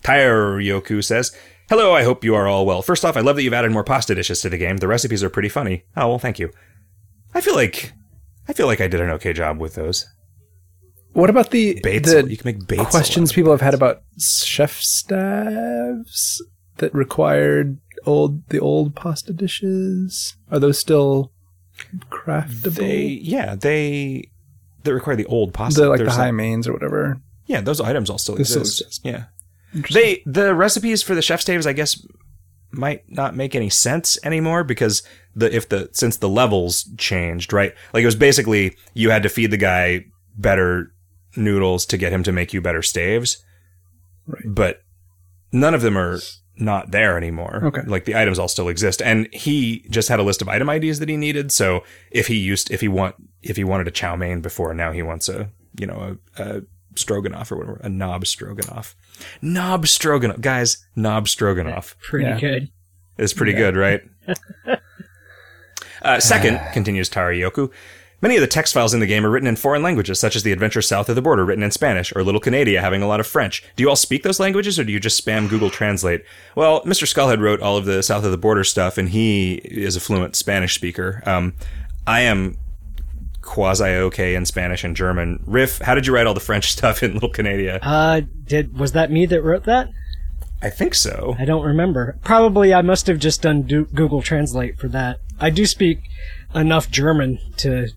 Uh, 0.08 0.12
Yoku 0.12 1.04
says, 1.04 1.32
Hello, 1.68 1.94
I 1.96 2.04
hope 2.04 2.24
you 2.24 2.36
are 2.36 2.48
all 2.48 2.64
well. 2.66 2.84
First 2.84 3.04
off, 3.04 3.18
I 3.18 3.22
love 3.22 3.36
that 3.38 3.42
you've 3.44 3.54
added 3.54 3.72
more 3.72 3.84
pasta 3.84 4.14
dishes 4.14 4.40
to 4.42 4.50
the 4.50 4.58
game. 4.58 4.78
The 4.78 4.88
recipes 4.88 5.24
are 5.24 5.32
pretty 5.32 5.50
funny. 5.50 5.84
Oh, 5.98 6.10
well, 6.10 6.20
thank 6.20 6.38
you. 6.38 6.52
I 7.34 7.42
feel 7.42 7.56
like 7.56 7.92
I 8.48 8.54
feel 8.54 8.68
like 8.68 8.82
I 8.82 8.88
did 8.88 9.02
an 9.02 9.10
okay 9.12 9.34
job 9.34 9.60
with 9.60 9.74
those. 9.74 10.06
What 11.14 11.30
about 11.32 11.50
the 11.50 11.80
Bates, 11.82 12.12
the 12.12 12.30
you 12.30 12.38
can 12.38 12.46
make 12.46 12.68
baits. 12.68 12.92
questions 12.92 13.32
people 13.34 13.52
have 13.52 13.62
had 13.62 13.74
about 13.74 14.04
chef 14.20 14.80
staffs 14.80 16.42
that 16.78 16.94
required 16.94 17.80
old 18.06 18.48
the 18.50 18.60
old 18.60 18.96
pasta 18.96 19.34
dishes? 19.34 20.36
Are 20.52 20.60
those 20.60 20.78
still 20.78 21.32
craftable? 22.12 22.76
They 22.76 23.06
yeah, 23.08 23.56
they 23.56 24.30
they 24.84 24.92
require 24.92 25.16
the 25.16 25.26
old 25.26 25.54
pasta. 25.54 25.82
the 25.82 25.90
like 25.90 25.98
the 25.98 26.04
There's 26.06 26.16
high 26.18 26.28
a- 26.28 26.34
mains 26.34 26.68
or 26.68 26.74
whatever. 26.74 27.22
Yeah, 27.46 27.62
those 27.62 27.80
items 27.82 28.10
all 28.10 28.18
still 28.18 28.36
They 28.36 28.44
still 28.44 28.62
exist. 28.62 28.82
exist. 28.82 29.02
Yeah. 29.06 29.24
They 29.92 30.24
the 30.26 30.56
recipes 30.56 31.04
for 31.04 31.16
the 31.16 31.22
chef 31.22 31.42
staves, 31.42 31.68
I 31.68 31.74
guess, 31.74 32.02
might 32.72 33.04
not 33.10 33.36
make 33.36 33.56
any 33.56 33.70
sense 33.70 34.18
anymore 34.24 34.64
because 34.64 35.04
the 35.36 35.54
if 35.54 35.68
the 35.70 35.90
since 35.92 36.18
the 36.18 36.30
levels 36.30 36.90
changed, 36.98 37.52
right? 37.54 37.74
Like 37.94 38.04
it 38.04 38.06
was 38.06 38.16
basically 38.16 38.76
you 38.94 39.10
had 39.10 39.24
to 39.24 39.30
feed 39.30 39.52
the 39.52 39.58
guy 39.58 40.06
better 40.38 40.94
noodles 41.36 41.86
to 41.88 41.98
get 41.98 42.14
him 42.14 42.24
to 42.24 42.32
make 42.32 42.54
you 42.54 42.62
better 42.62 42.82
staves. 42.82 43.44
but 44.46 44.82
none 45.52 45.74
of 45.74 45.82
them 45.82 45.98
are 45.98 46.20
not 46.58 46.92
there 46.92 47.18
anymore. 47.18 47.62
Okay. 47.66 47.82
Like 47.86 48.06
the 48.06 48.16
items 48.16 48.40
all 48.40 48.48
still 48.48 48.70
exist. 48.70 49.02
And 49.02 49.28
he 49.34 49.86
just 49.90 50.08
had 50.08 50.20
a 50.20 50.24
list 50.24 50.42
of 50.42 50.48
item 50.48 50.70
IDs 50.70 51.00
that 51.00 51.10
he 51.10 51.18
needed. 51.18 51.52
So 51.52 51.84
if 52.12 52.28
he 52.28 52.36
used, 52.38 52.72
if 52.72 52.80
he 52.82 52.88
want, 52.88 53.16
if 53.42 53.58
he 53.58 53.64
wanted 53.66 53.88
a 53.90 53.92
chow 53.92 54.16
mein 54.16 54.40
before, 54.42 54.74
now 54.74 54.92
he 54.94 55.02
wants 55.02 55.28
a, 55.30 55.50
you 55.78 55.86
know, 55.86 56.18
a, 56.38 56.44
a 56.44 56.62
stroganoff 57.00 57.52
or 57.52 57.58
whatever, 57.58 57.80
a 57.84 57.90
knob 57.90 58.26
stroganoff. 58.28 58.96
Knob 59.42 59.88
stroganoff. 59.88 60.42
Guys, 60.42 60.86
knob 60.96 61.28
stroganoff 61.28 61.96
Pretty 62.02 62.26
Yeah. 62.26 62.40
good. 62.40 62.70
It's 63.18 63.34
pretty 63.34 63.54
good, 63.54 63.76
right? 63.78 64.02
uh, 66.02 66.20
second, 66.20 66.60
continues 66.74 67.10
Tarayoku, 67.10 67.72
many 68.22 68.36
of 68.36 68.42
the 68.42 68.48
text 68.48 68.74
files 68.74 68.94
in 68.94 69.00
the 69.00 69.06
game 69.08 69.26
are 69.26 69.30
written 69.30 69.48
in 69.48 69.56
foreign 69.56 69.82
languages, 69.82 70.20
such 70.20 70.36
as 70.36 70.44
The 70.44 70.52
Adventure 70.52 70.82
South 70.82 71.10
of 71.10 71.16
the 71.16 71.22
Border, 71.22 71.46
written 71.46 71.64
in 71.64 71.72
Spanish, 71.72 72.14
or 72.16 72.24
Little 72.24 72.42
Canadia 72.42 72.82
having 72.82 73.02
a 73.02 73.08
lot 73.08 73.20
of 73.20 73.28
French. 73.28 73.64
Do 73.76 73.84
you 73.84 73.90
all 73.90 73.96
speak 73.96 74.24
those 74.24 74.40
languages, 74.40 74.78
or 74.78 74.84
do 74.84 74.92
you 74.92 75.00
just 75.00 75.24
spam 75.24 75.50
Google 75.50 75.70
Translate? 75.70 76.24
Well, 76.56 76.82
Mr. 76.84 77.06
Skullhead 77.08 77.40
wrote 77.40 77.62
all 77.62 77.78
of 77.78 77.86
the 77.86 78.04
South 78.04 78.26
of 78.26 78.32
the 78.32 78.38
Border 78.38 78.64
stuff, 78.64 78.98
and 78.98 79.10
he 79.10 79.56
is 79.64 79.96
a 79.96 80.00
fluent 80.02 80.36
Spanish 80.36 80.76
speaker. 80.76 81.24
Um, 81.26 81.54
I 82.06 82.22
am 82.22 82.58
quasi 83.46 83.86
okay 83.86 84.36
in 84.36 84.46
Spanish 84.46 84.84
and 84.84 84.96
German. 84.96 85.42
Riff, 85.46 85.78
how 85.80 85.96
did 85.96 86.06
you 86.08 86.14
write 86.14 86.28
all 86.28 86.34
the 86.34 86.40
French 86.42 86.72
stuff 86.78 87.02
in 87.04 87.14
Little 87.14 87.30
Canadia? 87.30 87.80
Uh, 87.82 88.22
did 88.46 88.78
was 88.78 88.92
that 88.92 89.12
me 89.12 89.26
that 89.28 89.42
wrote 89.42 89.64
that? 89.64 89.90
I 90.62 90.70
think 90.70 90.96
so. 90.96 91.36
I 91.38 91.46
don't 91.46 91.64
remember. 91.66 92.18
Probably 92.24 92.74
I 92.74 92.82
must 92.82 93.08
have 93.08 93.20
just 93.20 93.42
done 93.44 93.64
do- 93.64 93.86
Google 93.94 94.22
Translate 94.22 94.78
for 94.80 94.88
that. 94.90 95.20
I 95.40 95.50
do 95.52 95.66
speak 95.66 96.00
enough 96.56 96.90
German 96.90 97.40
to 97.58 97.88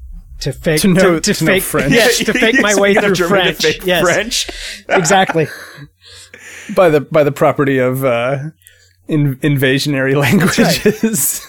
to 0.40 0.53
fake 0.53 0.82
To 0.82 0.88
know- 0.88 1.18
to, 1.18 1.34
to 1.34 1.44
know 1.44 1.53
fake 1.53 1.62
French. 1.62 1.92
Yes, 1.92 2.18
to 2.24 2.32
fake 2.34 2.57
my 2.61 2.78
way 2.78 2.94
through 2.94 3.14
German 3.14 3.46
to 3.46 3.55
French. 3.55 3.62
fake 3.62 3.86
yes, 3.86 4.03
French. 4.03 4.51
exactly. 4.88 5.46
by 6.76 6.90
the 6.90 7.01
by 7.01 7.24
the 7.24 7.32
property 7.32 7.78
of 7.78 8.05
uh, 8.05 8.38
in, 9.07 9.36
invasionary 9.36 10.14
languages. 10.14 11.46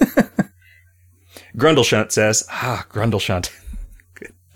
Grundleshunt 1.58 2.12
says, 2.12 2.46
ah, 2.52 2.86
Grundleshunt. 2.92 3.50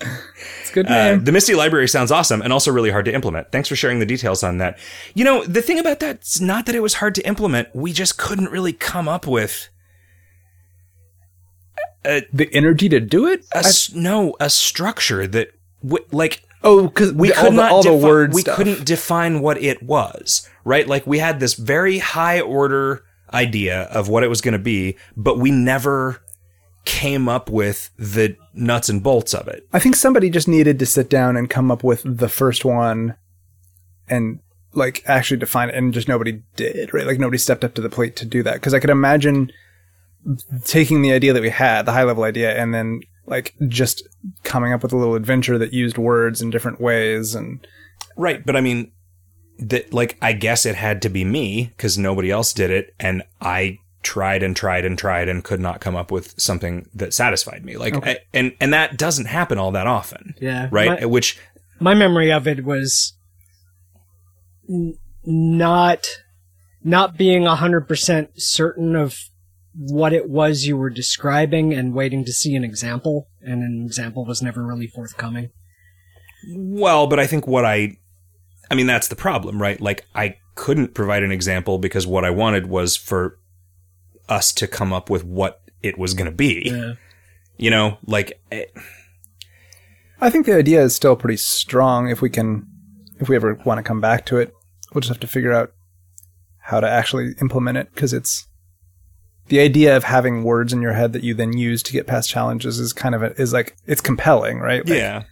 It's 0.02 0.70
a 0.70 0.74
good 0.74 0.88
Uh, 0.88 1.18
the 1.18 1.32
Misty 1.32 1.54
library 1.56 1.88
sounds 1.88 2.12
awesome 2.12 2.42
and 2.42 2.52
also 2.52 2.72
really 2.72 2.92
hard 2.92 3.06
to 3.06 3.14
implement. 3.14 3.52
Thanks 3.52 3.70
for 3.70 3.76
sharing 3.76 4.00
the 4.00 4.06
details 4.06 4.44
on 4.44 4.58
that. 4.58 4.78
You 5.14 5.24
know, 5.24 5.44
the 5.46 5.62
thing 5.62 5.80
about 5.80 6.00
that's 6.00 6.40
not 6.42 6.66
that 6.66 6.76
it 6.76 6.82
was 6.82 6.96
hard 6.96 7.16
to 7.16 7.28
implement. 7.28 7.70
We 7.76 7.94
just 7.94 8.18
couldn't 8.18 8.52
really 8.52 8.74
come 8.74 9.08
up 9.08 9.26
with 9.28 9.70
the 12.04 12.50
energy 12.52 12.90
to 12.90 13.00
do 13.00 13.28
it. 13.28 13.46
a 13.54 13.64
no 13.96 14.36
a 14.40 14.50
structure 14.50 15.26
that 15.28 15.50
w- 15.86 16.06
like 16.12 16.44
oh, 16.64 16.88
because 16.88 17.14
we 17.14 17.32
all 17.32 17.44
could 17.44 17.54
the, 17.54 17.56
not 17.56 17.72
all 17.72 17.84
the 17.84 17.92
defi- 17.92 18.04
word 18.06 18.34
we 18.34 18.42
stuff. 18.42 18.58
couldn't 18.58 18.86
define 18.86 19.40
what 19.40 19.58
it 19.62 19.82
was 19.82 20.50
right 20.66 20.88
like 20.88 21.08
we 21.08 21.20
had 21.20 21.40
this 21.40 21.54
very 21.54 22.00
high 22.00 22.42
order 22.42 23.06
idea 23.34 23.84
of 23.84 24.10
what 24.10 24.24
it 24.24 24.28
was 24.28 24.42
going 24.42 24.52
to 24.52 24.60
be 24.60 24.98
but 25.16 25.38
we 25.40 25.50
never 25.50 26.22
came 26.86 27.30
up 27.30 27.50
with 27.50 27.90
the 27.98 28.36
nuts 28.54 28.90
and 28.90 29.02
bolts 29.02 29.34
of 29.34 29.48
it 29.48 29.66
I 29.72 29.80
think 29.80 29.96
somebody 29.96 30.30
just 30.30 30.48
needed 30.48 30.80
to 30.80 30.86
sit 30.86 31.10
down 31.10 31.38
and 31.38 31.50
come 31.50 31.72
up 31.72 31.84
with 31.84 32.02
the 32.06 32.30
first 32.30 32.66
one, 32.66 33.16
and 34.08 34.40
like 34.74 35.04
actually 35.06 35.38
define 35.38 35.70
it, 35.70 35.76
and 35.76 35.94
just 35.94 36.08
nobody 36.08 36.42
did. 36.56 36.94
Right, 36.94 37.06
like 37.06 37.20
nobody 37.20 37.38
stepped 37.38 37.64
up 37.64 37.74
to 37.76 37.82
the 37.82 37.90
plate 37.90 38.16
to 38.18 38.26
do 38.26 38.44
that. 38.44 38.56
Because 38.56 38.74
I 38.74 38.80
could 38.80 38.90
imagine 38.90 39.52
taking 40.66 41.02
the 41.02 41.14
idea 41.14 41.34
that 41.34 41.42
we 41.42 41.50
had, 41.50 41.84
the 41.86 41.92
high 41.92 42.04
level 42.04 42.24
idea, 42.24 42.56
and 42.56 42.74
then 42.74 43.02
like 43.26 43.56
just 43.68 44.08
coming 44.44 44.74
up 44.74 44.84
with 44.84 44.94
a 44.94 44.98
little 44.98 45.16
adventure 45.16 45.58
that 45.58 45.74
used 45.74 45.98
words 45.98 46.42
in 46.42 46.50
different 46.50 46.82
ways 46.82 47.36
and 47.36 47.66
Right, 48.16 48.46
but 48.46 48.56
I 48.56 48.62
mean 48.62 48.92
that 49.60 49.94
like 49.94 50.18
I 50.22 50.34
guess 50.34 50.66
it 50.66 50.76
had 50.76 51.02
to 51.04 51.10
be 51.10 51.24
me 51.24 51.74
cuz 51.78 51.98
nobody 51.98 52.30
else 52.32 52.54
did 52.54 52.70
it 52.70 52.94
and 53.00 53.24
I 53.40 53.80
tried 54.04 54.44
and 54.44 54.56
tried 54.56 54.86
and 54.86 54.98
tried 54.98 55.30
and 55.30 55.44
could 55.44 55.60
not 55.60 55.82
come 55.82 55.96
up 55.96 56.12
with 56.12 56.40
something 56.40 56.88
that 56.94 57.14
satisfied 57.14 57.66
me. 57.66 57.78
Like 57.78 57.96
I, 58.06 58.20
and 58.34 58.54
and 58.60 58.74
that 58.74 58.98
doesn't 58.98 59.26
happen 59.26 59.58
all 59.58 59.72
that 59.72 59.88
often. 59.88 60.36
Yeah. 60.40 60.68
Right? 60.72 61.02
My, 61.02 61.06
Which 61.06 61.40
my 61.80 61.94
memory 61.94 62.32
of 62.32 62.48
it 62.48 62.64
was 62.64 63.14
n- 64.70 64.98
not 65.26 66.06
not 66.84 67.18
being 67.18 67.46
hundred 67.46 67.88
percent 67.88 68.32
certain 68.36 68.96
of 68.96 69.18
what 69.76 70.14
it 70.14 70.30
was 70.30 70.66
you 70.66 70.78
were 70.78 70.90
describing 70.90 71.74
and 71.74 71.96
waiting 71.96 72.24
to 72.26 72.32
see 72.32 72.56
an 72.56 72.64
example, 72.64 73.28
and 73.42 73.64
an 73.64 73.84
example 73.86 74.26
was 74.26 74.42
never 74.42 74.64
really 74.64 74.88
forthcoming. 74.88 75.50
well, 76.56 77.08
but 77.08 77.20
I 77.20 77.26
think 77.26 77.48
what 77.48 77.66
I 77.66 77.98
I 78.70 78.76
mean 78.76 78.88
that's 78.88 79.08
the 79.08 79.16
problem, 79.16 79.62
right? 79.62 79.80
Like 79.80 80.06
I 80.14 80.38
couldn't 80.56 80.94
provide 80.94 81.24
an 81.24 81.32
example 81.32 81.80
because 81.80 82.06
what 82.06 82.26
I 82.26 82.30
wanted 82.30 82.68
was 82.68 82.96
for 82.96 83.40
us 84.30 84.52
to 84.54 84.68
come 84.68 84.94
up 84.94 85.10
with 85.10 85.24
what 85.24 85.62
it 85.82 85.98
was 85.98 86.14
going 86.14 86.30
to 86.30 86.36
be. 86.36 86.64
Yeah. 86.66 86.94
You 87.58 87.70
know, 87.70 87.98
like 88.06 88.42
eh, 88.52 88.66
I 90.20 90.30
think 90.30 90.46
the 90.46 90.56
idea 90.56 90.82
is 90.82 90.96
still 90.96 91.16
pretty 91.16 91.38
strong. 91.38 92.10
If 92.10 92.22
we 92.22 92.30
can, 92.30 92.68
if 93.20 93.30
we 93.30 93.36
ever 93.36 93.56
want 93.66 93.78
to 93.80 93.84
come 93.84 94.02
back 94.02 94.26
to 94.28 94.38
it, 94.38 94.54
we'll 94.94 95.02
just 95.02 95.10
have 95.10 95.20
to 95.20 95.28
figure 95.28 95.54
out 95.54 95.74
how 96.60 96.80
to 96.80 96.90
actually 96.90 97.36
implement 97.42 97.78
it 97.78 97.94
because 97.94 98.14
it's 98.14 98.48
the 99.48 99.60
idea 99.60 99.96
of 99.98 100.06
having 100.06 100.44
words 100.44 100.72
in 100.72 100.82
your 100.82 100.94
head 100.94 101.12
that 101.14 101.24
you 101.24 101.34
then 101.34 101.58
use 101.58 101.84
to 101.84 101.92
get 101.92 102.08
past 102.08 102.30
challenges 102.30 102.80
is 102.80 102.94
kind 102.94 103.14
of 103.14 103.22
a, 103.22 103.40
is 103.42 103.52
like 103.52 103.76
it's 103.86 104.02
compelling, 104.02 104.60
right? 104.60 104.88
Like, 104.88 104.98
yeah. 104.98 105.24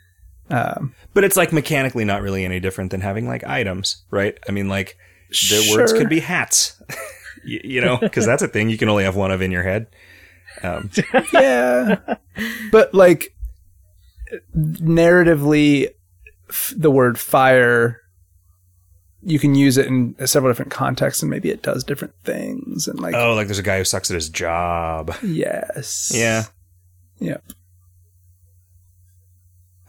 Um, 0.50 0.94
But 1.14 1.24
it's 1.24 1.38
like 1.38 1.54
mechanically 1.54 2.04
not 2.04 2.22
really 2.22 2.44
any 2.44 2.60
different 2.60 2.92
than 2.92 3.00
having 3.00 3.28
like 3.28 3.46
items, 3.46 4.04
right? 4.12 4.38
I 4.50 4.52
mean, 4.52 4.68
like 4.68 4.98
the 5.30 5.74
words 5.74 5.94
could 5.94 6.10
be 6.10 6.20
hats, 6.20 6.82
you, 7.44 7.62
you 7.64 7.82
know, 7.82 7.98
because 7.98 8.26
that's 8.26 8.42
a 8.42 8.48
thing 8.48 8.70
you 8.70 8.78
can 8.78 8.90
only 8.90 9.04
have 9.04 9.16
one 9.16 9.32
of 9.32 9.42
in 9.42 9.52
your 9.52 9.64
head. 9.64 9.88
Um, 10.64 10.90
yeah, 11.34 12.16
but 12.72 12.94
like 12.94 13.36
narratively, 14.56 15.90
f- 16.50 16.74
the 16.76 16.92
word 16.92 17.20
fire. 17.20 17.98
You 19.24 19.38
can 19.38 19.54
use 19.54 19.78
it 19.78 19.86
in 19.86 20.16
several 20.26 20.52
different 20.52 20.72
contexts, 20.72 21.22
and 21.22 21.30
maybe 21.30 21.52
it 21.52 21.62
does 21.62 21.84
different 21.84 22.16
things. 22.24 22.88
And 22.88 23.00
like, 23.00 23.14
oh, 23.14 23.36
like 23.36 23.46
there's 23.48 23.60
a 23.60 23.64
guy 23.64 23.78
who 23.78 23.84
sucks 23.84 24.10
at 24.10 24.16
his 24.16 24.30
job. 24.30 25.16
yes, 25.22 26.12
Yeah. 26.14 26.46
Yep. 27.20 27.44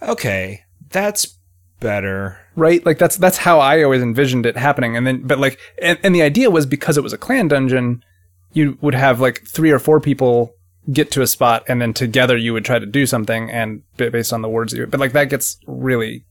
Okay, 0.03 0.65
that's 0.91 1.39
better. 1.81 2.39
Right? 2.57 2.85
Like 2.85 2.99
that's 2.99 3.17
that's 3.17 3.39
how 3.39 3.61
i 3.61 3.83
always 3.83 4.03
envisioned 4.03 4.47
it 4.47 4.57
happening. 4.57 4.97
And 4.97 5.07
then 5.07 5.27
but 5.27 5.39
like 5.39 5.59
and, 5.81 5.99
and 6.03 6.15
the 6.15 6.23
idea 6.23 6.51
was 6.51 6.67
because 6.67 6.97
it 6.97 7.03
was 7.03 7.13
a 7.13 7.19
clan 7.19 7.49
dungeon 7.49 8.05
you 8.53 8.77
would 8.81 8.95
have 8.95 9.21
like 9.21 9.43
three 9.47 9.71
or 9.71 9.79
four 9.79 10.01
people 10.01 10.55
get 10.93 11.11
to 11.13 11.23
a 11.23 11.27
spot 11.27 11.65
and 11.69 11.81
then 11.81 11.95
together 11.95 12.37
you 12.37 12.53
would 12.53 12.65
try 12.65 12.79
to 12.79 12.87
do 12.87 13.07
something 13.07 13.51
and 13.51 13.83
based 13.97 14.33
on 14.33 14.43
the 14.43 14.49
words 14.49 14.73
you 14.73 14.87
but 14.87 15.01
like 15.01 15.13
that 15.13 15.31
gets 15.31 15.59
really 15.67 16.25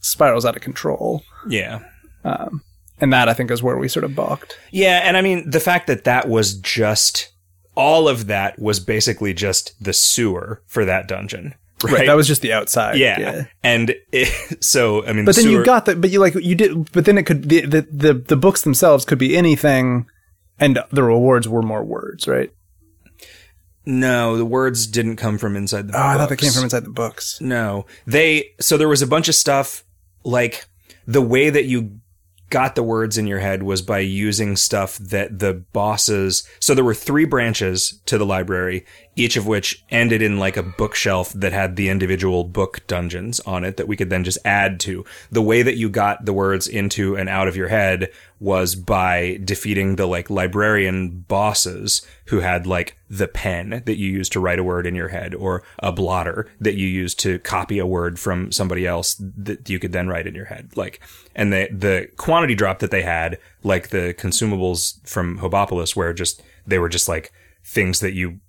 spirals 0.00 0.44
out 0.44 0.56
of 0.56 0.62
control. 0.62 1.22
Yeah. 1.48 1.80
um, 2.24 2.62
and 3.00 3.12
that 3.12 3.28
i 3.28 3.34
think 3.34 3.50
is 3.50 3.62
where 3.62 3.76
we 3.76 3.88
sort 3.88 4.04
of 4.04 4.14
balked. 4.14 4.58
Yeah, 4.70 5.00
and 5.04 5.16
I 5.16 5.22
mean 5.22 5.50
the 5.50 5.60
fact 5.60 5.86
that 5.88 6.04
that 6.04 6.28
was 6.28 6.54
just 6.54 7.32
all 7.74 8.08
of 8.08 8.26
that 8.26 8.58
was 8.58 8.80
basically 8.80 9.32
just 9.32 9.72
the 9.82 9.92
sewer 9.92 10.62
for 10.66 10.84
that 10.84 11.08
dungeon, 11.08 11.54
right? 11.84 12.06
that 12.06 12.14
was 12.14 12.26
just 12.26 12.42
the 12.42 12.52
outside 12.52 12.98
yeah. 12.98 13.44
And 13.62 13.94
it, 14.12 14.62
so 14.64 15.04
I 15.06 15.12
mean, 15.12 15.24
but 15.24 15.34
the 15.34 15.42
then 15.42 15.50
you 15.50 15.64
got 15.64 15.86
the 15.86 15.96
but 15.96 16.10
you 16.10 16.20
like 16.20 16.34
you 16.34 16.54
did 16.54 16.92
but 16.92 17.04
then 17.04 17.18
it 17.18 17.24
could 17.24 17.48
the, 17.48 17.62
the 17.62 17.82
the 17.90 18.14
the 18.14 18.36
books 18.36 18.62
themselves 18.62 19.04
could 19.04 19.18
be 19.18 19.36
anything 19.36 20.06
and 20.58 20.78
the 20.90 21.02
rewards 21.02 21.48
were 21.48 21.62
more 21.62 21.84
words 21.84 22.28
right 22.28 22.52
no, 23.84 24.36
the 24.36 24.44
words 24.44 24.86
didn't 24.86 25.16
come 25.16 25.38
from 25.38 25.56
inside 25.56 25.88
the. 25.88 25.96
oh 25.96 26.00
i 26.00 26.16
thought 26.16 26.28
they 26.28 26.36
came 26.36 26.52
from 26.52 26.64
inside 26.64 26.84
the 26.84 26.90
books 26.90 27.40
No, 27.40 27.86
they. 28.06 28.50
So 28.60 28.76
there 28.76 28.88
was 28.88 29.02
a 29.02 29.06
bunch 29.06 29.28
of 29.28 29.34
stuff 29.34 29.84
like 30.24 30.66
the 31.06 31.22
way 31.22 31.50
that 31.50 31.64
you 31.64 31.98
got 32.48 32.74
the 32.74 32.82
words 32.82 33.16
in 33.16 33.26
your 33.26 33.38
head 33.40 33.62
was 33.62 33.82
by 33.82 33.98
using 33.98 34.56
stuff 34.56 34.98
that 34.98 35.38
the 35.38 35.54
bosses. 35.72 36.46
So 36.60 36.74
there 36.74 36.84
were 36.84 36.94
three 36.94 37.24
branches 37.24 38.00
to 38.06 38.18
the 38.18 38.26
library, 38.26 38.84
each 39.14 39.36
of 39.36 39.46
which 39.46 39.84
ended 39.90 40.22
in 40.22 40.38
like 40.38 40.56
a 40.56 40.62
bookshelf 40.62 41.32
that 41.34 41.52
had 41.52 41.76
the 41.76 41.88
individual 41.90 42.44
book 42.44 42.86
dungeons 42.86 43.40
on 43.40 43.64
it 43.64 43.76
that 43.76 43.88
we 43.88 43.96
could 43.96 44.10
then 44.10 44.24
just 44.24 44.38
add 44.44 44.80
to. 44.80 45.04
The 45.30 45.42
way 45.42 45.62
that 45.62 45.76
you 45.76 45.90
got 45.90 46.24
the 46.24 46.32
words 46.32 46.66
into 46.66 47.16
and 47.16 47.28
out 47.28 47.46
of 47.46 47.56
your 47.56 47.68
head 47.68 48.10
was 48.40 48.74
by 48.74 49.38
defeating 49.44 49.96
the 49.96 50.06
like 50.06 50.30
librarian 50.30 51.20
bosses 51.28 52.04
who 52.26 52.40
had 52.40 52.66
like 52.66 52.96
the 53.10 53.28
pen 53.28 53.82
that 53.84 53.98
you 53.98 54.08
used 54.08 54.32
to 54.32 54.40
write 54.40 54.58
a 54.58 54.64
word 54.64 54.86
in 54.86 54.94
your 54.94 55.08
head 55.08 55.34
or 55.34 55.62
a 55.80 55.92
blotter 55.92 56.48
that 56.58 56.74
you 56.74 56.86
used 56.86 57.20
to 57.20 57.38
copy 57.40 57.78
a 57.78 57.86
word 57.86 58.18
from 58.18 58.50
somebody 58.50 58.86
else 58.86 59.14
that 59.20 59.68
you 59.68 59.78
could 59.78 59.92
then 59.92 60.08
write 60.08 60.26
in 60.26 60.34
your 60.34 60.46
head. 60.46 60.70
Like, 60.74 61.00
and 61.34 61.52
the, 61.52 61.68
the 61.70 62.08
quantity 62.16 62.54
drop 62.54 62.78
that 62.78 62.90
they 62.90 63.02
had, 63.02 63.38
like 63.62 63.90
the 63.90 64.14
consumables 64.14 65.06
from 65.06 65.38
Hobopolis 65.38 65.94
where 65.94 66.14
just, 66.14 66.42
they 66.66 66.78
were 66.78 66.88
just 66.88 67.08
like 67.08 67.32
things 67.62 68.00
that 68.00 68.14
you 68.14 68.40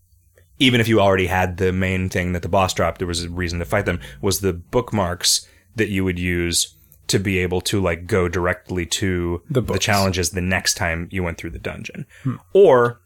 even 0.63 0.79
if 0.79 0.87
you 0.87 1.01
already 1.01 1.27
had 1.27 1.57
the 1.57 1.73
main 1.73 2.07
thing 2.07 2.31
that 2.33 2.41
the 2.41 2.49
boss 2.49 2.73
dropped, 2.73 2.99
there 2.99 3.07
was 3.07 3.23
a 3.23 3.29
reason 3.29 3.59
to 3.59 3.65
fight 3.65 3.85
them, 3.85 3.99
was 4.21 4.39
the 4.39 4.53
bookmarks 4.53 5.45
that 5.75 5.89
you 5.89 6.05
would 6.05 6.17
use 6.17 6.75
to 7.07 7.19
be 7.19 7.39
able 7.39 7.59
to 7.59 7.81
like 7.81 8.07
go 8.07 8.29
directly 8.29 8.85
to 8.85 9.41
The 9.49 9.61
the, 9.61 9.77
challenges 9.77 10.29
the 10.29 10.41
next 10.41 10.75
time 10.75 11.09
you 11.11 11.21
went 11.21 11.37
through 11.37 11.49
the 11.49 11.59
dungeon. 11.59 12.05
Or 12.53 13.01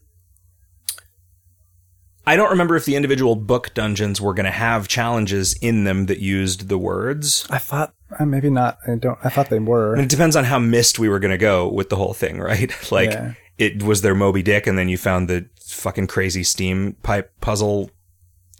I 2.28 2.36
don't 2.36 2.51
remember 2.51 2.76
if 2.76 2.86
the 2.86 2.95
individual 2.95 3.36
book 3.36 3.74
dungeons 3.74 4.22
were 4.22 4.36
going 4.36 4.45
to 4.45 4.51
have 4.51 4.88
challenges 4.88 5.53
in 5.53 5.84
them 5.84 6.05
that 6.05 6.20
used 6.20 6.70
the 6.70 6.78
words. 6.78 7.47
I 7.49 7.58
thought 7.58 7.93
uh, 8.20 8.26
maybe 8.26 8.51
not. 8.51 8.78
I 8.88 8.95
don't. 8.95 9.18
I 9.24 9.30
thought 9.30 9.49
they 9.49 9.60
were. 9.60 9.93
And 9.93 10.03
it 10.03 10.10
depends 10.10 10.36
on 10.36 10.43
how 10.43 10.60
missed 10.60 10.99
we 10.99 11.10
were 11.10 11.20
going 11.20 11.32
to 11.32 11.38
go 11.38 11.68
with 11.68 11.89
the 11.89 11.95
whole 11.95 12.14
thing, 12.14 12.39
right? 12.39 12.72
like 12.91 13.12
Yeah. 13.12 13.34
It 13.58 13.82
was 13.84 14.01
their 14.01 14.16
Moby 14.16 14.43
Dick 14.43 14.68
and 14.68 14.78
then 14.78 14.89
you 14.89 14.97
found 14.97 15.28
the 15.28 15.49
fucking 15.66 16.08
crazy 16.08 16.43
steam 16.43 16.95
pipe 17.03 17.32
puzzle 17.41 17.89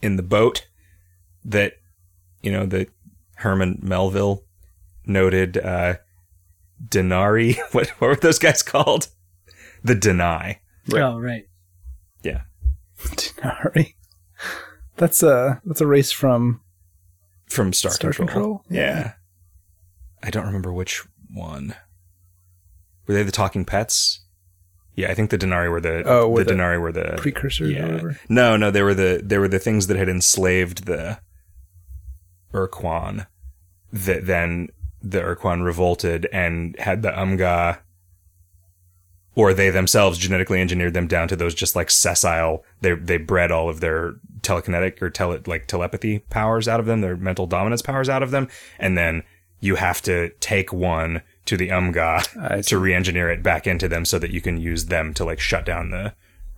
in 0.02 0.16
the 0.16 0.24
boat 0.24 0.68
that, 1.46 1.74
you 2.42 2.52
know, 2.52 2.66
that 2.66 2.90
Herman 3.38 3.80
Melville 3.82 4.44
noted, 5.06 5.58
uh, 5.58 5.96
Dnyarri. 6.84 7.58
What, 7.72 7.90
what 7.90 8.08
were 8.08 8.16
those 8.16 8.40
guys 8.40 8.64
called? 8.64 9.10
The 9.84 9.96
Deny. 9.96 10.60
Right. 10.90 11.02
Oh, 11.02 11.20
right. 11.20 11.48
Yeah. 12.24 12.42
Dnyarri. 13.00 13.94
That's 14.98 15.22
a 15.22 15.62
that's 15.64 15.82
a 15.82 15.88
race 15.88 16.12
from 16.12 16.62
From 17.48 17.72
Star, 17.72 17.92
Star 17.92 18.12
Control. 18.12 18.28
Control? 18.28 18.66
Yeah. 18.70 19.14
I 20.24 20.32
don't 20.32 20.46
remember 20.48 20.74
which 20.74 21.06
one. 21.32 21.76
Were 23.06 23.14
they 23.14 23.24
the 23.24 23.32
talking 23.32 23.64
pets? 23.64 24.22
Yeah, 24.98 25.12
I 25.12 25.14
think 25.14 25.30
the 25.30 25.38
Dnyarri 25.38 25.70
were 25.70 25.80
the 25.80 26.04
Oh, 26.06 26.28
were 26.28 26.44
the, 26.44 26.54
the 26.54 26.58
Dnyarri 26.58 26.82
were 26.82 26.92
the 26.92 27.14
precursors 27.18 27.74
or 27.76 27.84
whatever. 27.84 28.20
No, 28.28 28.58
no, 28.58 28.72
they 28.72 28.82
were 28.82 28.96
the 28.96 29.22
they 29.24 29.38
were 29.38 29.48
the 29.48 29.60
things 29.60 29.88
that 29.88 29.96
had 29.96 30.10
enslaved 30.10 30.86
the 30.86 31.20
Ur-Quan 32.54 33.28
that 33.94 34.26
then 34.26 34.70
the 35.02 35.22
Ur-Quan 35.22 35.62
revolted 35.62 36.28
and 36.34 36.76
had 36.80 37.04
the 37.04 37.12
Umgah 37.12 37.78
or 39.36 39.54
they 39.54 39.70
themselves 39.70 40.18
genetically 40.18 40.60
engineered 40.60 40.96
them 40.96 41.06
down 41.06 41.28
to 41.28 41.36
those 41.36 41.54
just 41.54 41.76
like 41.76 41.92
sessile 41.92 42.66
they 42.82 42.96
they 42.96 43.18
bred 43.18 43.52
all 43.52 43.70
of 43.70 43.82
their 43.82 44.16
telekinetic 44.42 45.00
or 45.00 45.12
tele 45.12 45.40
like 45.46 45.68
telepathy 45.68 46.20
powers 46.20 46.68
out 46.68 46.80
of 46.80 46.88
them, 46.88 47.02
their 47.02 47.16
mental 47.16 47.46
dominance 47.46 47.84
powers 47.84 48.10
out 48.10 48.24
of 48.24 48.32
them, 48.32 48.48
and 48.80 48.98
then 48.98 49.22
you 49.60 49.76
have 49.76 50.02
to 50.02 50.30
take 50.40 50.74
one 50.74 51.22
to 51.48 51.58
the 51.58 51.70
Umgah 51.70 52.66
to 52.68 52.78
re-engineer 52.78 53.30
it 53.30 53.42
back 53.44 53.66
into 53.68 53.88
them 53.88 54.06
so 54.06 54.20
that 54.20 54.32
you 54.32 54.42
can 54.42 54.58
use 54.58 54.86
them 54.86 55.14
to 55.16 55.26
like 55.26 55.40
shut 55.40 55.66
down 55.66 55.90
the 55.92 56.14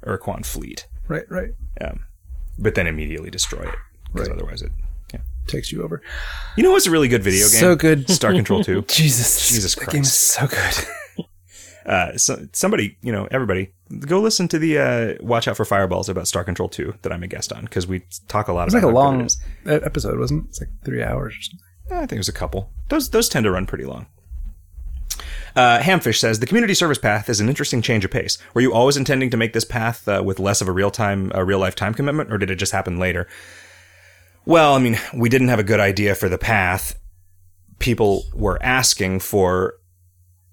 Ur-Quan 0.05 0.43
fleet. 0.43 0.87
Right, 1.07 1.25
right. 1.29 1.51
Um, 1.81 2.01
but 2.57 2.75
then 2.75 2.87
immediately 2.87 3.29
destroy 3.29 3.61
it 3.63 3.75
because 4.13 4.27
Right. 4.29 4.35
otherwise 4.37 4.61
it. 4.61 4.71
Takes 5.47 5.71
you 5.71 5.81
over. 5.81 5.99
You 6.57 6.61
know 6.61 6.69
what's 6.71 6.85
a 6.85 6.91
really 6.91 7.07
good 7.07 7.23
video 7.23 7.47
game? 7.49 7.59
So 7.59 7.75
good. 7.75 8.07
Star 8.07 8.33
Control 8.33 8.63
Two. 8.63 8.81
Jesus, 8.87 9.49
Jesus 9.49 9.73
Christ, 9.73 9.87
that 9.89 9.93
game 9.95 10.03
is 10.03 10.13
so 10.13 10.45
good. 10.45 10.85
Uh, 11.85 12.15
so 12.17 12.47
somebody, 12.53 12.97
you 13.01 13.11
know, 13.11 13.27
everybody, 13.31 13.73
go 14.01 14.19
listen 14.19 14.47
to 14.49 14.59
the 14.59 14.77
uh, 14.77 15.13
"Watch 15.25 15.47
Out 15.47 15.57
for 15.57 15.65
Fireballs" 15.65 16.07
about 16.07 16.27
Star 16.27 16.43
Control 16.43 16.69
Two 16.69 16.93
that 17.01 17.11
I'm 17.11 17.23
a 17.23 17.27
guest 17.27 17.51
on 17.51 17.63
because 17.63 17.87
we 17.87 18.03
talk 18.27 18.47
a 18.47 18.53
lot 18.53 18.65
It's 18.67 18.75
like 18.75 18.83
a 18.83 18.87
long 18.87 19.27
episode, 19.65 20.19
wasn't 20.19 20.43
it? 20.45 20.49
It's 20.49 20.59
like 20.59 20.69
three 20.85 21.01
hours 21.01 21.35
or 21.35 21.41
something. 21.41 21.65
I 21.91 21.99
think 22.01 22.11
it 22.13 22.17
was 22.19 22.29
a 22.29 22.33
couple. 22.33 22.69
Those 22.89 23.09
those 23.09 23.27
tend 23.27 23.45
to 23.45 23.51
run 23.51 23.65
pretty 23.65 23.85
long. 23.85 24.05
Uh, 25.55 25.79
Hamfish 25.79 26.19
says 26.19 26.39
the 26.39 26.45
community 26.45 26.73
service 26.73 26.97
path 26.97 27.29
is 27.29 27.39
an 27.39 27.49
interesting 27.49 27.81
change 27.81 28.05
of 28.05 28.11
pace. 28.11 28.37
Were 28.53 28.61
you 28.61 28.73
always 28.73 28.97
intending 28.97 29.29
to 29.29 29.37
make 29.37 29.53
this 29.53 29.65
path 29.65 30.07
uh, 30.07 30.21
with 30.25 30.39
less 30.39 30.61
of 30.61 30.67
a 30.67 30.71
real 30.71 30.91
time, 30.91 31.31
a 31.33 31.43
real 31.43 31.59
life 31.59 31.75
time 31.75 31.93
commitment, 31.93 32.31
or 32.31 32.37
did 32.37 32.49
it 32.49 32.55
just 32.55 32.71
happen 32.71 32.99
later? 32.99 33.27
Well, 34.45 34.73
I 34.73 34.79
mean, 34.79 34.97
we 35.13 35.29
didn't 35.29 35.49
have 35.49 35.59
a 35.59 35.63
good 35.63 35.79
idea 35.79 36.15
for 36.15 36.29
the 36.29 36.37
path. 36.37 36.99
People 37.77 38.25
were 38.33 38.61
asking 38.61 39.19
for 39.19 39.75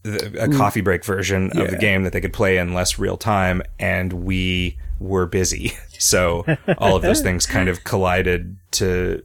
the, 0.03 0.44
a 0.44 0.49
coffee 0.49 0.80
break 0.80 1.05
version 1.05 1.51
of 1.59 1.70
the 1.70 1.78
game 1.78 2.05
that 2.05 2.12
they 2.12 2.20
could 2.20 2.32
play 2.32 2.59
in 2.59 2.74
less 2.74 2.99
real 2.99 3.16
time, 3.16 3.62
and 3.78 4.12
we 4.12 4.78
were 4.99 5.26
busy. 5.26 5.72
So 5.99 6.44
all 6.76 6.94
of 6.94 7.01
those 7.01 7.22
things 7.22 7.47
kind 7.47 7.70
of 7.70 7.82
collided 7.82 8.59
to 8.72 9.22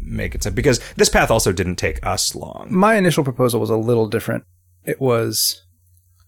make 0.00 0.34
it 0.34 0.42
so 0.42 0.50
because 0.50 0.80
this 0.96 1.10
path 1.10 1.30
also 1.30 1.52
didn't 1.52 1.76
take 1.76 2.04
us 2.04 2.34
long. 2.34 2.68
My 2.70 2.94
initial 2.94 3.24
proposal 3.24 3.60
was 3.60 3.68
a 3.68 3.76
little 3.76 4.08
different. 4.08 4.44
It 4.84 5.00
was 5.00 5.62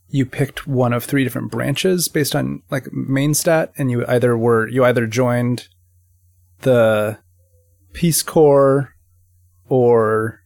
you 0.09 0.25
picked 0.25 0.67
one 0.67 0.93
of 0.93 1.05
three 1.05 1.25
different 1.25 1.51
branches 1.51 2.09
based 2.09 2.35
on 2.37 2.63
like 2.71 2.93
main 2.93 3.35
stat, 3.35 3.73
and 3.77 3.91
you 3.91 4.05
either 4.07 4.37
were 4.37 4.69
you 4.69 4.85
either 4.85 5.07
joined 5.07 5.69
the 6.61 7.19
Peace 7.93 8.23
Corps 8.23 8.95
or 9.69 10.41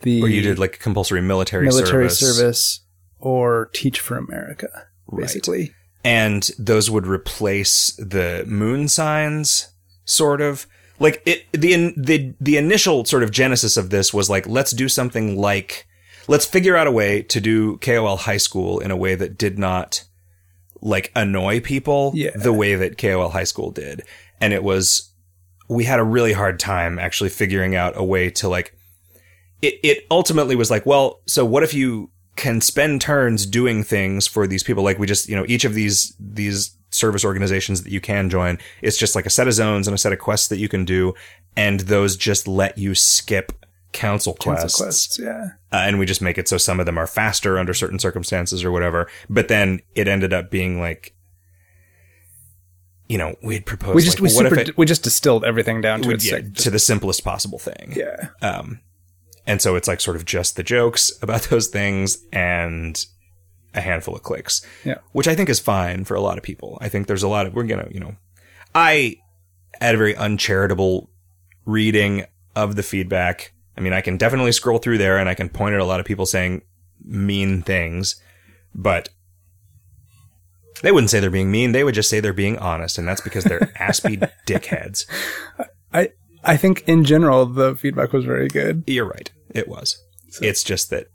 the 0.00 0.22
or 0.22 0.28
you 0.28 0.42
did 0.42 0.58
like 0.58 0.78
compulsory 0.80 1.20
military, 1.20 1.66
military 1.66 2.08
service. 2.10 2.36
service. 2.38 2.80
or 3.18 3.70
Teach 3.74 4.00
for 4.00 4.16
America, 4.16 4.68
Right. 5.06 5.22
basically. 5.22 5.72
and 6.04 6.50
those 6.58 6.90
would 6.90 7.06
replace 7.06 7.92
the 7.98 8.44
moon 8.46 8.88
signs 8.88 9.68
sort 10.04 10.40
of 10.40 10.66
like 11.00 11.20
it 11.26 11.44
the 11.52 11.92
the 11.96 12.34
the 12.40 12.56
initial 12.56 13.04
sort 13.04 13.22
of 13.22 13.30
genesis 13.30 13.76
of 13.76 13.90
this 13.90 14.14
was 14.14 14.30
like 14.30 14.46
let's 14.46 14.70
do 14.72 14.88
something 14.88 15.36
like 15.36 15.86
let's 16.28 16.44
figure 16.46 16.76
out 16.76 16.86
a 16.86 16.92
way 16.92 17.22
to 17.22 17.40
do 17.40 17.76
KOL 17.78 18.16
high 18.16 18.36
school 18.36 18.78
in 18.80 18.90
a 18.90 18.96
way 18.96 19.14
that 19.14 19.38
did 19.38 19.58
not 19.58 20.04
like 20.82 21.10
annoy 21.16 21.60
people 21.60 22.12
Yeah. 22.14 22.30
the 22.34 22.52
way 22.52 22.74
that 22.74 22.98
KOL 22.98 23.30
high 23.30 23.44
school 23.44 23.70
did. 23.70 24.02
And 24.40 24.52
it 24.52 24.62
was 24.62 25.10
we 25.68 25.84
had 25.84 25.98
a 25.98 26.04
really 26.04 26.32
hard 26.32 26.60
time 26.60 26.98
actually 26.98 27.30
figuring 27.30 27.74
out 27.74 27.94
a 27.96 28.04
way 28.04 28.30
to 28.30 28.48
like 28.48 28.72
it 29.62 29.74
it 29.82 30.06
ultimately 30.10 30.54
was 30.54 30.70
like 30.70 30.84
well 30.86 31.20
so 31.26 31.44
what 31.44 31.62
if 31.62 31.72
you 31.74 32.10
can 32.36 32.60
spend 32.60 33.00
turns 33.00 33.46
doing 33.46 33.82
things 33.82 34.26
for 34.26 34.46
these 34.46 34.62
people? 34.62 34.84
Like 34.84 34.98
we 34.98 35.06
just 35.06 35.28
you 35.28 35.34
know 35.36 35.46
each 35.48 35.64
of 35.64 35.74
these 35.74 36.14
these 36.20 36.76
service 36.90 37.24
organizations 37.24 37.82
that 37.82 37.90
you 37.92 38.00
can 38.00 38.30
join 38.30 38.58
it's 38.80 38.96
just 38.96 39.14
like 39.16 39.26
a 39.26 39.30
set 39.30 39.48
of 39.48 39.52
zones 39.54 39.88
and 39.88 39.94
a 39.94 39.98
set 39.98 40.12
of 40.12 40.18
quests 40.18 40.48
that 40.48 40.58
you 40.58 40.68
can 40.68 40.84
do. 40.84 41.14
And 41.56 41.80
those 41.80 42.16
just 42.16 42.46
let 42.46 42.76
you 42.76 42.94
skip 42.94 43.52
council 43.96 44.34
quests, 44.34 44.62
Council 44.62 44.84
quests, 44.84 45.18
yeah. 45.18 45.48
Uh, 45.72 45.76
and 45.76 45.98
we 45.98 46.06
just 46.06 46.22
make 46.22 46.38
it 46.38 46.48
so 46.48 46.56
some 46.56 46.78
of 46.78 46.86
them 46.86 46.98
are 46.98 47.06
faster 47.06 47.58
under 47.58 47.74
certain 47.74 47.98
circumstances 47.98 48.64
or 48.64 48.70
whatever 48.70 49.08
but 49.28 49.48
then 49.48 49.80
it 49.94 50.06
ended 50.06 50.32
up 50.32 50.50
being 50.50 50.80
like 50.80 51.14
you 53.08 53.18
know 53.18 53.34
we'd 53.42 53.66
proposed 53.66 53.96
We 53.96 54.02
just 54.02 54.20
like, 54.20 54.30
we 54.30 54.34
well, 54.34 54.44
what 54.44 54.50
super 54.50 54.60
if 54.60 54.68
it 54.68 54.78
we 54.78 54.86
just 54.86 55.02
distilled 55.02 55.44
everything 55.44 55.80
down 55.80 56.02
to 56.02 56.16
yeah, 56.16 56.40
to 56.40 56.70
the 56.70 56.78
simplest 56.78 57.24
possible 57.24 57.58
thing 57.58 57.94
yeah. 57.96 58.28
um, 58.42 58.80
and 59.46 59.62
so 59.62 59.76
it's 59.76 59.88
like 59.88 60.00
sort 60.00 60.16
of 60.16 60.24
just 60.24 60.56
the 60.56 60.62
jokes 60.62 61.12
about 61.22 61.42
those 61.50 61.68
things 61.68 62.18
and 62.32 63.06
a 63.76 63.80
handful 63.80 64.14
of 64.14 64.22
clicks. 64.22 64.62
Yeah. 64.84 64.98
Which 65.12 65.28
I 65.28 65.34
think 65.34 65.48
is 65.48 65.60
fine 65.60 66.04
for 66.04 66.14
a 66.14 66.20
lot 66.20 66.38
of 66.38 66.42
people. 66.42 66.78
I 66.80 66.88
think 66.88 67.06
there's 67.06 67.22
a 67.22 67.28
lot 67.28 67.46
of, 67.46 67.54
we're 67.54 67.64
going 67.64 67.84
to, 67.84 67.92
you 67.92 68.00
know, 68.00 68.16
I 68.74 69.16
had 69.80 69.94
a 69.94 69.98
very 69.98 70.16
uncharitable 70.16 71.10
reading 71.64 72.24
of 72.56 72.74
the 72.74 72.82
feedback. 72.82 73.52
I 73.76 73.80
mean, 73.80 73.92
I 73.92 74.00
can 74.00 74.16
definitely 74.16 74.52
scroll 74.52 74.78
through 74.78 74.98
there 74.98 75.18
and 75.18 75.28
I 75.28 75.34
can 75.34 75.48
point 75.48 75.74
at 75.74 75.80
a 75.80 75.84
lot 75.84 76.00
of 76.00 76.06
people 76.06 76.26
saying 76.26 76.62
mean 77.04 77.62
things, 77.62 78.20
but 78.74 79.08
they 80.82 80.92
wouldn't 80.92 81.10
say 81.10 81.20
they're 81.20 81.30
being 81.30 81.50
mean. 81.50 81.72
They 81.72 81.84
would 81.84 81.94
just 81.94 82.08
say 82.10 82.20
they're 82.20 82.32
being 82.32 82.58
honest. 82.58 82.98
And 82.98 83.06
that's 83.06 83.20
because 83.20 83.44
they're 83.44 83.60
aspy 83.78 84.18
dickheads. 84.46 85.06
I 85.92 86.10
I 86.44 86.56
think 86.56 86.84
in 86.86 87.04
general 87.04 87.46
the 87.46 87.74
feedback 87.76 88.12
was 88.12 88.24
very 88.24 88.48
good. 88.48 88.84
You're 88.86 89.06
right. 89.06 89.30
It 89.50 89.68
was. 89.68 90.02
it's 90.40 90.62
just 90.62 90.90
that 90.90 91.06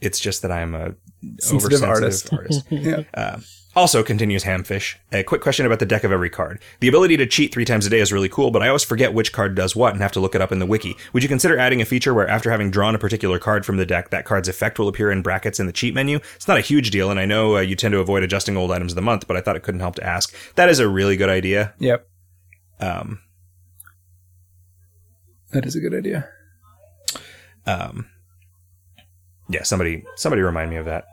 it's 0.00 0.20
just 0.20 0.42
that 0.42 0.52
I'm 0.52 0.74
a 0.74 0.94
Sensitive 1.38 1.82
oversensitive 1.82 2.38
artist. 2.38 2.66
Yeah. 2.70 3.02
Uh, 3.12 3.40
also, 3.76 4.02
continues 4.02 4.44
Hamfish. 4.44 4.96
A 5.12 5.22
quick 5.22 5.40
question 5.40 5.64
about 5.64 5.78
the 5.78 5.86
deck 5.86 6.02
of 6.02 6.10
every 6.10 6.28
card. 6.28 6.60
The 6.80 6.88
ability 6.88 7.16
to 7.18 7.26
cheat 7.26 7.54
three 7.54 7.64
times 7.64 7.86
a 7.86 7.90
day 7.90 8.00
is 8.00 8.12
really 8.12 8.28
cool, 8.28 8.50
but 8.50 8.62
I 8.62 8.68
always 8.68 8.82
forget 8.82 9.14
which 9.14 9.32
card 9.32 9.54
does 9.54 9.76
what 9.76 9.92
and 9.92 10.02
have 10.02 10.10
to 10.12 10.20
look 10.20 10.34
it 10.34 10.40
up 10.40 10.50
in 10.50 10.58
the 10.58 10.66
wiki. 10.66 10.96
Would 11.12 11.22
you 11.22 11.28
consider 11.28 11.56
adding 11.56 11.80
a 11.80 11.84
feature 11.84 12.12
where 12.12 12.26
after 12.26 12.50
having 12.50 12.70
drawn 12.72 12.96
a 12.96 12.98
particular 12.98 13.38
card 13.38 13.64
from 13.64 13.76
the 13.76 13.86
deck, 13.86 14.10
that 14.10 14.24
card's 14.24 14.48
effect 14.48 14.78
will 14.78 14.88
appear 14.88 15.12
in 15.12 15.22
brackets 15.22 15.60
in 15.60 15.66
the 15.66 15.72
cheat 15.72 15.94
menu? 15.94 16.18
It's 16.34 16.48
not 16.48 16.58
a 16.58 16.62
huge 16.62 16.90
deal, 16.90 17.10
and 17.10 17.20
I 17.20 17.26
know 17.26 17.56
uh, 17.58 17.60
you 17.60 17.76
tend 17.76 17.92
to 17.92 18.00
avoid 18.00 18.24
adjusting 18.24 18.56
old 18.56 18.72
items 18.72 18.92
of 18.92 18.96
the 18.96 19.02
month, 19.02 19.28
but 19.28 19.36
I 19.36 19.40
thought 19.40 19.56
it 19.56 19.62
couldn't 19.62 19.80
help 19.80 19.94
to 19.96 20.04
ask. 20.04 20.34
That 20.56 20.68
is 20.68 20.80
a 20.80 20.88
really 20.88 21.16
good 21.16 21.30
idea. 21.30 21.74
Yep. 21.78 22.08
Um, 22.80 23.20
That 25.52 25.64
is 25.64 25.76
a 25.76 25.80
good 25.80 25.94
idea. 25.94 26.28
Um, 27.66 28.08
yeah, 29.48 29.62
somebody 29.62 30.04
somebody 30.16 30.42
remind 30.42 30.70
me 30.70 30.76
of 30.76 30.86
that. 30.86 31.04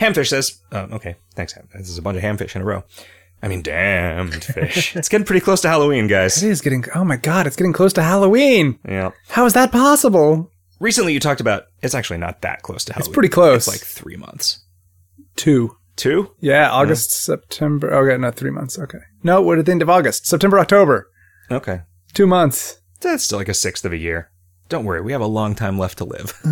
Hamfish 0.00 0.28
says, 0.28 0.60
oh, 0.72 0.88
okay, 0.92 1.16
thanks. 1.34 1.52
Ham. 1.54 1.68
This 1.74 1.88
is 1.88 1.98
a 1.98 2.02
bunch 2.02 2.16
of 2.16 2.22
hamfish 2.22 2.54
in 2.54 2.62
a 2.62 2.64
row. 2.64 2.84
I 3.42 3.48
mean, 3.48 3.62
damned 3.62 4.44
fish. 4.44 4.96
it's 4.96 5.08
getting 5.08 5.26
pretty 5.26 5.44
close 5.44 5.60
to 5.62 5.68
Halloween, 5.68 6.06
guys. 6.06 6.42
It 6.42 6.50
is 6.50 6.60
getting 6.60 6.84
oh 6.94 7.04
my 7.04 7.16
god, 7.16 7.46
it's 7.46 7.56
getting 7.56 7.72
close 7.72 7.92
to 7.94 8.02
Halloween. 8.02 8.78
Yeah. 8.88 9.10
How 9.28 9.46
is 9.46 9.52
that 9.52 9.72
possible? 9.72 10.50
Recently, 10.80 11.12
you 11.12 11.20
talked 11.20 11.40
about 11.40 11.64
it's 11.82 11.94
actually 11.94 12.18
not 12.18 12.42
that 12.42 12.62
close 12.62 12.84
to 12.86 12.92
Halloween. 12.92 13.10
It's 13.10 13.14
pretty 13.14 13.28
close. 13.28 13.68
It's 13.68 13.68
like 13.68 13.86
three 13.86 14.16
months. 14.16 14.64
Two. 15.36 15.76
Two? 15.96 16.32
Yeah, 16.40 16.70
August, 16.70 17.10
September. 17.10 17.92
Oh, 17.92 18.04
okay, 18.06 18.20
no, 18.20 18.30
three 18.30 18.50
months. 18.50 18.78
Okay. 18.78 18.98
No, 19.22 19.40
we're 19.40 19.58
at 19.58 19.64
the 19.64 19.72
end 19.72 19.80
of 19.80 19.88
August. 19.88 20.26
September, 20.26 20.58
October. 20.58 21.10
Okay. 21.50 21.80
Two 22.12 22.26
months. 22.26 22.80
That's 23.00 23.24
still 23.24 23.38
like 23.38 23.48
a 23.48 23.54
sixth 23.54 23.84
of 23.84 23.92
a 23.92 23.96
year. 23.96 24.30
Don't 24.68 24.84
worry, 24.84 25.00
we 25.00 25.12
have 25.12 25.20
a 25.20 25.26
long 25.26 25.54
time 25.54 25.78
left 25.78 25.98
to 25.98 26.04
live. 26.04 26.32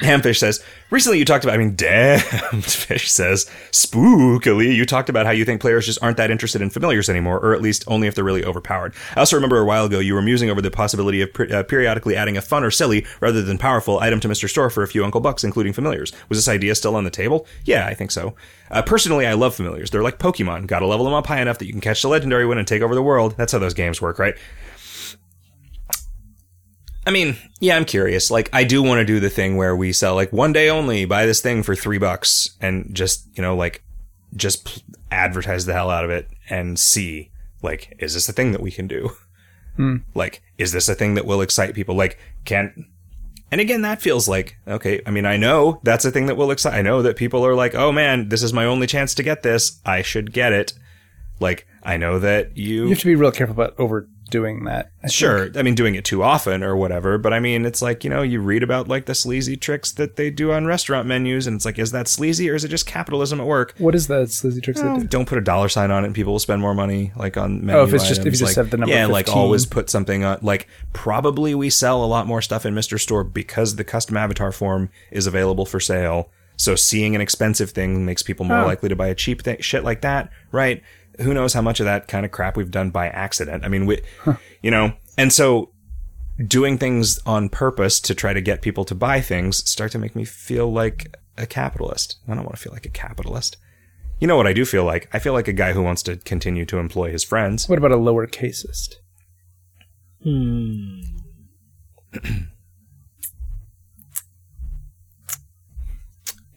Hamfish 0.00 0.38
says, 0.38 0.64
recently 0.90 1.18
you 1.18 1.24
talked 1.24 1.42
about, 1.44 1.54
I 1.54 1.58
mean, 1.58 1.74
damn, 1.74 2.20
Fish 2.62 3.10
says, 3.10 3.50
spookily, 3.72 4.72
you 4.72 4.86
talked 4.86 5.08
about 5.08 5.26
how 5.26 5.32
you 5.32 5.44
think 5.44 5.60
players 5.60 5.86
just 5.86 6.00
aren't 6.04 6.18
that 6.18 6.30
interested 6.30 6.62
in 6.62 6.70
familiars 6.70 7.10
anymore, 7.10 7.40
or 7.40 7.52
at 7.52 7.62
least 7.62 7.82
only 7.88 8.06
if 8.06 8.14
they're 8.14 8.22
really 8.22 8.44
overpowered. 8.44 8.94
I 9.16 9.20
also 9.20 9.34
remember 9.34 9.58
a 9.58 9.64
while 9.64 9.86
ago 9.86 9.98
you 9.98 10.14
were 10.14 10.22
musing 10.22 10.50
over 10.50 10.62
the 10.62 10.70
possibility 10.70 11.20
of 11.20 11.32
per- 11.32 11.48
uh, 11.52 11.62
periodically 11.64 12.14
adding 12.14 12.36
a 12.36 12.42
fun 12.42 12.62
or 12.62 12.70
silly, 12.70 13.04
rather 13.20 13.42
than 13.42 13.58
powerful, 13.58 13.98
item 13.98 14.20
to 14.20 14.28
Mr. 14.28 14.48
Store 14.48 14.70
for 14.70 14.84
a 14.84 14.88
few 14.88 15.04
Uncle 15.04 15.20
Bucks, 15.20 15.42
including 15.42 15.72
familiars. 15.72 16.12
Was 16.28 16.38
this 16.38 16.48
idea 16.48 16.76
still 16.76 16.94
on 16.94 17.02
the 17.02 17.10
table? 17.10 17.44
Yeah, 17.64 17.86
I 17.86 17.94
think 17.94 18.12
so. 18.12 18.36
Uh, 18.70 18.82
personally, 18.82 19.26
I 19.26 19.32
love 19.34 19.56
familiars. 19.56 19.90
They're 19.90 20.02
like 20.04 20.18
Pokemon. 20.20 20.68
Gotta 20.68 20.86
level 20.86 21.04
them 21.06 21.14
up 21.14 21.26
high 21.26 21.42
enough 21.42 21.58
that 21.58 21.66
you 21.66 21.72
can 21.72 21.80
catch 21.80 22.02
the 22.02 22.08
legendary 22.08 22.46
one 22.46 22.58
and 22.58 22.68
take 22.68 22.82
over 22.82 22.94
the 22.94 23.02
world. 23.02 23.34
That's 23.36 23.52
how 23.52 23.58
those 23.58 23.74
games 23.74 24.00
work, 24.00 24.20
right? 24.20 24.36
I 27.06 27.10
mean, 27.10 27.36
yeah, 27.60 27.76
I'm 27.76 27.84
curious. 27.84 28.30
Like, 28.30 28.48
I 28.52 28.64
do 28.64 28.82
want 28.82 29.00
to 29.00 29.04
do 29.04 29.18
the 29.18 29.30
thing 29.30 29.56
where 29.56 29.74
we 29.74 29.92
sell 29.92 30.14
like 30.14 30.32
one 30.32 30.52
day 30.52 30.70
only, 30.70 31.04
buy 31.04 31.26
this 31.26 31.40
thing 31.40 31.62
for 31.62 31.74
three 31.74 31.98
bucks 31.98 32.56
and 32.60 32.94
just, 32.94 33.26
you 33.36 33.42
know, 33.42 33.56
like 33.56 33.82
just 34.36 34.84
advertise 35.10 35.66
the 35.66 35.72
hell 35.72 35.90
out 35.90 36.04
of 36.04 36.10
it 36.10 36.28
and 36.48 36.78
see, 36.78 37.30
like, 37.62 37.96
is 37.98 38.14
this 38.14 38.28
a 38.28 38.32
thing 38.32 38.52
that 38.52 38.60
we 38.60 38.70
can 38.70 38.86
do? 38.86 39.10
Hmm. 39.76 39.96
Like, 40.14 40.42
is 40.58 40.72
this 40.72 40.88
a 40.88 40.94
thing 40.94 41.14
that 41.14 41.26
will 41.26 41.40
excite 41.40 41.74
people? 41.74 41.94
Like, 41.94 42.18
can, 42.44 42.86
and 43.50 43.60
again, 43.60 43.82
that 43.82 44.02
feels 44.02 44.28
like, 44.28 44.56
okay, 44.68 45.00
I 45.06 45.10
mean, 45.10 45.24
I 45.26 45.36
know 45.36 45.80
that's 45.82 46.04
a 46.04 46.10
thing 46.10 46.26
that 46.26 46.36
will 46.36 46.50
excite, 46.50 46.74
I 46.74 46.82
know 46.82 47.02
that 47.02 47.16
people 47.16 47.44
are 47.44 47.54
like, 47.54 47.74
oh 47.74 47.90
man, 47.90 48.28
this 48.28 48.42
is 48.42 48.52
my 48.52 48.64
only 48.64 48.86
chance 48.86 49.14
to 49.14 49.22
get 49.22 49.42
this. 49.42 49.80
I 49.84 50.02
should 50.02 50.32
get 50.32 50.52
it. 50.52 50.72
Like, 51.40 51.66
I 51.82 51.96
know 51.96 52.18
that 52.18 52.56
You 52.56 52.84
You 52.84 52.88
have 52.90 52.98
to 53.00 53.06
be 53.06 53.14
real 53.14 53.32
careful 53.32 53.54
about 53.54 53.74
overdoing 54.34 54.64
that. 54.64 54.90
I 54.98 55.02
think. 55.02 55.12
Sure. 55.12 55.48
I 55.56 55.62
mean, 55.62 55.74
doing 55.74 55.94
it 55.94 56.04
too 56.04 56.22
often 56.22 56.62
or 56.62 56.76
whatever, 56.76 57.18
but 57.18 57.32
I 57.32 57.40
mean, 57.40 57.64
it's 57.64 57.82
like, 57.82 58.04
you 58.04 58.10
know, 58.10 58.22
you 58.22 58.40
read 58.40 58.62
about 58.62 58.88
like 58.88 59.06
the 59.06 59.14
sleazy 59.14 59.56
tricks 59.56 59.92
that 59.92 60.16
they 60.16 60.30
do 60.30 60.52
on 60.52 60.66
restaurant 60.66 61.06
menus, 61.06 61.46
and 61.46 61.56
it's 61.56 61.64
like, 61.64 61.78
is 61.78 61.92
that 61.92 62.08
sleazy 62.08 62.48
or 62.50 62.54
is 62.54 62.64
it 62.64 62.68
just 62.68 62.86
capitalism 62.86 63.40
at 63.40 63.46
work? 63.46 63.74
What 63.78 63.94
is 63.94 64.06
that 64.08 64.30
sleazy 64.30 64.60
tricks 64.60 64.80
they 64.80 64.88
oh, 64.88 65.00
do? 65.00 65.06
Don't 65.06 65.28
put 65.28 65.38
a 65.38 65.42
dollar 65.42 65.68
sign 65.68 65.90
on 65.90 66.04
it 66.04 66.06
and 66.06 66.14
people 66.14 66.32
will 66.32 66.38
spend 66.40 66.60
more 66.60 66.74
money, 66.74 67.12
like 67.16 67.36
on 67.36 67.64
menu 67.64 67.80
Oh, 67.80 67.84
if 67.84 67.94
it's 67.94 68.08
just- 68.08 68.20
if 68.20 68.26
you 68.26 68.30
items, 68.30 68.38
just 68.40 68.56
like, 68.56 68.64
have 68.64 68.70
the 68.70 68.76
number 68.78 68.94
Yeah, 68.94 69.06
like 69.06 69.28
always 69.28 69.66
put 69.66 69.90
something 69.90 70.24
on, 70.24 70.38
like, 70.42 70.68
probably 70.92 71.54
we 71.54 71.70
sell 71.70 72.04
a 72.04 72.06
lot 72.06 72.26
more 72.26 72.42
stuff 72.42 72.64
in 72.66 72.74
Mr. 72.74 72.98
Store 73.00 73.24
because 73.24 73.76
the 73.76 73.84
custom 73.84 74.16
avatar 74.16 74.52
form 74.52 74.90
is 75.10 75.26
available 75.26 75.66
for 75.66 75.80
sale. 75.80 76.30
So 76.56 76.76
seeing 76.76 77.14
an 77.14 77.20
expensive 77.20 77.70
thing 77.70 78.04
makes 78.04 78.22
people 78.22 78.44
more 78.44 78.58
Oh. 78.60 78.66
likely 78.66 78.88
to 78.88 78.94
buy 78.96 79.08
a 79.08 79.14
cheap 79.14 79.42
thing, 79.42 79.56
shit 79.60 79.82
like 79.84 80.02
that, 80.02 80.30
right? 80.52 80.82
Who 81.20 81.34
knows 81.34 81.52
how 81.52 81.62
much 81.62 81.80
of 81.80 81.86
that 81.86 82.08
kind 82.08 82.24
of 82.24 82.32
crap 82.32 82.56
we've 82.56 82.70
done 82.70 82.90
by 82.90 83.08
accident? 83.08 83.64
I 83.64 83.68
mean, 83.68 83.86
we, 83.86 84.00
you 84.62 84.70
know, 84.70 84.94
and 85.18 85.32
so 85.32 85.70
doing 86.46 86.78
things 86.78 87.18
on 87.26 87.48
purpose 87.48 88.00
to 88.00 88.14
try 88.14 88.32
to 88.32 88.40
get 88.40 88.62
people 88.62 88.84
to 88.86 88.94
buy 88.94 89.20
things 89.20 89.68
start 89.68 89.92
to 89.92 89.98
make 89.98 90.16
me 90.16 90.24
feel 90.24 90.72
like 90.72 91.14
a 91.36 91.46
capitalist. 91.46 92.16
I 92.26 92.34
don't 92.34 92.44
want 92.44 92.56
to 92.56 92.62
feel 92.62 92.72
like 92.72 92.86
a 92.86 92.90
capitalist. 92.90 93.56
You 94.20 94.26
know 94.26 94.36
what 94.36 94.46
I 94.46 94.52
do 94.52 94.64
feel 94.64 94.84
like? 94.84 95.08
I 95.12 95.18
feel 95.18 95.32
like 95.32 95.48
a 95.48 95.52
guy 95.52 95.72
who 95.72 95.82
wants 95.82 96.02
to 96.04 96.16
continue 96.16 96.64
to 96.66 96.78
employ 96.78 97.10
his 97.10 97.24
friends. 97.24 97.68
What 97.68 97.78
about 97.78 97.92
a 97.92 97.96
lower 97.96 98.26
caseist? 98.26 99.00
Hmm. 100.22 101.00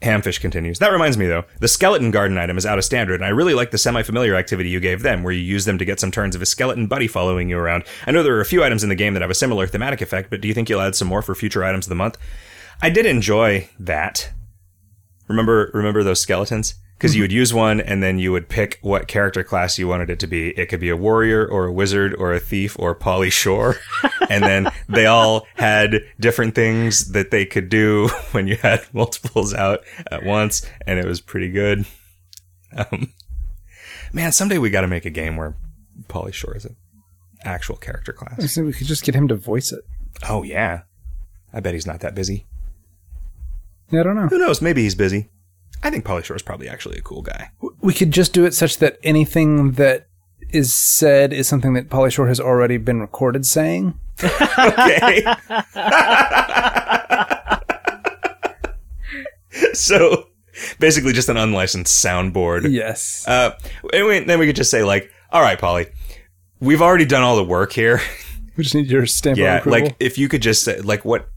Hamfish 0.06 0.40
continues. 0.40 0.80
That 0.80 0.92
reminds 0.92 1.18
me 1.18 1.28
though, 1.28 1.44
the 1.60 1.68
skeleton 1.68 2.12
garden 2.12 2.38
item 2.38 2.58
is 2.58 2.66
out 2.66 2.78
of 2.78 2.86
standard, 2.86 3.16
and 3.16 3.26
I 3.26 3.30
really 3.30 3.54
like 3.54 3.72
the 3.72 3.78
semi-familiar 3.78 4.36
activity 4.36 4.70
you 4.70 4.80
gave 4.80 5.02
them, 5.02 5.24
where 5.24 5.34
you 5.34 5.42
use 5.42 5.66
them 5.66 5.78
to 5.78 5.86
get 5.86 6.00
some 6.00 6.12
turns 6.12 6.36
of 6.36 6.42
a 6.42 6.46
skeleton 6.46 6.88
buddy 6.88 7.08
following 7.08 7.50
you 7.50 7.58
around. 7.58 7.84
I 8.08 8.12
know 8.12 8.24
there 8.24 8.36
are 8.36 8.42
a 8.42 8.46
few 8.46 8.64
items 8.64 8.84
in 8.84 8.90
the 8.90 8.96
game 8.96 9.14
that 9.14 9.22
have 9.22 9.32
a 9.32 9.36
similar 9.36 9.68
thematic 9.68 10.02
effect, 10.02 10.30
but 10.30 10.40
do 10.40 10.48
you 10.48 10.54
think 10.54 10.70
you'll 10.70 10.82
add 10.82 10.96
some 10.96 11.08
more 11.08 11.22
for 11.22 11.36
future 11.36 11.64
items 11.64 11.86
of 11.86 11.90
the 11.90 11.96
month? 11.96 12.18
I 12.82 12.90
did 12.90 13.06
enjoy 13.06 13.70
that. 13.80 14.32
Remember, 15.28 15.72
remember 15.74 16.04
those 16.04 16.22
skeletons? 16.22 16.76
Because 16.98 17.14
you 17.14 17.24
would 17.24 17.32
use 17.32 17.54
one, 17.54 17.82
and 17.82 18.02
then 18.02 18.20
you 18.20 18.32
would 18.32 18.48
pick 18.48 18.80
what 18.82 19.08
character 19.08 19.44
class 19.44 19.78
you 19.78 19.86
wanted 19.88 20.10
it 20.10 20.20
to 20.20 20.28
be. 20.28 20.52
It 20.52 20.68
could 20.68 20.80
be 20.80 20.90
a 20.90 20.96
warrior, 20.96 21.46
or 21.46 21.66
a 21.66 21.72
wizard, 21.72 22.16
or 22.16 22.34
a 22.34 22.40
thief, 22.40 22.78
or 22.80 22.96
Pauly 22.96 23.32
Shore, 23.32 23.76
and 24.30 24.44
then 24.44 24.72
they 24.88 25.06
all 25.06 25.46
had 25.56 26.02
different 26.20 26.56
things 26.56 27.12
that 27.12 27.32
they 27.32 27.46
could 27.46 27.68
do 27.68 28.08
when 28.32 28.48
you 28.48 28.56
had 28.56 28.86
multiples 28.94 29.54
out 29.54 29.82
at 30.10 30.24
once, 30.24 30.66
and 30.88 30.98
it 30.98 31.06
was 31.06 31.20
pretty 31.20 31.50
good. 31.50 31.86
Um, 32.76 33.12
man, 34.14 34.32
someday 34.32 34.58
we 34.58 34.70
got 34.70 34.82
to 34.82 34.88
make 34.88 35.06
a 35.06 35.10
game 35.10 35.36
where 35.36 35.58
Pauly 36.08 36.34
Shore 36.34 36.56
is 36.56 36.64
an 36.64 36.78
actual 37.44 37.76
character 37.76 38.16
I 38.22 38.26
class. 38.26 38.58
we 38.58 38.72
could 38.72 38.88
just 38.88 39.04
get 39.04 39.16
him 39.16 39.28
to 39.28 39.36
voice 39.36 39.74
it. 39.74 39.84
Oh 40.30 40.44
yeah, 40.44 40.84
I 41.54 41.60
bet 41.60 41.74
he's 41.74 41.88
not 41.88 42.00
that 42.00 42.16
busy. 42.16 42.46
Yeah, 43.92 44.00
I 44.00 44.04
don't 44.04 44.16
know. 44.16 44.28
Who 44.28 44.40
knows? 44.40 44.62
Maybe 44.62 44.84
he's 44.84 44.96
busy. 44.96 45.30
I 45.86 45.92
think 45.92 46.04
Pauly 46.04 46.24
Shore 46.24 46.36
is 46.36 46.42
probably 46.42 46.68
actually 46.68 46.98
a 46.98 47.02
cool 47.04 47.22
guy. 47.22 47.52
We 47.80 47.94
could 47.94 48.10
just 48.10 48.34
do 48.34 48.44
it 48.44 48.56
such 48.56 48.80
that 48.80 48.98
anything 49.04 49.74
that 49.74 50.08
is 50.50 50.74
said 50.74 51.32
is 51.32 51.48
something 51.48 51.74
that 51.74 51.90
Pauly 51.90 52.12
Shore 52.12 52.28
has 52.28 52.40
already 52.40 52.78
been 52.78 53.02
recorded 53.02 53.46
saying. 53.46 53.94
Okay. 54.24 55.24
so 59.74 60.30
basically, 60.80 61.14
just 61.14 61.30
an 61.30 61.38
unlicensed 61.38 62.04
soundboard. 62.04 62.72
Yes. 62.72 63.24
Uh, 63.28 63.56
and 63.94 64.08
we, 64.08 64.20
then 64.22 64.40
we 64.40 64.48
could 64.48 64.56
just 64.56 64.72
say 64.72 64.84
like, 64.84 65.12
"All 65.32 65.44
right, 65.44 65.60
Pauly, 65.60 65.92
we've 66.60 66.82
already 66.82 67.06
done 67.06 67.22
all 67.22 67.36
the 67.36 67.44
work 67.44 67.74
here. 67.74 68.02
we 68.58 68.64
just 68.64 68.74
need 68.74 68.90
your 68.90 69.06
stamp 69.06 69.38
of 69.38 69.40
yeah, 69.44 69.62
like 69.68 69.96
if 70.00 70.18
you 70.18 70.30
could 70.30 70.42
just 70.42 70.64
say 70.64 70.82
like 70.82 71.06
what, 71.06 71.30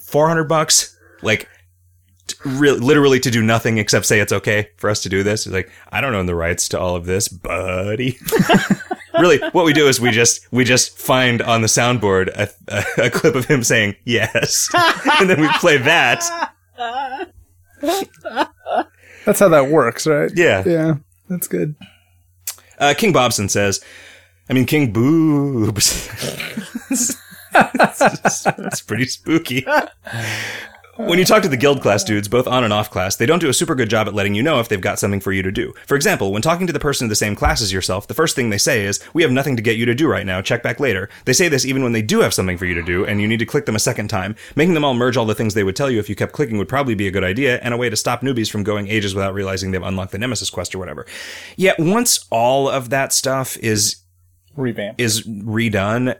four 0.00 0.26
hundred 0.26 0.44
bucks, 0.44 0.98
like." 1.20 1.50
Really, 2.44 2.80
literally 2.80 3.20
to 3.20 3.30
do 3.30 3.42
nothing 3.42 3.78
except 3.78 4.06
say 4.06 4.18
it's 4.20 4.32
okay 4.32 4.70
for 4.76 4.90
us 4.90 5.00
to 5.02 5.08
do 5.08 5.22
this. 5.22 5.46
It's 5.46 5.54
like 5.54 5.70
I 5.90 6.00
don't 6.00 6.14
own 6.14 6.26
the 6.26 6.34
rights 6.34 6.68
to 6.70 6.80
all 6.80 6.96
of 6.96 7.06
this, 7.06 7.28
buddy. 7.28 8.18
really, 9.18 9.38
what 9.50 9.64
we 9.64 9.72
do 9.72 9.86
is 9.86 10.00
we 10.00 10.10
just 10.10 10.50
we 10.52 10.64
just 10.64 10.98
find 10.98 11.40
on 11.40 11.60
the 11.62 11.68
soundboard 11.68 12.28
a, 12.28 12.48
a, 12.68 13.06
a 13.06 13.10
clip 13.10 13.34
of 13.34 13.44
him 13.44 13.62
saying 13.62 13.94
yes, 14.04 14.68
and 15.20 15.30
then 15.30 15.40
we 15.40 15.48
play 15.54 15.76
that. 15.78 16.52
That's 19.24 19.38
how 19.38 19.48
that 19.48 19.68
works, 19.70 20.06
right? 20.06 20.30
Yeah. 20.34 20.64
Yeah. 20.66 20.94
That's 21.28 21.46
good. 21.46 21.76
Uh, 22.78 22.94
King 22.96 23.12
Bobson 23.12 23.48
says, 23.48 23.82
I 24.48 24.52
mean, 24.52 24.66
King 24.66 24.92
Boobs. 24.92 26.08
it's, 26.90 27.16
it's 27.54 28.80
pretty 28.80 29.06
spooky. 29.06 29.64
When 30.96 31.18
you 31.18 31.24
talk 31.24 31.42
to 31.42 31.48
the 31.48 31.56
guild 31.56 31.80
class 31.80 32.04
dudes, 32.04 32.28
both 32.28 32.46
on 32.46 32.64
and 32.64 32.72
off 32.72 32.90
class, 32.90 33.16
they 33.16 33.24
don't 33.24 33.38
do 33.38 33.48
a 33.48 33.54
super 33.54 33.74
good 33.74 33.88
job 33.88 34.08
at 34.08 34.14
letting 34.14 34.34
you 34.34 34.42
know 34.42 34.60
if 34.60 34.68
they've 34.68 34.78
got 34.78 34.98
something 34.98 35.20
for 35.20 35.32
you 35.32 35.42
to 35.42 35.50
do. 35.50 35.72
For 35.86 35.96
example, 35.96 36.34
when 36.34 36.42
talking 36.42 36.66
to 36.66 36.72
the 36.72 36.78
person 36.78 37.06
of 37.06 37.08
the 37.08 37.16
same 37.16 37.34
class 37.34 37.62
as 37.62 37.72
yourself, 37.72 38.06
the 38.06 38.14
first 38.14 38.36
thing 38.36 38.50
they 38.50 38.58
say 38.58 38.84
is, 38.84 39.00
We 39.14 39.22
have 39.22 39.32
nothing 39.32 39.56
to 39.56 39.62
get 39.62 39.78
you 39.78 39.86
to 39.86 39.94
do 39.94 40.06
right 40.06 40.26
now, 40.26 40.42
check 40.42 40.62
back 40.62 40.80
later. 40.80 41.08
They 41.24 41.32
say 41.32 41.48
this 41.48 41.64
even 41.64 41.82
when 41.82 41.92
they 41.92 42.02
do 42.02 42.20
have 42.20 42.34
something 42.34 42.58
for 42.58 42.66
you 42.66 42.74
to 42.74 42.82
do, 42.82 43.06
and 43.06 43.22
you 43.22 43.26
need 43.26 43.38
to 43.38 43.46
click 43.46 43.64
them 43.64 43.74
a 43.74 43.78
second 43.78 44.08
time. 44.08 44.36
Making 44.54 44.74
them 44.74 44.84
all 44.84 44.92
merge 44.92 45.16
all 45.16 45.24
the 45.24 45.34
things 45.34 45.54
they 45.54 45.64
would 45.64 45.76
tell 45.76 45.90
you 45.90 45.98
if 45.98 46.10
you 46.10 46.14
kept 46.14 46.34
clicking 46.34 46.58
would 46.58 46.68
probably 46.68 46.94
be 46.94 47.08
a 47.08 47.10
good 47.10 47.24
idea, 47.24 47.58
and 47.62 47.72
a 47.72 47.78
way 47.78 47.88
to 47.88 47.96
stop 47.96 48.20
newbies 48.20 48.50
from 48.50 48.62
going 48.62 48.88
ages 48.88 49.14
without 49.14 49.32
realizing 49.32 49.70
they've 49.70 49.82
unlocked 49.82 50.12
the 50.12 50.18
Nemesis 50.18 50.50
quest 50.50 50.74
or 50.74 50.78
whatever. 50.78 51.06
Yet 51.56 51.78
once 51.78 52.26
all 52.30 52.68
of 52.68 52.90
that 52.90 53.14
stuff 53.14 53.56
is 53.56 53.96
Revamp. 54.56 55.00
is 55.00 55.26
redone, 55.26 56.16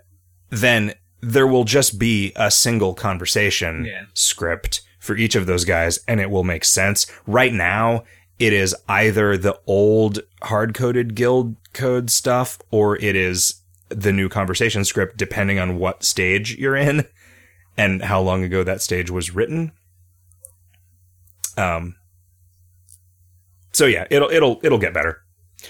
then 0.49 0.95
there 1.23 1.47
will 1.47 1.65
just 1.65 1.99
be 1.99 2.33
a 2.37 2.51
single 2.51 2.95
conversation 2.95 3.85
Yeah. 3.85 4.03
script 4.13 4.83
for 4.99 5.17
each 5.17 5.35
of 5.37 5.47
those 5.47 5.65
guys 5.65 6.01
and 6.09 6.21
it 6.21 6.31
will 6.31 6.45
make 6.45 6.65
sense. 6.65 7.07
Right 7.27 7.53
now, 7.53 8.05
it 8.39 8.53
is 8.53 8.75
either 8.89 9.37
the 9.37 9.59
old 9.67 10.21
hard 10.43 10.75
coded 10.75 11.15
guild 11.15 11.55
code 11.73 12.11
stuff 12.11 12.59
or 12.73 12.97
it 12.97 13.15
is 13.15 13.55
the 13.89 14.13
new 14.13 14.29
conversation 14.29 14.85
script, 14.85 15.17
depending 15.17 15.59
on 15.59 15.79
what 15.79 16.03
stage 16.03 16.57
you're 16.57 16.77
in 16.77 17.07
and 17.77 18.03
how 18.03 18.21
long 18.21 18.43
ago 18.43 18.65
that 18.65 18.83
stage 18.83 19.11
was 19.11 19.33
written. 19.35 19.71
Um, 21.57 21.95
so 23.73 23.87
yeah, 23.87 24.07
it'll, 24.11 24.31
it'll, 24.31 24.61
it'll 24.63 24.79
get 24.79 24.95
better. 24.95 25.19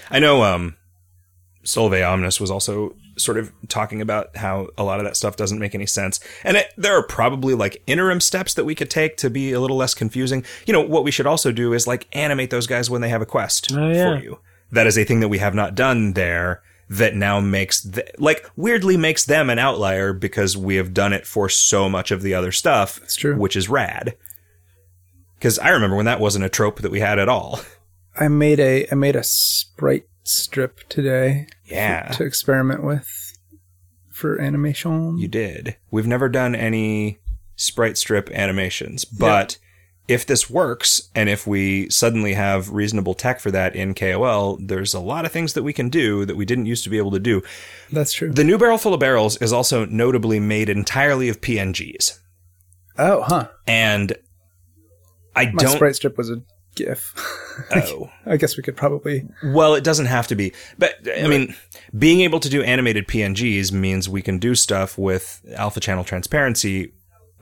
I 0.09 0.19
know, 0.19 0.43
um, 0.43 0.77
Solveig 1.63 2.07
Omnis 2.09 2.39
was 2.41 2.49
also 2.51 2.95
sort 3.17 3.37
of 3.37 3.51
talking 3.67 4.01
about 4.01 4.35
how 4.37 4.67
a 4.77 4.83
lot 4.83 4.99
of 4.99 5.05
that 5.05 5.15
stuff 5.15 5.35
doesn't 5.35 5.59
make 5.59 5.75
any 5.75 5.85
sense. 5.85 6.19
And 6.43 6.57
it, 6.57 6.73
there 6.77 6.97
are 6.97 7.03
probably 7.05 7.53
like 7.53 7.81
interim 7.87 8.19
steps 8.21 8.53
that 8.55 8.65
we 8.65 8.75
could 8.75 8.89
take 8.89 9.17
to 9.17 9.29
be 9.29 9.51
a 9.51 9.59
little 9.59 9.77
less 9.77 9.93
confusing. 9.93 10.43
You 10.65 10.73
know, 10.73 10.81
what 10.81 11.03
we 11.03 11.11
should 11.11 11.27
also 11.27 11.51
do 11.51 11.73
is 11.73 11.85
like 11.87 12.07
animate 12.13 12.49
those 12.49 12.67
guys 12.67 12.89
when 12.89 13.01
they 13.01 13.09
have 13.09 13.21
a 13.21 13.25
quest 13.25 13.71
Oh, 13.73 13.89
yeah. 13.89 14.17
for 14.17 14.23
you. 14.23 14.39
That 14.71 14.87
is 14.87 14.97
a 14.97 15.03
thing 15.03 15.19
that 15.19 15.29
we 15.29 15.37
have 15.37 15.53
not 15.53 15.75
done 15.75 16.13
there 16.13 16.61
that 16.89 17.15
now 17.15 17.39
makes, 17.39 17.81
th- 17.81 18.09
like, 18.17 18.49
weirdly 18.55 18.97
makes 18.97 19.23
them 19.25 19.49
an 19.49 19.59
outlier 19.59 20.11
because 20.13 20.57
we 20.57 20.75
have 20.75 20.93
done 20.93 21.13
it 21.13 21.25
for 21.25 21.47
so 21.49 21.87
much 21.87 22.11
of 22.11 22.21
the 22.23 22.33
other 22.33 22.51
stuff. 22.51 22.99
That's 22.99 23.15
true. 23.15 23.35
Which 23.35 23.55
is 23.55 23.69
rad. 23.69 24.15
Because 25.37 25.59
I 25.59 25.69
remember 25.69 25.95
when 25.95 26.05
that 26.05 26.19
wasn't 26.19 26.45
a 26.45 26.49
trope 26.49 26.81
that 26.81 26.91
we 26.91 26.99
had 26.99 27.19
at 27.19 27.29
all. 27.29 27.59
I 28.19 28.27
made 28.27 28.59
a 28.59 28.87
I 28.91 28.95
made 28.95 29.15
a 29.15 29.23
sprite 29.23 30.05
strip 30.23 30.87
today 30.87 31.47
Yeah. 31.73 32.09
to 32.13 32.23
experiment 32.23 32.83
with 32.83 33.37
for 34.11 34.39
animation. 34.39 35.17
You 35.17 35.27
did. 35.27 35.75
We've 35.91 36.07
never 36.07 36.29
done 36.29 36.55
any 36.55 37.19
sprite 37.55 37.97
strip 37.97 38.29
animations, 38.31 39.05
but 39.05 39.57
if 40.07 40.25
this 40.25 40.49
works 40.49 41.09
and 41.15 41.29
if 41.29 41.47
we 41.47 41.89
suddenly 41.89 42.33
have 42.33 42.69
reasonable 42.71 43.13
tech 43.13 43.39
for 43.39 43.51
that 43.51 43.75
in 43.75 43.93
KOL, 43.93 44.57
there's 44.61 44.93
a 44.93 44.99
lot 44.99 45.25
of 45.25 45.31
things 45.31 45.53
that 45.53 45.63
we 45.63 45.71
can 45.73 45.89
do 45.89 46.25
that 46.25 46.35
we 46.35 46.45
didn't 46.45 46.65
used 46.65 46.83
to 46.83 46.89
be 46.89 46.97
able 46.97 47.11
to 47.11 47.19
do. 47.19 47.41
That's 47.91 48.11
true. 48.13 48.31
The 48.31 48.43
new 48.43 48.57
Barrel 48.57 48.77
Full 48.77 48.93
of 48.93 48.99
Barrels 48.99 49.37
is 49.37 49.53
also 49.53 49.85
notably 49.85 50.39
made 50.39 50.69
entirely 50.69 51.29
of 51.29 51.41
PNGs. 51.41 52.19
oh, 52.97 53.21
huh. 53.23 53.47
And 53.65 54.15
I 55.35 55.45
My 55.45 55.63
don't 55.63 55.75
sprite 55.75 55.95
strip 55.95 56.17
was 56.17 56.29
a 56.29 56.41
GIF. 56.75 57.13
oh. 57.75 58.09
I 58.25 58.37
guess 58.37 58.57
we 58.57 58.63
could 58.63 58.75
probably. 58.75 59.27
Well, 59.43 59.75
it 59.75 59.83
doesn't 59.83 60.07
have 60.07 60.27
to 60.27 60.35
be. 60.35 60.53
But 60.77 60.95
I 61.17 61.27
mean, 61.27 61.55
being 61.97 62.21
able 62.21 62.39
to 62.39 62.49
do 62.49 62.63
animated 62.63 63.07
PNGs 63.07 63.71
means 63.71 64.09
we 64.09 64.21
can 64.21 64.39
do 64.39 64.55
stuff 64.55 64.97
with 64.97 65.41
alpha 65.55 65.79
channel 65.79 66.03
transparency 66.03 66.91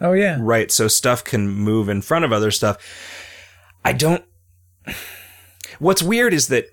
Oh 0.02 0.14
yeah. 0.14 0.38
right 0.40 0.72
so 0.72 0.88
stuff 0.88 1.24
can 1.24 1.48
move 1.48 1.88
in 1.88 2.02
front 2.02 2.26
of 2.26 2.34
other 2.34 2.50
stuff 2.50 2.78
i 3.86 3.94
don't 3.94 4.24
what's 5.78 6.02
weird 6.02 6.34
is 6.34 6.48
that 6.48 6.66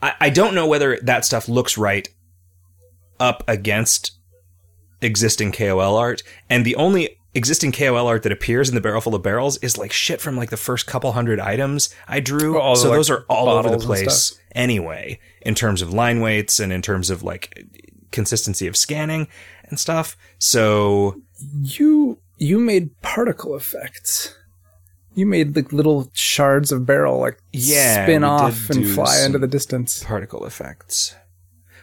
I, 0.00 0.14
I 0.18 0.30
don't 0.30 0.54
know 0.54 0.66
whether 0.66 0.98
that 1.02 1.26
stuff 1.26 1.50
looks 1.50 1.76
right 1.76 2.08
up 3.20 3.44
against 3.46 4.12
existing 5.02 5.52
kol 5.52 5.96
art 5.96 6.22
and 6.48 6.64
the 6.64 6.76
only 6.76 7.17
existing 7.38 7.72
kol 7.72 8.06
art 8.06 8.22
that 8.24 8.32
appears 8.32 8.68
in 8.68 8.74
the 8.74 8.80
barrel 8.80 9.00
full 9.00 9.14
of 9.14 9.22
barrels 9.22 9.56
is 9.58 9.78
like 9.78 9.92
shit 9.92 10.20
from 10.20 10.36
like 10.36 10.50
the 10.50 10.56
first 10.56 10.86
couple 10.86 11.12
hundred 11.12 11.40
items 11.40 11.88
i 12.06 12.20
drew 12.20 12.52
the, 12.52 12.74
so 12.74 12.88
like, 12.90 12.98
those 12.98 13.08
are 13.10 13.24
all 13.28 13.48
over 13.48 13.70
the 13.70 13.78
place 13.78 14.38
anyway 14.54 15.18
in 15.42 15.54
terms 15.54 15.80
of 15.80 15.92
line 15.92 16.20
weights 16.20 16.60
and 16.60 16.72
in 16.72 16.82
terms 16.82 17.08
of 17.08 17.22
like 17.22 17.64
consistency 18.10 18.66
of 18.66 18.76
scanning 18.76 19.26
and 19.64 19.78
stuff 19.80 20.16
so 20.38 21.20
You 21.62 22.18
you 22.38 22.58
made 22.58 23.00
particle 23.02 23.54
effects. 23.56 24.34
You 25.14 25.26
made 25.26 25.56
like 25.56 25.72
little 25.72 26.10
shards 26.12 26.70
of 26.72 26.86
barrel 26.86 27.18
like 27.18 27.38
Yeah, 27.52 28.04
spin 28.04 28.22
off 28.24 28.70
and 28.70 28.88
fly 28.88 29.22
into 29.24 29.38
the 29.38 29.46
distance. 29.48 30.02
particle 30.04 30.46
effects. 30.46 31.14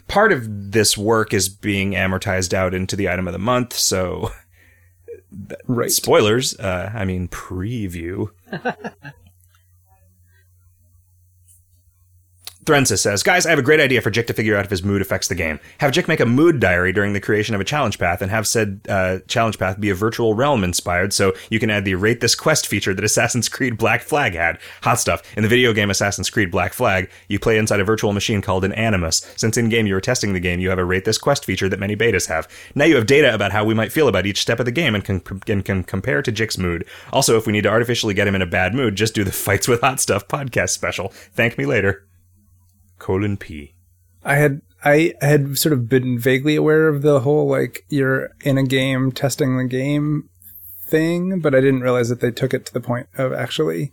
Part 0.07 0.31
of 0.31 0.71
this 0.71 0.97
work 0.97 1.33
is 1.33 1.49
being 1.49 1.91
amortized 1.91 2.53
out 2.53 2.73
into 2.73 2.95
the 2.95 3.09
item 3.09 3.27
of 3.27 3.33
the 3.33 3.39
month, 3.39 3.73
so 3.73 4.31
Right. 5.67 5.91
spoilers, 5.91 6.57
uh, 6.59 6.91
I 6.93 7.05
mean 7.05 7.27
preview. 7.27 8.29
Thrensa 12.65 12.97
says, 12.97 13.21
Guys, 13.21 13.45
I 13.45 13.51
have 13.51 13.59
a 13.59 13.63
great 13.63 13.79
idea 13.79 14.01
for 14.01 14.09
Jick 14.09 14.25
to 14.27 14.33
figure 14.33 14.57
out 14.57 14.65
if 14.65 14.71
his 14.71 14.83
mood 14.83 14.99
affects 14.99 15.27
the 15.27 15.35
game. 15.35 15.59
Have 15.77 15.91
Jick 15.91 16.07
make 16.07 16.19
a 16.19 16.25
mood 16.25 16.59
diary 16.59 16.91
during 16.91 17.13
the 17.13 17.21
creation 17.21 17.53
of 17.53 17.61
a 17.61 17.65
challenge 17.65 17.99
path 17.99 18.23
and 18.23 18.31
have 18.31 18.47
said 18.47 18.81
uh, 18.89 19.19
challenge 19.27 19.59
path 19.59 19.79
be 19.79 19.91
a 19.91 19.95
virtual 19.95 20.33
realm 20.33 20.63
inspired 20.63 21.13
so 21.13 21.33
you 21.51 21.59
can 21.59 21.69
add 21.69 21.85
the 21.85 21.93
rate 21.93 22.21
this 22.21 22.33
quest 22.33 22.65
feature 22.65 22.95
that 22.95 23.05
Assassin's 23.05 23.47
Creed 23.47 23.77
Black 23.77 24.01
Flag 24.01 24.33
had. 24.33 24.57
Hot 24.81 24.99
stuff. 24.99 25.21
In 25.37 25.43
the 25.43 25.49
video 25.49 25.73
game 25.73 25.91
Assassin's 25.91 26.31
Creed 26.31 26.49
Black 26.49 26.73
Flag, 26.73 27.09
you 27.27 27.37
play 27.37 27.59
inside 27.59 27.79
a 27.79 27.85
virtual 27.85 28.13
machine 28.13 28.41
called 28.41 28.65
an 28.65 28.73
Animus. 28.73 29.31
Since 29.35 29.57
in 29.57 29.69
game 29.69 29.85
you 29.85 29.95
are 29.95 30.01
testing 30.01 30.33
the 30.33 30.39
game, 30.39 30.59
you 30.59 30.69
have 30.69 30.79
a 30.79 30.85
rate 30.85 31.05
this 31.05 31.19
quest 31.19 31.45
feature 31.45 31.69
that 31.69 31.79
many 31.79 31.95
betas 31.95 32.27
have. 32.29 32.47
Now 32.73 32.85
you 32.85 32.95
have 32.95 33.05
data 33.05 33.31
about 33.31 33.51
how 33.51 33.63
we 33.63 33.75
might 33.75 33.91
feel 33.91 34.07
about 34.07 34.25
each 34.25 34.41
step 34.41 34.59
of 34.59 34.65
the 34.65 34.71
game 34.71 34.95
and 34.95 35.05
can, 35.05 35.21
and 35.47 35.63
can 35.63 35.83
compare 35.83 36.23
to 36.23 36.31
Jick's 36.31 36.57
mood. 36.57 36.83
Also, 37.13 37.37
if 37.37 37.45
we 37.45 37.53
need 37.53 37.63
to 37.63 37.69
artificially 37.69 38.15
get 38.15 38.27
him 38.27 38.35
in 38.35 38.41
a 38.41 38.47
bad 38.47 38.73
mood, 38.73 38.95
just 38.95 39.13
do 39.13 39.23
the 39.23 39.31
Fights 39.31 39.67
with 39.67 39.81
Hot 39.81 39.99
Stuff 39.99 40.27
podcast 40.27 40.69
special. 40.69 41.09
Thank 41.09 41.59
me 41.59 41.67
later. 41.67 42.07
Colon 43.05 43.37
P. 43.37 43.75
I 44.23 44.35
had 44.37 44.61
I 44.83 45.13
had 45.21 45.59
sort 45.59 45.73
of 45.73 45.87
been 45.87 46.17
vaguely 46.17 46.55
aware 46.55 46.87
of 46.87 47.03
the 47.03 47.19
whole 47.19 47.47
like 47.47 47.85
you're 47.87 48.31
in 48.43 48.57
a 48.57 48.63
game 48.63 49.11
testing 49.11 49.57
the 49.57 49.65
game 49.65 50.27
thing, 50.87 51.39
but 51.39 51.53
I 51.53 51.61
didn't 51.61 51.81
realize 51.81 52.09
that 52.09 52.19
they 52.19 52.31
took 52.31 52.51
it 52.51 52.65
to 52.65 52.73
the 52.73 52.81
point 52.81 53.07
of 53.15 53.31
actually 53.31 53.91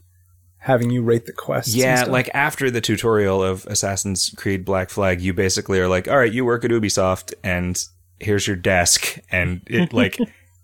having 0.61 0.89
you 0.89 1.03
rate 1.03 1.27
the 1.27 1.33
quests. 1.33 1.75
and 1.75 1.83
Yeah, 1.83 1.97
stuff. 1.97 2.09
like 2.09 2.31
after 2.33 2.71
the 2.71 2.81
tutorial 2.81 3.43
of 3.43 3.67
Assassin's 3.67 4.31
Creed 4.35 4.65
Black 4.65 4.89
Flag, 4.89 5.21
you 5.21 5.35
basically 5.35 5.79
are 5.79 5.89
like, 5.89 6.09
all 6.09 6.17
right, 6.17 6.33
you 6.33 6.47
work 6.47 6.65
at 6.65 6.71
Ubisoft 6.71 7.35
and 7.45 7.85
here's 8.19 8.47
your 8.47 8.57
desk. 8.57 9.19
And 9.31 9.61
it 9.67 9.93
like, 10.03 10.17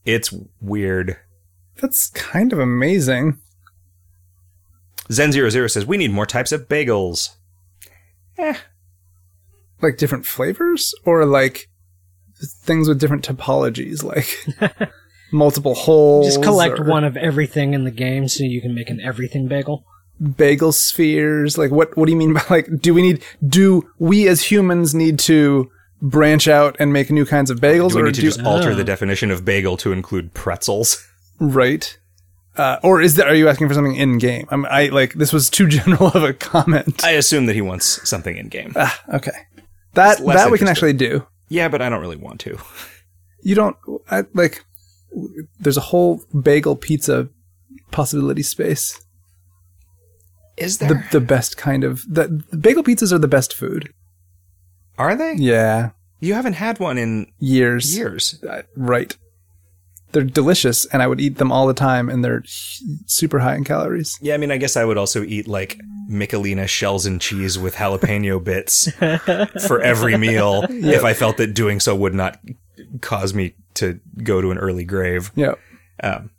it's 0.07 0.33
weird. 0.63 1.19
that's 1.83 2.09
kind 2.11 2.55
of 2.55 2.59
amazing. 2.59 3.37
Zen00 5.11 5.71
says, 5.71 5.85
we 5.87 5.97
need 5.99 6.13
more 6.13 6.27
types 6.27 6.53
of 6.53 6.69
bagels. 6.69 7.35
Eh. 8.39 8.55
Like 9.81 9.97
different 9.97 10.27
flavors 10.27 10.95
or 11.05 11.25
like 11.25 11.69
things 12.63 12.89
with 12.89 13.01
different 13.01 13.27
topologies, 13.27 14.03
like 14.03 14.91
multiple 15.33 15.75
holes. 15.75 16.27
Just 16.27 16.43
collect 16.43 16.81
or 16.81 16.85
one 16.85 17.05
of 17.05 17.17
everything 17.17 17.75
in 17.75 17.85
the 17.85 17.91
game 17.91 18.29
so 18.29 18.45
you 18.45 18.61
can 18.61 18.75
make 18.75 18.91
an 18.91 19.01
everything 19.01 19.49
bagel. 19.49 19.85
bagel 20.37 20.73
spheres. 20.73 21.59
Like 21.59 21.71
what? 21.71 21.97
What 21.97 22.07
do 22.07 22.13
you 22.13 22.19
mean 22.19 22.35
by 22.35 22.45
like? 22.51 22.69
Do 22.81 22.95
we 22.95 23.03
need? 23.03 23.23
Do 23.47 23.89
we 23.99 24.29
as 24.29 24.51
humans 24.51 24.95
need 24.95 25.19
to 25.21 25.71
branch 26.01 26.47
out 26.47 26.77
and 26.79 26.93
make 26.93 27.11
new 27.11 27.27
kinds 27.27 27.51
of 27.51 27.59
bagels, 27.59 27.91
Do 27.91 27.97
we 27.97 28.03
or 28.03 28.07
need 28.07 28.15
to 28.15 28.21
do 28.21 28.27
just 28.29 28.43
alter 28.43 28.75
the 28.75 28.83
oh. 28.83 28.87
definition 28.87 29.31
of 29.31 29.45
bagel 29.45 29.77
to 29.79 29.93
include 29.93 30.35
pretzels? 30.35 31.05
right? 31.41 31.98
Uh, 32.59 32.79
or 32.83 33.01
is 33.01 33.15
that? 33.15 33.27
Are 33.29 33.35
you 33.35 33.49
asking 33.49 33.69
for 33.69 33.75
something 33.75 33.95
in 33.95 34.19
game? 34.19 34.47
I'm, 34.51 34.67
I 34.67 34.87
like 34.89 35.15
this 35.15 35.33
was 35.33 35.49
too 35.49 35.67
general 35.79 36.09
of 36.09 36.23
a 36.23 36.33
comment. 36.33 37.05
I 37.05 37.13
assume 37.13 37.47
that 37.47 37.55
he 37.55 37.63
wants 37.63 38.09
something 38.09 38.37
in 38.37 38.49
game. 38.49 38.73
ah, 38.77 39.01
okay, 39.15 39.33
that 39.95 40.19
that 40.27 40.51
we 40.51 40.59
can 40.59 40.69
actually 40.69 40.93
do. 40.95 41.27
Yeah, 41.49 41.69
but 41.69 41.81
I 41.81 41.89
don't 41.89 42.01
really 42.01 42.17
want 42.17 42.41
to. 42.41 42.59
You 43.43 43.55
don't 43.55 43.77
I, 44.11 44.25
like. 44.35 44.65
There's 45.59 45.79
a 45.79 45.81
whole 45.93 46.21
bagel 46.43 46.77
pizza 46.77 47.29
possibility 47.91 48.43
space. 48.43 49.01
Is 50.57 50.79
The 50.79 51.03
the 51.13 51.21
best 51.21 51.57
kind 51.57 51.85
of 51.85 52.03
the, 52.13 52.43
the 52.51 52.57
bagel 52.57 52.83
pizzas 52.83 53.13
are 53.13 53.19
the 53.19 53.29
best 53.29 53.55
food. 53.55 53.93
Are 54.99 55.15
they? 55.15 55.35
Yeah, 55.35 55.91
You 56.21 56.35
haven't 56.35 56.55
had 56.55 56.81
one 56.81 56.99
in 56.99 57.31
years. 57.39 57.97
years. 57.97 58.43
Uh, 58.43 58.63
right. 58.77 59.17
They're 60.13 60.23
delicious, 60.25 60.87
and 60.87 61.03
I 61.03 61.07
would 61.07 61.21
eat 61.21 61.37
them 61.37 61.53
all 61.53 61.67
the 61.67 61.75
time, 61.75 62.09
and 62.09 62.25
they're 62.25 62.43
super 62.47 63.39
high 63.41 63.57
in 63.57 63.65
calories. 63.65 64.19
Yeah, 64.23 64.35
I 64.35 64.37
mean, 64.39 64.51
I 64.51 64.57
guess 64.57 64.77
I 64.77 64.85
would 64.85 64.97
also 64.99 65.23
eat 65.23 65.47
like 65.47 65.79
Michelina 66.11 66.67
shells 66.67 67.05
and 67.05 67.21
cheese 67.21 67.59
with 67.59 67.75
jalapeno 67.75 68.43
bits 68.45 68.91
for 69.67 69.81
every 69.83 70.17
meal 70.17 70.65
if 70.71 71.05
I 71.05 71.13
felt 71.15 71.37
that 71.37 71.49
doing 71.55 71.79
so 71.81 71.95
would 71.95 72.15
not 72.15 72.39
cause 73.03 73.35
me 73.35 73.55
to 73.75 74.01
go 74.23 74.41
to 74.41 74.51
an 74.51 74.59
early 74.59 74.85
grave. 74.85 75.31
Yeah. 75.37 75.55
Um, 76.03 76.31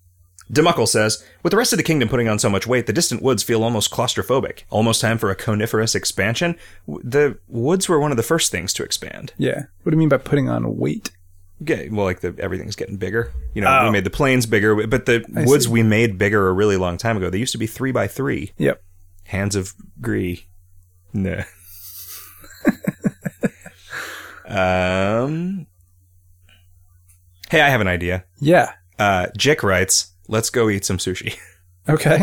Demuckle 0.52 0.88
says, 0.88 1.24
with 1.44 1.52
the 1.52 1.58
rest 1.58 1.74
of 1.74 1.78
the 1.78 1.84
kingdom 1.84 2.10
putting 2.10 2.28
on 2.28 2.40
so 2.40 2.50
much 2.50 2.66
weight, 2.66 2.88
the 2.88 2.94
distant 2.94 3.22
woods 3.22 3.44
feel 3.44 3.64
almost 3.64 3.92
claustrophobic. 3.92 4.64
Almost 4.72 5.00
time 5.00 5.20
for 5.20 5.30
a 5.30 5.36
coniferous 5.36 5.94
expansion. 5.94 6.56
W- 6.88 7.08
The 7.08 7.38
woods 7.48 7.88
were 7.88 8.00
one 8.00 8.10
of 8.10 8.18
the 8.18 8.24
first 8.24 8.50
things 8.52 8.74
to 8.74 8.84
expand. 8.84 9.32
Yeah. 9.38 9.66
What 9.84 9.92
do 9.92 9.96
you 9.96 10.00
mean 10.00 10.10
by 10.10 10.18
putting 10.18 10.50
on 10.50 10.78
weight? 10.80 11.12
Yeah, 11.62 11.84
well, 11.92 12.06
like 12.06 12.22
the 12.22 12.34
everything's 12.40 12.76
getting 12.78 12.96
bigger. 12.98 13.34
You 13.54 13.62
know, 13.62 13.68
Oh. 13.82 13.86
we 13.86 13.92
made 13.92 14.04
the 14.06 14.10
planes 14.10 14.46
bigger, 14.46 14.88
but 14.88 15.06
the 15.06 15.26
I 15.36 15.44
woods 15.46 15.66
see. 15.66 15.72
we 15.72 15.84
made 15.84 16.18
bigger 16.18 16.48
a 16.48 16.54
really 16.54 16.78
long 16.78 16.98
time 16.98 17.18
ago. 17.18 17.30
They 17.30 17.38
used 17.38 17.52
to 17.52 17.58
be 17.58 17.68
three 17.68 17.92
by 17.92 18.08
three. 18.08 18.54
Yep. 18.58 18.82
Hands 19.26 19.56
of 19.56 19.74
Gree. 20.02 20.46
Nah. 21.14 21.44
um. 24.48 25.68
Hey, 27.50 27.62
I 27.62 27.70
have 27.70 27.82
an 27.82 27.88
idea. 27.88 28.26
Yeah. 28.40 28.74
Uh, 28.98 29.28
Jick 29.38 29.64
writes, 29.64 30.14
"Let's 30.28 30.50
go 30.50 30.70
eat 30.70 30.86
some 30.86 30.98
sushi." 30.98 31.38
Okay. 31.88 32.20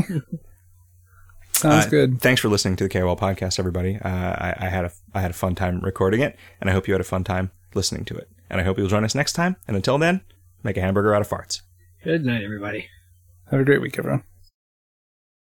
Sounds 1.50 1.86
Uh, 1.86 1.88
good. 1.90 2.20
Thanks 2.20 2.40
for 2.40 2.48
listening 2.48 2.76
to 2.76 2.84
the 2.84 2.88
KOL 2.90 3.16
podcast, 3.16 3.58
everybody. 3.58 3.96
Uh, 3.96 4.08
I, 4.08 4.54
I 4.60 4.68
had 4.68 4.84
a 4.84 4.92
I 5.12 5.20
had 5.20 5.32
a 5.32 5.34
fun 5.34 5.56
time 5.56 5.80
recording 5.80 6.20
it, 6.20 6.36
and 6.60 6.70
I 6.70 6.72
hope 6.72 6.86
you 6.86 6.94
had 6.94 7.00
a 7.00 7.04
fun 7.04 7.24
time 7.24 7.50
listening 7.74 8.04
to 8.04 8.16
it. 8.16 8.28
And 8.48 8.60
I 8.60 8.64
hope 8.64 8.78
you'll 8.78 8.88
join 8.88 9.04
us 9.04 9.14
next 9.14 9.32
time. 9.32 9.56
And 9.66 9.76
until 9.76 9.98
then, 9.98 10.22
make 10.62 10.76
a 10.76 10.80
hamburger 10.80 11.14
out 11.14 11.22
of 11.22 11.28
farts. 11.28 11.62
Good 12.04 12.24
night, 12.24 12.44
everybody. 12.44 12.88
Have 13.50 13.60
a 13.60 13.64
great 13.64 13.80
week, 13.80 13.98
everyone. 13.98 14.22